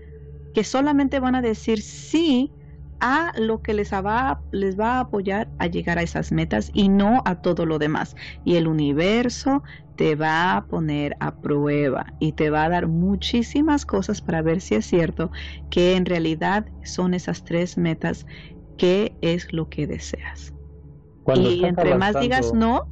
que 0.53 0.63
solamente 0.63 1.19
van 1.19 1.35
a 1.35 1.41
decir 1.41 1.81
sí 1.81 2.55
a 2.99 3.33
lo 3.37 3.61
que 3.61 3.73
les 3.73 3.91
va, 3.93 4.45
les 4.51 4.79
va 4.79 4.97
a 4.97 5.01
apoyar 5.01 5.53
a 5.57 5.67
llegar 5.67 5.97
a 5.99 6.03
esas 6.03 6.31
metas 6.31 6.69
y 6.73 6.89
no 6.89 7.21
a 7.25 7.41
todo 7.41 7.65
lo 7.65 7.79
demás. 7.79 8.15
Y 8.43 8.55
el 8.55 8.67
universo 8.67 9.63
te 9.95 10.15
va 10.15 10.55
a 10.57 10.67
poner 10.67 11.17
a 11.19 11.37
prueba 11.39 12.15
y 12.19 12.33
te 12.33 12.49
va 12.49 12.65
a 12.65 12.69
dar 12.69 12.87
muchísimas 12.87 13.85
cosas 13.85 14.21
para 14.21 14.41
ver 14.41 14.61
si 14.61 14.75
es 14.75 14.85
cierto 14.87 15.31
que 15.69 15.95
en 15.95 16.05
realidad 16.05 16.67
son 16.83 17.13
esas 17.13 17.43
tres 17.43 17.77
metas 17.77 18.25
que 18.77 19.17
es 19.21 19.53
lo 19.53 19.69
que 19.69 19.87
deseas. 19.87 20.53
y 21.33 21.65
entre 21.65 21.95
más 21.95 22.17
digas 22.19 22.53
no, 22.53 22.91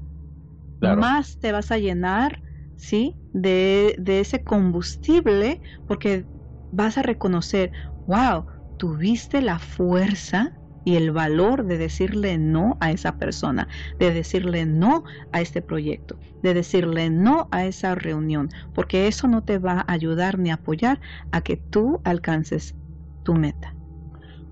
más 0.82 1.38
te 1.39 1.51
vas 1.51 1.72
a 1.72 1.78
llenar, 1.78 2.41
¿sí? 2.82 3.17
De, 3.32 3.95
de 3.99 4.19
ese 4.19 4.43
combustible 4.43 5.61
porque 5.86 6.25
vas 6.71 6.97
a 6.97 7.03
reconocer, 7.03 7.71
wow, 8.05 8.45
tuviste 8.77 9.41
la 9.41 9.59
fuerza 9.59 10.59
y 10.84 10.95
el 10.95 11.11
valor 11.11 11.65
de 11.65 11.77
decirle 11.77 12.39
no 12.39 12.77
a 12.79 12.89
esa 12.91 13.17
persona, 13.17 13.69
de 13.99 14.11
decirle 14.11 14.65
no 14.65 15.03
a 15.32 15.41
este 15.41 15.61
proyecto, 15.61 16.17
de 16.41 16.55
decirle 16.55 17.11
no 17.11 17.47
a 17.51 17.65
esa 17.65 17.93
reunión, 17.93 18.49
porque 18.73 19.07
eso 19.07 19.27
no 19.27 19.43
te 19.43 19.59
va 19.59 19.86
a 19.88 19.93
ayudar 19.93 20.39
ni 20.39 20.49
apoyar 20.49 20.99
a 21.32 21.41
que 21.41 21.57
tú 21.57 22.01
alcances 22.03 22.75
tu 23.21 23.36
meta. 23.36 23.75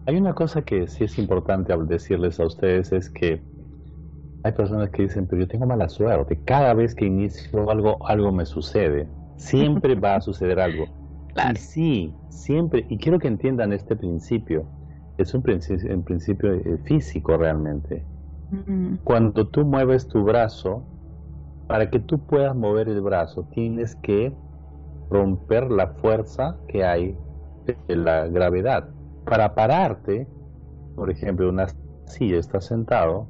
Hay 0.05 0.17
una 0.17 0.35
cosa 0.35 0.61
que 0.61 0.87
sí 0.87 1.03
es 1.05 1.17
importante 1.17 1.73
decirles 1.87 2.39
a 2.39 2.45
ustedes 2.45 2.91
es 2.91 3.09
que 3.09 3.48
hay 4.43 4.51
personas 4.53 4.89
que 4.89 5.03
dicen, 5.03 5.27
pero 5.27 5.41
yo 5.41 5.47
tengo 5.47 5.65
mala 5.65 5.89
suerte, 5.89 6.39
cada 6.45 6.73
vez 6.73 6.95
que 6.95 7.05
inicio 7.05 7.69
algo, 7.69 7.97
algo 8.07 8.31
me 8.31 8.45
sucede, 8.45 9.07
siempre 9.35 9.95
va 9.99 10.15
a 10.15 10.21
suceder 10.21 10.59
algo. 10.59 10.85
Y 11.51 11.55
sí, 11.55 12.13
siempre, 12.29 12.85
y 12.89 12.97
quiero 12.97 13.19
que 13.19 13.27
entiendan 13.27 13.73
este 13.73 13.95
principio, 13.95 14.65
es 15.17 15.33
un 15.33 15.41
principio, 15.41 16.01
principio 16.03 16.53
eh, 16.53 16.77
físico 16.85 17.37
realmente. 17.37 18.05
Cuando 19.03 19.47
tú 19.47 19.63
mueves 19.63 20.07
tu 20.07 20.23
brazo, 20.23 20.83
para 21.67 21.91
que 21.91 21.99
tú 21.99 22.17
puedas 22.25 22.55
mover 22.55 22.89
el 22.89 22.99
brazo, 23.01 23.47
tienes 23.51 23.95
que 23.97 24.33
romper 25.11 25.69
la 25.69 25.87
fuerza 25.87 26.57
que 26.67 26.83
hay 26.83 27.15
de 27.65 27.95
la 27.95 28.27
gravedad. 28.27 28.89
Para 29.25 29.53
pararte, 29.53 30.27
por 30.95 31.11
ejemplo, 31.11 31.47
una 31.47 31.67
silla, 32.05 32.37
estás 32.37 32.65
sentado, 32.65 33.27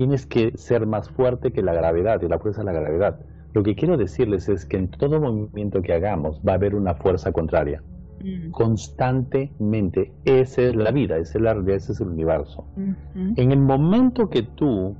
tienes 0.00 0.24
que 0.24 0.56
ser 0.56 0.86
más 0.86 1.10
fuerte 1.10 1.52
que 1.52 1.60
la 1.60 1.74
gravedad 1.74 2.22
y 2.22 2.26
la 2.26 2.38
fuerza 2.38 2.62
de 2.62 2.72
la 2.72 2.80
gravedad. 2.80 3.20
Lo 3.52 3.62
que 3.62 3.74
quiero 3.74 3.98
decirles 3.98 4.48
es 4.48 4.64
que 4.64 4.78
en 4.78 4.88
todo 4.88 5.20
movimiento 5.20 5.82
que 5.82 5.92
hagamos 5.92 6.40
va 6.40 6.52
a 6.52 6.54
haber 6.54 6.74
una 6.74 6.94
fuerza 6.94 7.32
contraria. 7.32 7.82
Mm. 8.24 8.50
Constantemente. 8.50 10.14
Esa 10.24 10.62
es 10.62 10.74
la 10.74 10.90
vida, 10.90 11.18
esa 11.18 11.36
es 11.36 11.44
la 11.44 11.52
realidad, 11.52 11.76
ese 11.76 11.92
es 11.92 12.00
el 12.00 12.08
universo. 12.08 12.64
En 13.36 13.52
el 13.52 13.60
momento 13.60 14.30
que 14.30 14.42
tú 14.42 14.96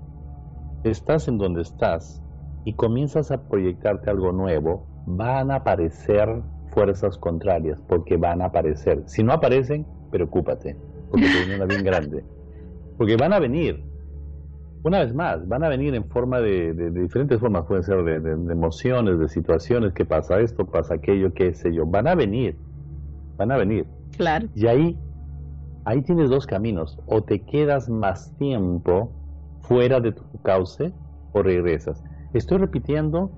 estás 0.85 1.29
en 1.29 1.39
donde 1.39 1.63
estás 1.63 2.23
y 2.67 2.75
comienzas 2.75 3.31
a 3.31 3.49
proyectarte 3.49 4.11
algo 4.11 4.33
nuevo, 4.33 4.87
van 5.07 5.51
a 5.51 5.55
aparecer 5.55 6.43
fuerzas 6.75 7.17
contrarias, 7.17 7.81
porque 7.89 8.19
van 8.19 8.43
a 8.43 8.49
aparecer. 8.49 9.05
Si 9.07 9.23
no 9.23 9.33
aparecen, 9.33 9.87
preocúpate, 10.11 10.77
porque 11.11 11.25
te 11.25 11.39
viene 11.39 11.57
una 11.57 11.65
bien 11.65 11.85
grande. 11.85 12.23
Porque 12.99 13.17
van 13.17 13.33
a 13.33 13.39
venir, 13.39 13.83
una 14.83 15.01
vez 15.01 15.15
más, 15.15 15.47
van 15.47 15.63
a 15.63 15.69
venir 15.69 15.95
en 15.95 16.05
forma 16.05 16.41
de, 16.41 16.73
diferentes 16.91 17.39
formas, 17.39 17.67
pueden 17.67 17.85
ser 17.85 18.03
de, 18.03 18.53
emociones, 18.53 19.19
de 19.19 19.29
situaciones, 19.29 19.93
que 19.93 20.05
pasa 20.05 20.41
esto, 20.41 20.67
pasa 20.67 20.95
aquello, 20.95 21.35
qué 21.35 21.53
sé 21.55 21.73
yo, 21.75 21.85
van 21.87 22.07
a 22.07 22.15
venir, 22.15 22.57
van 23.37 23.53
a 23.53 23.57
venir. 23.57 23.87
Claro. 24.17 24.49
Y 24.55 24.67
ahí, 24.67 24.99
ahí 25.85 26.03
tienes 26.03 26.31
dos 26.31 26.47
caminos, 26.47 26.99
o 27.07 27.23
te 27.23 27.41
quedas 27.41 27.91
más 27.91 28.35
tiempo 28.39 29.13
fuera 29.63 30.01
de 30.01 30.13
tu 30.13 30.23
cauce 30.43 30.93
o 31.33 31.43
regresas. 31.43 32.03
Estoy 32.33 32.59
repitiendo 32.59 33.31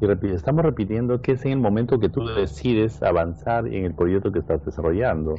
y 0.00 0.06
estamos 0.28 0.64
repitiendo 0.64 1.20
que 1.20 1.32
es 1.32 1.44
en 1.44 1.52
el 1.52 1.58
momento 1.58 2.00
que 2.00 2.08
tú 2.08 2.24
decides 2.24 3.02
avanzar 3.02 3.66
en 3.66 3.84
el 3.84 3.94
proyecto 3.94 4.32
que 4.32 4.38
estás 4.38 4.64
desarrollando. 4.64 5.34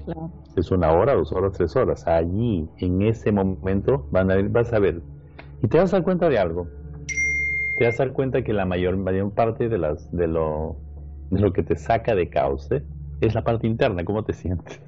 Es 0.55 0.69
una 0.69 0.91
hora, 0.91 1.15
dos 1.15 1.31
horas, 1.31 1.53
tres 1.53 1.75
horas. 1.75 2.05
Allí, 2.05 2.69
en 2.77 3.01
ese 3.01 3.31
momento, 3.31 4.05
van 4.11 4.29
a, 4.29 4.35
vas 4.49 4.71
a 4.71 4.77
ver 4.77 5.01
y 5.61 5.67
te 5.67 5.77
vas 5.77 5.93
a 5.93 5.97
dar 5.97 6.03
cuenta 6.03 6.29
de 6.29 6.37
algo. 6.37 6.67
Te 7.77 7.85
vas 7.85 7.99
a 7.99 8.05
dar 8.05 8.13
cuenta 8.13 8.43
que 8.43 8.53
la 8.53 8.65
mayor, 8.65 8.97
mayor 8.97 9.31
parte 9.33 9.69
de, 9.69 9.77
las, 9.77 10.11
de, 10.11 10.27
lo, 10.27 10.77
de 11.29 11.39
lo 11.39 11.53
que 11.53 11.63
te 11.63 11.75
saca 11.75 12.15
de 12.15 12.29
cauce 12.29 12.83
es 13.21 13.35
la 13.35 13.43
parte 13.43 13.67
interna, 13.67 14.03
cómo 14.03 14.23
te 14.23 14.33
sientes. 14.33 14.81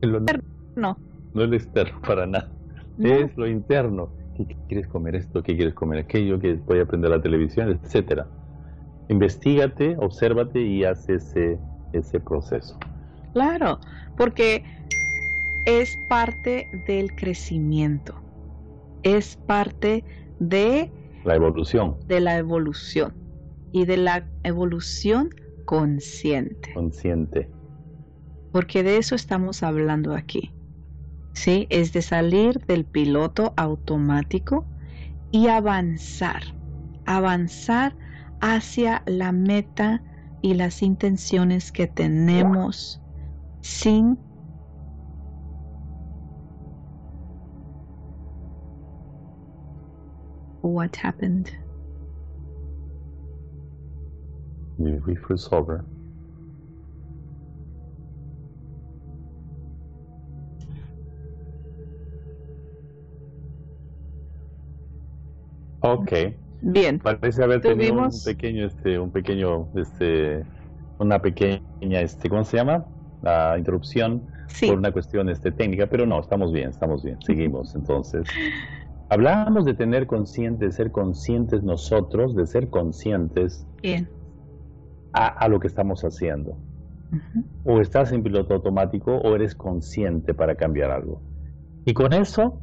no. 0.76 0.98
No 1.34 1.42
el 1.42 1.54
externo 1.54 2.00
para 2.06 2.26
nada. 2.26 2.50
es 2.98 3.36
lo 3.36 3.48
interno. 3.48 4.08
¿Qué, 4.36 4.56
quieres 4.68 4.88
comer 4.88 5.16
esto? 5.16 5.42
¿Qué 5.42 5.56
quieres 5.56 5.74
comer 5.74 6.00
aquello? 6.00 6.38
¿Que 6.38 6.54
voy 6.54 6.78
a 6.78 6.82
aprender 6.82 7.10
la 7.10 7.20
televisión? 7.20 7.70
Etcétera. 7.82 8.26
Investígate, 9.08 9.96
obsérvate 9.98 10.60
y 10.60 10.84
haz 10.84 11.08
ese, 11.08 11.58
ese 11.92 12.20
proceso. 12.20 12.78
Claro, 13.32 13.78
porque 14.16 14.62
es 15.66 15.96
parte 16.08 16.68
del 16.86 17.14
crecimiento, 17.14 18.14
es 19.04 19.36
parte 19.36 20.04
de 20.40 20.90
la 21.24 21.36
evolución. 21.36 21.96
De 22.06 22.20
la 22.20 22.36
evolución 22.36 23.14
y 23.72 23.86
de 23.86 23.96
la 23.96 24.28
evolución 24.42 25.30
consciente. 25.64 26.72
Consciente. 26.74 27.50
Porque 28.52 28.82
de 28.82 28.98
eso 28.98 29.14
estamos 29.14 29.62
hablando 29.62 30.14
aquí. 30.14 30.52
¿Sí? 31.32 31.66
Es 31.70 31.92
de 31.92 32.02
salir 32.02 32.64
del 32.66 32.84
piloto 32.84 33.54
automático 33.56 34.66
y 35.30 35.48
avanzar. 35.48 36.42
Avanzar 37.06 37.96
hacia 38.40 39.02
la 39.06 39.32
meta 39.32 40.02
y 40.42 40.54
las 40.54 40.82
intenciones 40.82 41.72
que 41.72 41.86
tenemos 41.86 43.00
sin 43.60 44.18
what 50.64 50.96
happened. 50.96 51.52
We 54.78 54.92
refresh 55.04 55.52
over. 55.52 55.84
Ok. 65.80 66.12
Bien. 66.60 66.98
Parece 66.98 67.42
haber 67.44 67.60
tenido 67.60 67.94
un 67.94 68.10
pequeño, 68.24 68.66
este, 68.66 68.98
un 68.98 69.10
pequeño, 69.10 69.68
este, 69.74 70.44
una 70.98 71.20
pequeña, 71.20 71.60
este, 71.80 72.30
¿cómo 72.30 72.42
se 72.44 72.56
llama? 72.56 72.86
La 73.20 73.58
interrupción 73.58 74.30
por 74.60 74.78
una 74.78 74.92
cuestión, 74.92 75.28
este, 75.28 75.52
técnica, 75.52 75.86
pero 75.86 76.06
no, 76.06 76.20
estamos 76.20 76.52
bien, 76.52 76.70
estamos 76.70 77.02
bien. 77.02 77.18
Seguimos, 77.26 77.74
entonces. 77.74 78.26
Hablábamos 79.14 79.64
de 79.64 79.74
tener 79.74 80.08
consciente, 80.08 80.64
de 80.64 80.72
ser 80.72 80.90
conscientes 80.90 81.62
nosotros, 81.62 82.34
de 82.34 82.48
ser 82.48 82.68
conscientes 82.68 83.64
A, 85.12 85.46
lo 85.46 85.60
que 85.60 85.68
estamos 85.68 86.02
haciendo. 86.02 86.58
O 87.62 87.80
estás 87.80 88.10
en 88.10 88.24
piloto 88.24 88.54
automático 88.54 89.14
o 89.14 89.36
eres 89.36 89.54
consciente 89.54 90.34
para 90.34 90.56
cambiar 90.56 90.90
algo. 90.90 91.22
Y 91.84 91.94
con 91.94 92.12
eso, 92.12 92.60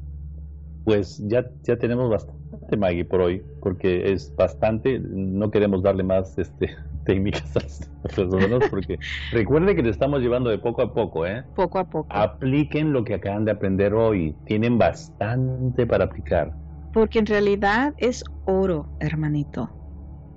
pues 0.83 1.23
ya, 1.25 1.49
ya 1.63 1.77
tenemos 1.77 2.09
bastante, 2.09 2.75
Maggie, 2.75 3.05
por 3.05 3.21
hoy, 3.21 3.41
porque 3.61 4.11
es 4.11 4.35
bastante, 4.35 4.99
no 4.99 5.51
queremos 5.51 5.81
darle 5.81 6.03
más 6.03 6.37
este, 6.37 6.75
técnicas 7.05 7.89
personas, 8.15 8.69
porque 8.69 8.99
recuerde 9.31 9.75
que 9.75 9.83
le 9.83 9.89
estamos 9.89 10.21
llevando 10.21 10.49
de 10.49 10.57
poco 10.57 10.81
a 10.81 10.93
poco, 10.93 11.25
¿eh? 11.25 11.43
Poco 11.55 11.79
a 11.79 11.85
poco. 11.85 12.07
Apliquen 12.09 12.93
lo 12.93 13.03
que 13.03 13.15
acaban 13.15 13.45
de 13.45 13.51
aprender 13.51 13.93
hoy, 13.93 14.35
tienen 14.45 14.77
bastante 14.77 15.85
para 15.85 16.05
aplicar. 16.05 16.53
Porque 16.93 17.19
en 17.19 17.25
realidad 17.25 17.93
es 17.97 18.23
oro, 18.45 18.87
hermanito. 18.99 19.69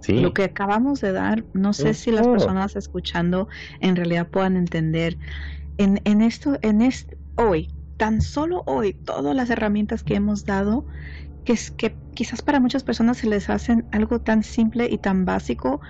Sí. 0.00 0.20
Lo 0.20 0.34
que 0.34 0.44
acabamos 0.44 1.00
de 1.00 1.12
dar, 1.12 1.44
no 1.54 1.72
sé 1.72 1.94
si 1.94 2.10
las 2.10 2.28
personas 2.28 2.76
escuchando 2.76 3.48
en 3.80 3.96
realidad 3.96 4.28
puedan 4.28 4.56
entender. 4.56 5.16
En, 5.78 6.00
en 6.04 6.20
esto, 6.20 6.58
en 6.60 6.82
este, 6.82 7.16
hoy, 7.36 7.68
tan 7.96 8.20
solo 8.20 8.62
hoy, 8.66 8.92
todas 8.92 9.34
las 9.34 9.50
herramientas 9.50 10.02
que 10.02 10.14
hemos 10.14 10.44
dado, 10.44 10.84
que, 11.44 11.52
es, 11.52 11.70
que 11.70 11.96
quizás 12.14 12.42
para 12.42 12.60
muchas 12.60 12.82
personas 12.82 13.18
se 13.18 13.28
les 13.28 13.50
hacen 13.50 13.86
algo 13.92 14.20
tan 14.20 14.42
simple 14.42 14.88
y 14.90 14.98
tan 14.98 15.24
básico, 15.24 15.80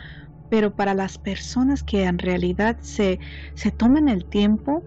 pero 0.55 0.73
para 0.73 0.95
las 0.95 1.19
personas 1.19 1.83
que 1.83 2.05
en 2.05 2.17
realidad 2.17 2.79
se, 2.81 3.19
se 3.57 3.73
toman 3.73 4.09
el 4.09 4.25
tiempo 4.25 4.85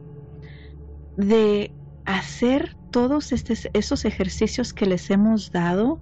de 1.17 1.73
hacer 2.05 2.77
todos 2.89 3.33
estos, 3.33 3.67
esos 3.73 4.05
ejercicios 4.05 4.73
que 4.73 4.85
les 4.85 5.11
hemos 5.11 5.51
dado 5.51 5.99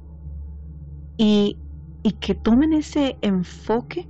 y, 1.18 1.58
y 2.04 2.12
que 2.12 2.36
tomen 2.36 2.74
ese 2.74 3.18
enfoque. 3.24 4.08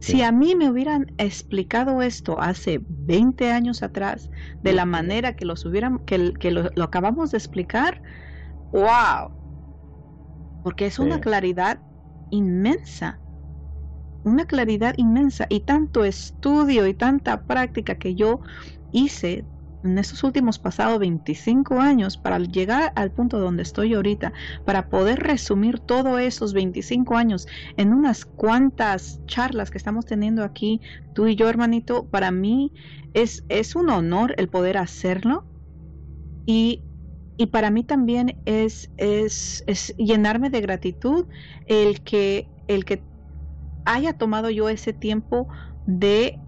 Si 0.00 0.20
a 0.20 0.32
mí 0.32 0.54
me 0.54 0.68
hubieran 0.68 1.14
explicado 1.16 2.02
esto 2.02 2.38
hace 2.42 2.82
20 2.90 3.50
años 3.50 3.82
atrás, 3.82 4.28
de 4.62 4.74
la 4.74 4.84
manera 4.84 5.34
que, 5.34 5.46
los 5.46 5.64
hubieran, 5.64 5.98
que, 6.00 6.34
que 6.34 6.50
lo, 6.50 6.68
acabamos 6.82 7.30
de 7.30 7.38
explicar, 7.38 8.02
wow, 8.70 9.30
porque 10.62 10.84
es 10.84 10.98
una 10.98 11.22
claridad 11.22 11.80
inmensa 12.28 13.19
una 14.22 14.46
claridad 14.46 14.94
inmensa 14.96 15.46
y 15.48 15.60
tanto 15.60 16.04
estudio 16.04 16.86
y 16.86 16.94
tanta 16.94 17.44
práctica 17.44 17.96
que 17.96 18.14
yo 18.14 18.40
hice 18.92 19.44
en 19.82 19.98
estos 19.98 20.22
últimos 20.24 20.58
pasados 20.58 20.98
25 20.98 21.80
años 21.80 22.18
para 22.18 22.38
llegar 22.38 22.92
al 22.96 23.12
punto 23.12 23.38
donde 23.38 23.62
estoy 23.62 23.94
ahorita, 23.94 24.32
para 24.64 24.88
poder 24.90 25.20
resumir 25.20 25.80
todos 25.80 26.20
esos 26.20 26.52
25 26.52 27.16
años 27.16 27.46
en 27.76 27.94
unas 27.94 28.26
cuantas 28.26 29.20
charlas 29.26 29.70
que 29.70 29.78
estamos 29.78 30.04
teniendo 30.04 30.44
aquí, 30.44 30.80
tú 31.14 31.26
y 31.26 31.36
yo, 31.36 31.48
hermanito, 31.48 32.08
para 32.08 32.30
mí 32.30 32.72
es, 33.14 33.44
es 33.48 33.74
un 33.74 33.90
honor 33.90 34.34
el 34.36 34.48
poder 34.50 34.76
hacerlo 34.76 35.46
y, 36.46 36.84
y 37.36 37.46
para 37.46 37.70
mí 37.70 37.84
también 37.84 38.40
es, 38.44 38.90
es, 38.96 39.64
es 39.66 39.94
llenarme 39.96 40.50
de 40.50 40.60
gratitud 40.60 41.26
el 41.66 42.02
que, 42.02 42.52
el 42.66 42.84
que 42.84 43.09
haya 43.84 44.12
tomado 44.12 44.50
yo 44.50 44.68
ese 44.68 44.92
tiempo 44.92 45.48
de 45.86 46.38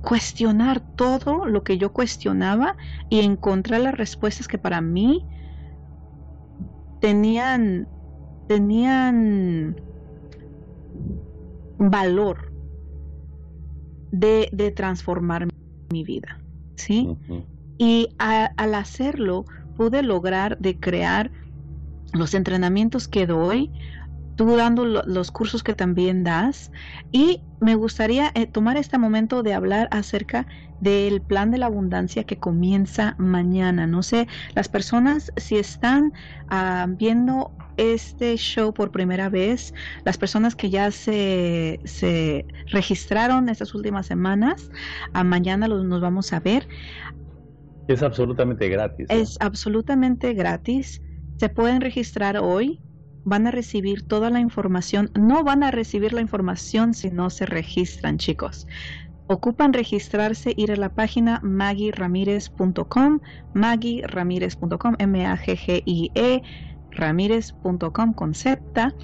cuestionar 0.00 0.82
todo 0.96 1.46
lo 1.46 1.64
que 1.64 1.78
yo 1.78 1.92
cuestionaba 1.92 2.76
y 3.08 3.20
encontrar 3.20 3.80
las 3.80 3.96
respuestas 3.96 4.48
que 4.48 4.58
para 4.58 4.80
mí 4.80 5.26
tenían 7.00 7.88
tenían 8.46 9.76
valor 11.78 12.52
de, 14.10 14.48
de 14.52 14.70
transformar 14.70 15.48
mi 15.90 16.04
vida, 16.04 16.38
¿sí? 16.76 17.16
Y 17.78 18.14
al 18.18 18.74
hacerlo 18.74 19.44
pude 19.76 20.02
lograr 20.02 20.56
de 20.58 20.78
crear 20.78 21.32
los 22.12 22.34
entrenamientos 22.34 23.08
que 23.08 23.26
doy, 23.26 23.72
tú 24.36 24.56
dando 24.56 24.84
los 24.84 25.30
cursos 25.30 25.62
que 25.62 25.74
también 25.74 26.24
das 26.24 26.70
y 27.12 27.42
me 27.60 27.74
gustaría 27.76 28.30
eh, 28.34 28.46
tomar 28.46 28.76
este 28.76 28.98
momento 28.98 29.42
de 29.42 29.54
hablar 29.54 29.88
acerca 29.90 30.46
del 30.80 31.22
plan 31.22 31.50
de 31.50 31.58
la 31.58 31.66
abundancia 31.66 32.24
que 32.24 32.38
comienza 32.38 33.14
mañana. 33.18 33.86
No 33.86 34.02
sé, 34.02 34.26
las 34.54 34.68
personas 34.68 35.32
si 35.36 35.56
están 35.56 36.12
ah, 36.48 36.86
viendo 36.88 37.52
este 37.76 38.36
show 38.36 38.72
por 38.72 38.90
primera 38.90 39.28
vez, 39.28 39.72
las 40.04 40.18
personas 40.18 40.54
que 40.54 40.70
ya 40.70 40.90
se, 40.90 41.80
se 41.84 42.46
registraron 42.70 43.48
estas 43.48 43.74
últimas 43.74 44.06
semanas, 44.06 44.68
a 45.12 45.24
mañana 45.24 45.68
los, 45.68 45.84
nos 45.84 46.00
vamos 46.00 46.32
a 46.32 46.40
ver. 46.40 46.68
Es 47.88 48.02
absolutamente 48.02 48.68
gratis. 48.68 49.06
Es 49.10 49.36
absolutamente 49.40 50.34
gratis. 50.34 51.02
Se 51.38 51.48
pueden 51.48 51.80
registrar 51.80 52.38
hoy 52.38 52.83
van 53.24 53.46
a 53.46 53.50
recibir 53.50 54.06
toda 54.06 54.30
la 54.30 54.40
información. 54.40 55.10
No 55.18 55.44
van 55.44 55.62
a 55.62 55.70
recibir 55.70 56.12
la 56.12 56.20
información 56.20 56.94
si 56.94 57.10
no 57.10 57.30
se 57.30 57.46
registran, 57.46 58.18
chicos. 58.18 58.66
Ocupan 59.26 59.72
registrarse, 59.72 60.52
ir 60.56 60.70
a 60.70 60.76
la 60.76 60.90
página 60.90 61.40
maggie-ramírez.com, 61.42 63.20
maggie-ramírez.com, 63.54 64.96
M-A-G-G-I-E, 64.98 66.42
ramírez.com, 66.90 68.12
concepta. 68.12 68.94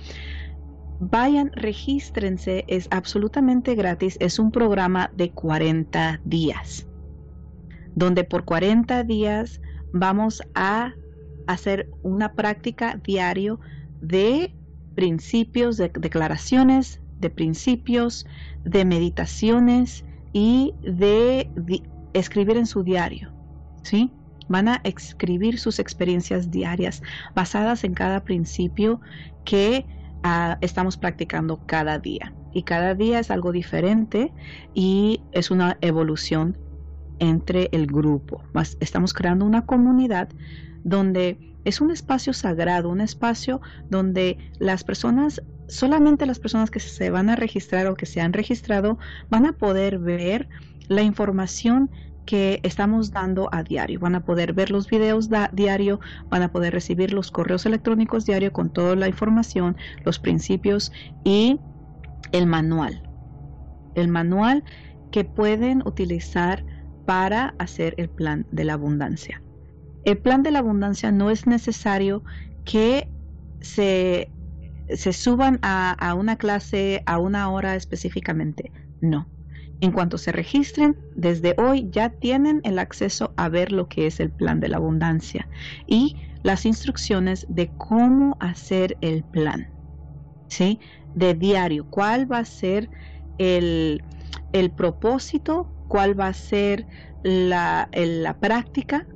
Vayan, 1.00 1.50
regístrense, 1.54 2.66
es 2.68 2.86
absolutamente 2.90 3.74
gratis, 3.74 4.18
es 4.20 4.38
un 4.38 4.50
programa 4.50 5.10
de 5.16 5.30
40 5.30 6.20
días, 6.26 6.86
donde 7.94 8.22
por 8.24 8.44
40 8.44 9.02
días 9.04 9.62
vamos 9.94 10.42
a 10.54 10.92
hacer 11.46 11.88
una 12.02 12.34
práctica 12.34 13.00
diario 13.02 13.58
de 14.00 14.54
principios, 14.94 15.76
de 15.76 15.88
declaraciones, 15.88 17.00
de 17.20 17.30
principios, 17.30 18.26
de 18.64 18.84
meditaciones 18.84 20.04
y 20.32 20.74
de, 20.82 21.50
escribir 22.12 22.56
en 22.56 22.66
su 22.66 22.82
diario. 22.82 23.32
¿Sí? 23.82 24.10
Van 24.48 24.68
a 24.68 24.80
escribir 24.84 25.58
sus 25.58 25.78
experiencias 25.78 26.50
diarias 26.50 27.02
basadas 27.34 27.84
en 27.84 27.94
cada 27.94 28.24
principio 28.24 29.00
que 29.44 29.86
ah, 30.22 30.58
estamos 30.60 30.96
practicando 30.96 31.64
cada 31.66 31.98
día. 31.98 32.34
Y 32.52 32.64
cada 32.64 32.94
día 32.96 33.20
es 33.20 33.30
algo 33.30 33.52
diferente 33.52 34.32
y 34.74 35.22
es 35.32 35.52
una 35.52 35.78
evolución 35.82 36.58
entre 37.20 37.68
el 37.72 37.86
grupo. 37.86 38.42
Estamos 38.80 39.14
creando 39.14 39.44
una 39.44 39.64
comunidad 39.64 40.28
donde 40.82 41.38
es 41.64 41.80
un 41.80 41.90
espacio 41.90 42.32
sagrado, 42.32 42.88
un 42.88 43.00
espacio 43.00 43.60
donde 43.88 44.38
las 44.58 44.82
personas, 44.82 45.42
solamente 45.68 46.26
las 46.26 46.38
personas 46.38 46.70
que 46.70 46.80
se 46.80 47.10
van 47.10 47.28
a 47.28 47.36
registrar 47.36 47.86
o 47.86 47.94
que 47.94 48.06
se 48.06 48.20
han 48.20 48.32
registrado, 48.32 48.98
van 49.28 49.46
a 49.46 49.52
poder 49.52 49.98
ver 49.98 50.48
la 50.88 51.02
información 51.02 51.90
que 52.24 52.60
estamos 52.62 53.10
dando 53.10 53.48
a 53.52 53.62
diario. 53.62 54.00
Van 54.00 54.14
a 54.14 54.24
poder 54.24 54.52
ver 54.52 54.70
los 54.70 54.88
videos 54.88 55.28
diario, 55.52 56.00
van 56.28 56.42
a 56.42 56.52
poder 56.52 56.72
recibir 56.72 57.12
los 57.12 57.30
correos 57.30 57.66
electrónicos 57.66 58.24
diario 58.24 58.52
con 58.52 58.70
toda 58.70 58.96
la 58.96 59.08
información, 59.08 59.76
los 60.04 60.18
principios 60.18 60.92
y 61.24 61.58
el 62.32 62.46
manual. 62.46 63.02
El 63.94 64.08
manual 64.08 64.64
que 65.10 65.24
pueden 65.24 65.82
utilizar 65.86 66.64
para 67.10 67.56
hacer 67.58 67.94
el 67.96 68.08
plan 68.08 68.46
de 68.52 68.62
la 68.62 68.74
abundancia. 68.74 69.42
El 70.04 70.18
plan 70.18 70.44
de 70.44 70.52
la 70.52 70.60
abundancia 70.60 71.10
no 71.10 71.28
es 71.32 71.44
necesario 71.44 72.22
que 72.64 73.08
se, 73.60 74.30
se 74.94 75.12
suban 75.12 75.58
a, 75.62 75.90
a 75.90 76.14
una 76.14 76.36
clase 76.36 77.02
a 77.06 77.18
una 77.18 77.50
hora 77.50 77.74
específicamente. 77.74 78.70
No. 79.00 79.28
En 79.80 79.90
cuanto 79.90 80.18
se 80.18 80.30
registren, 80.30 80.96
desde 81.16 81.56
hoy 81.58 81.88
ya 81.90 82.10
tienen 82.10 82.60
el 82.62 82.78
acceso 82.78 83.34
a 83.36 83.48
ver 83.48 83.72
lo 83.72 83.88
que 83.88 84.06
es 84.06 84.20
el 84.20 84.30
plan 84.30 84.60
de 84.60 84.68
la 84.68 84.76
abundancia 84.76 85.48
y 85.88 86.14
las 86.44 86.64
instrucciones 86.64 87.44
de 87.48 87.72
cómo 87.76 88.36
hacer 88.38 88.96
el 89.00 89.24
plan. 89.24 89.66
¿Sí? 90.46 90.78
De 91.16 91.34
diario, 91.34 91.88
cuál 91.90 92.30
va 92.30 92.38
a 92.38 92.44
ser 92.44 92.88
el, 93.38 94.00
el 94.52 94.70
propósito 94.70 95.72
cuál 95.90 96.18
va 96.18 96.28
a 96.28 96.32
ser 96.32 96.86
la, 97.24 97.90
la 97.92 98.38
práctica 98.38 99.08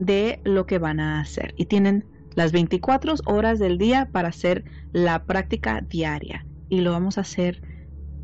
de 0.00 0.40
lo 0.42 0.66
que 0.66 0.78
van 0.78 0.98
a 0.98 1.20
hacer. 1.20 1.54
Y 1.56 1.66
tienen 1.66 2.04
las 2.34 2.50
24 2.50 3.14
horas 3.26 3.60
del 3.60 3.78
día 3.78 4.08
para 4.10 4.28
hacer 4.28 4.64
la 4.92 5.24
práctica 5.24 5.80
diaria. 5.88 6.44
Y 6.68 6.80
lo 6.80 6.90
vamos 6.90 7.16
a 7.16 7.20
hacer 7.20 7.62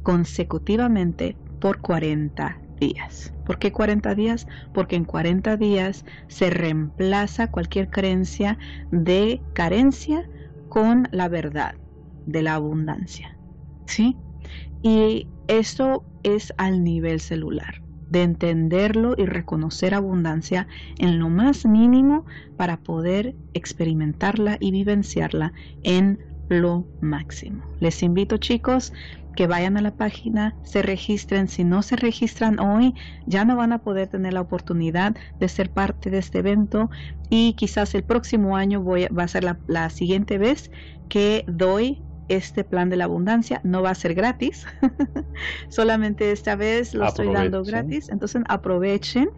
consecutivamente 0.02 1.36
por 1.60 1.80
40 1.80 2.60
días. 2.80 3.32
¿Por 3.46 3.60
qué 3.60 3.70
40 3.70 4.16
días? 4.16 4.48
Porque 4.74 4.96
en 4.96 5.04
40 5.04 5.56
días 5.56 6.04
se 6.26 6.50
reemplaza 6.50 7.52
cualquier 7.52 7.88
creencia 7.88 8.58
de 8.90 9.40
carencia 9.52 10.28
con 10.68 11.08
la 11.12 11.28
verdad 11.28 11.76
de 12.26 12.42
la 12.42 12.54
abundancia. 12.54 13.38
¿Sí? 13.86 14.16
Y 14.82 15.28
esto 15.46 16.04
es 16.24 16.52
al 16.56 16.82
nivel 16.82 17.20
celular 17.20 17.81
de 18.12 18.22
entenderlo 18.22 19.14
y 19.16 19.24
reconocer 19.24 19.94
abundancia 19.94 20.68
en 20.98 21.18
lo 21.18 21.30
más 21.30 21.64
mínimo 21.64 22.26
para 22.56 22.76
poder 22.76 23.34
experimentarla 23.54 24.58
y 24.60 24.70
vivenciarla 24.70 25.54
en 25.82 26.18
lo 26.48 26.86
máximo. 27.00 27.64
Les 27.80 28.02
invito 28.02 28.36
chicos 28.36 28.92
que 29.34 29.46
vayan 29.46 29.78
a 29.78 29.80
la 29.80 29.92
página, 29.92 30.54
se 30.62 30.82
registren. 30.82 31.48
Si 31.48 31.64
no 31.64 31.80
se 31.80 31.96
registran 31.96 32.58
hoy, 32.60 32.94
ya 33.26 33.46
no 33.46 33.56
van 33.56 33.72
a 33.72 33.78
poder 33.78 34.08
tener 34.08 34.34
la 34.34 34.42
oportunidad 34.42 35.16
de 35.40 35.48
ser 35.48 35.70
parte 35.70 36.10
de 36.10 36.18
este 36.18 36.40
evento 36.40 36.90
y 37.30 37.54
quizás 37.54 37.94
el 37.94 38.04
próximo 38.04 38.58
año 38.58 38.82
voy, 38.82 39.06
va 39.06 39.22
a 39.22 39.28
ser 39.28 39.44
la, 39.44 39.58
la 39.66 39.88
siguiente 39.88 40.36
vez 40.36 40.70
que 41.08 41.46
doy 41.48 42.02
este 42.36 42.64
plan 42.64 42.90
de 42.90 42.96
la 42.96 43.04
abundancia 43.04 43.60
no 43.64 43.82
va 43.82 43.90
a 43.90 43.94
ser 43.94 44.14
gratis, 44.14 44.66
solamente 45.68 46.32
esta 46.32 46.56
vez 46.56 46.94
lo 46.94 47.06
estoy 47.06 47.32
dando 47.32 47.62
gratis, 47.62 48.08
entonces 48.08 48.42
aprovechen. 48.48 49.30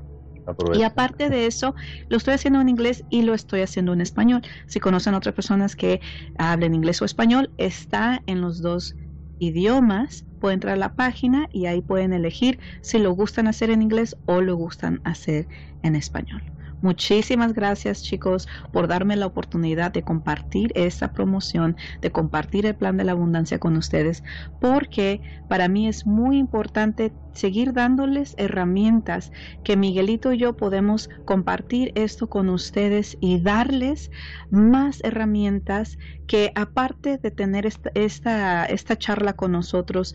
Y 0.74 0.82
aparte 0.82 1.30
de 1.30 1.46
eso, 1.46 1.74
lo 2.08 2.18
estoy 2.18 2.34
haciendo 2.34 2.60
en 2.60 2.68
inglés 2.68 3.02
y 3.08 3.22
lo 3.22 3.32
estoy 3.32 3.62
haciendo 3.62 3.94
en 3.94 4.02
español. 4.02 4.42
Si 4.66 4.78
conocen 4.78 5.14
otras 5.14 5.34
personas 5.34 5.74
que 5.74 6.02
hablen 6.36 6.74
inglés 6.74 7.00
o 7.00 7.06
español, 7.06 7.50
está 7.56 8.22
en 8.26 8.42
los 8.42 8.60
dos 8.60 8.94
idiomas. 9.38 10.26
Pueden 10.40 10.56
entrar 10.56 10.74
a 10.74 10.76
la 10.76 10.94
página 10.94 11.48
y 11.50 11.64
ahí 11.64 11.80
pueden 11.80 12.12
elegir 12.12 12.60
si 12.82 12.98
lo 12.98 13.12
gustan 13.12 13.46
hacer 13.46 13.70
en 13.70 13.80
inglés 13.80 14.16
o 14.26 14.42
lo 14.42 14.54
gustan 14.56 15.00
hacer 15.04 15.48
en 15.82 15.96
español. 15.96 16.53
Muchísimas 16.84 17.54
gracias 17.54 18.02
chicos 18.02 18.46
por 18.70 18.88
darme 18.88 19.16
la 19.16 19.24
oportunidad 19.24 19.90
de 19.90 20.04
compartir 20.04 20.70
esta 20.74 21.14
promoción, 21.14 21.78
de 22.02 22.12
compartir 22.12 22.66
el 22.66 22.76
plan 22.76 22.98
de 22.98 23.04
la 23.04 23.12
abundancia 23.12 23.58
con 23.58 23.78
ustedes, 23.78 24.22
porque 24.58 25.22
para 25.48 25.66
mí 25.68 25.88
es 25.88 26.04
muy 26.04 26.36
importante 26.36 27.16
seguir 27.32 27.72
dándoles 27.72 28.34
herramientas 28.36 29.32
que 29.62 29.78
Miguelito 29.78 30.34
y 30.34 30.38
yo 30.38 30.58
podemos 30.58 31.08
compartir 31.24 31.90
esto 31.94 32.28
con 32.28 32.50
ustedes 32.50 33.16
y 33.18 33.40
darles 33.40 34.10
más 34.50 35.00
herramientas 35.04 35.96
que 36.26 36.52
aparte 36.54 37.16
de 37.16 37.30
tener 37.30 37.64
esta, 37.64 37.92
esta, 37.94 38.66
esta 38.66 38.98
charla 38.98 39.32
con 39.32 39.52
nosotros 39.52 40.14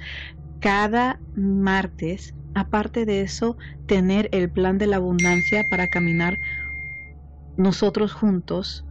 cada 0.59 1.19
martes, 1.33 2.35
aparte 2.53 3.05
de 3.05 3.21
eso, 3.21 3.57
tener 3.85 4.29
el 4.33 4.51
plan 4.51 4.77
de 4.77 4.87
la 4.87 4.97
abundancia 4.97 5.63
para 5.63 5.87
caminar 5.87 6.39
nosotros 7.59 8.13
juntos 8.13 8.85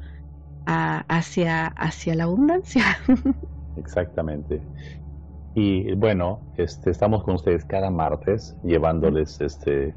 hacia, 0.66 1.66
hacia 1.66 2.14
la 2.14 2.24
abundancia. 2.24 2.82
Exactamente. 3.76 4.60
Y 5.54 5.94
bueno, 5.94 6.40
este, 6.58 6.90
estamos 6.90 7.24
con 7.24 7.36
ustedes 7.36 7.64
cada 7.64 7.90
martes 7.90 8.54
llevándoles 8.62 9.40
este, 9.40 9.94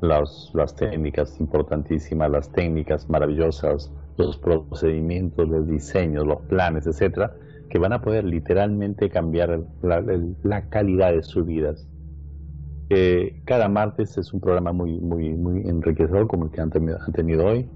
las, 0.00 0.50
las 0.54 0.74
técnicas 0.74 1.38
importantísimas, 1.38 2.30
las 2.30 2.50
técnicas 2.50 3.08
maravillosas, 3.08 3.92
los 4.18 4.36
procedimientos, 4.38 5.48
los 5.48 5.68
diseños, 5.68 6.26
los 6.26 6.42
planes, 6.42 6.88
etcétera, 6.88 7.32
que 7.70 7.78
van 7.78 7.92
a 7.92 8.02
poder 8.02 8.24
literalmente 8.24 9.08
cambiar 9.08 9.60
la, 9.82 10.02
la 10.42 10.68
calidad 10.68 11.12
de 11.12 11.22
sus 11.22 11.46
vidas. 11.46 11.86
Eh, 12.88 13.40
cada 13.44 13.68
martes 13.68 14.18
es 14.18 14.32
un 14.32 14.40
programa 14.40 14.72
muy, 14.72 14.98
muy, 14.98 15.30
muy 15.34 15.60
enriquecedor 15.60 16.26
como 16.26 16.46
el 16.46 16.50
que 16.50 16.60
han 16.60 16.70
tenido 16.70 17.46
hoy 17.46 17.70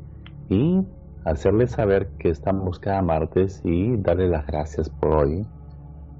y 0.49 0.83
hacerles 1.25 1.73
saber 1.73 2.09
que 2.19 2.29
estamos 2.29 2.79
cada 2.79 3.03
martes 3.03 3.61
y 3.65 3.97
darle 3.97 4.29
las 4.29 4.47
gracias 4.47 4.89
por 4.89 5.11
hoy. 5.13 5.47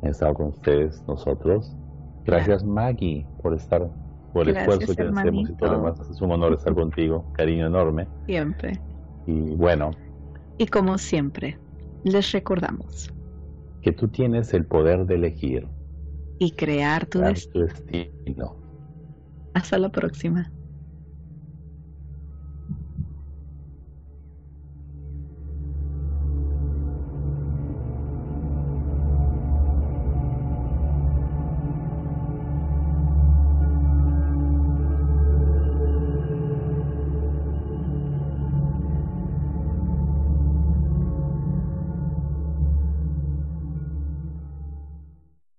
He 0.03 0.09
estado 0.09 0.35
con 0.35 0.47
ustedes, 0.49 1.03
nosotros. 1.07 1.77
Gracias 2.25 2.65
Maggie 2.65 3.27
por 3.43 3.55
estar, 3.55 3.91
por 4.33 4.49
el 4.49 4.57
esfuerzo 4.57 4.95
que 4.95 5.03
hacemos 5.03 5.51
y 5.51 5.55
todo 5.55 5.73
lo 5.73 5.79
demás. 5.79 6.01
Es 6.11 6.21
un 6.21 6.33
honor 6.33 6.55
estar 6.55 6.75
contigo, 6.75 7.25
cariño 7.33 7.67
enorme. 7.67 8.07
Siempre. 8.27 8.81
Y 9.27 9.55
bueno. 9.57 9.91
Y 10.59 10.67
como 10.67 10.99
siempre, 10.99 11.59
les 12.05 12.33
recordamos 12.33 13.13
que 13.83 13.93
tú 13.93 14.09
tienes 14.09 14.55
el 14.55 14.65
poder 14.65 15.05
de 15.07 15.17
elegir 15.17 15.69
y 16.39 16.53
crear 16.53 17.07
tu, 17.07 17.21
destino. 17.21 18.57
Hasta 19.53 19.79
la 19.79 19.91
próxima. 19.91 20.51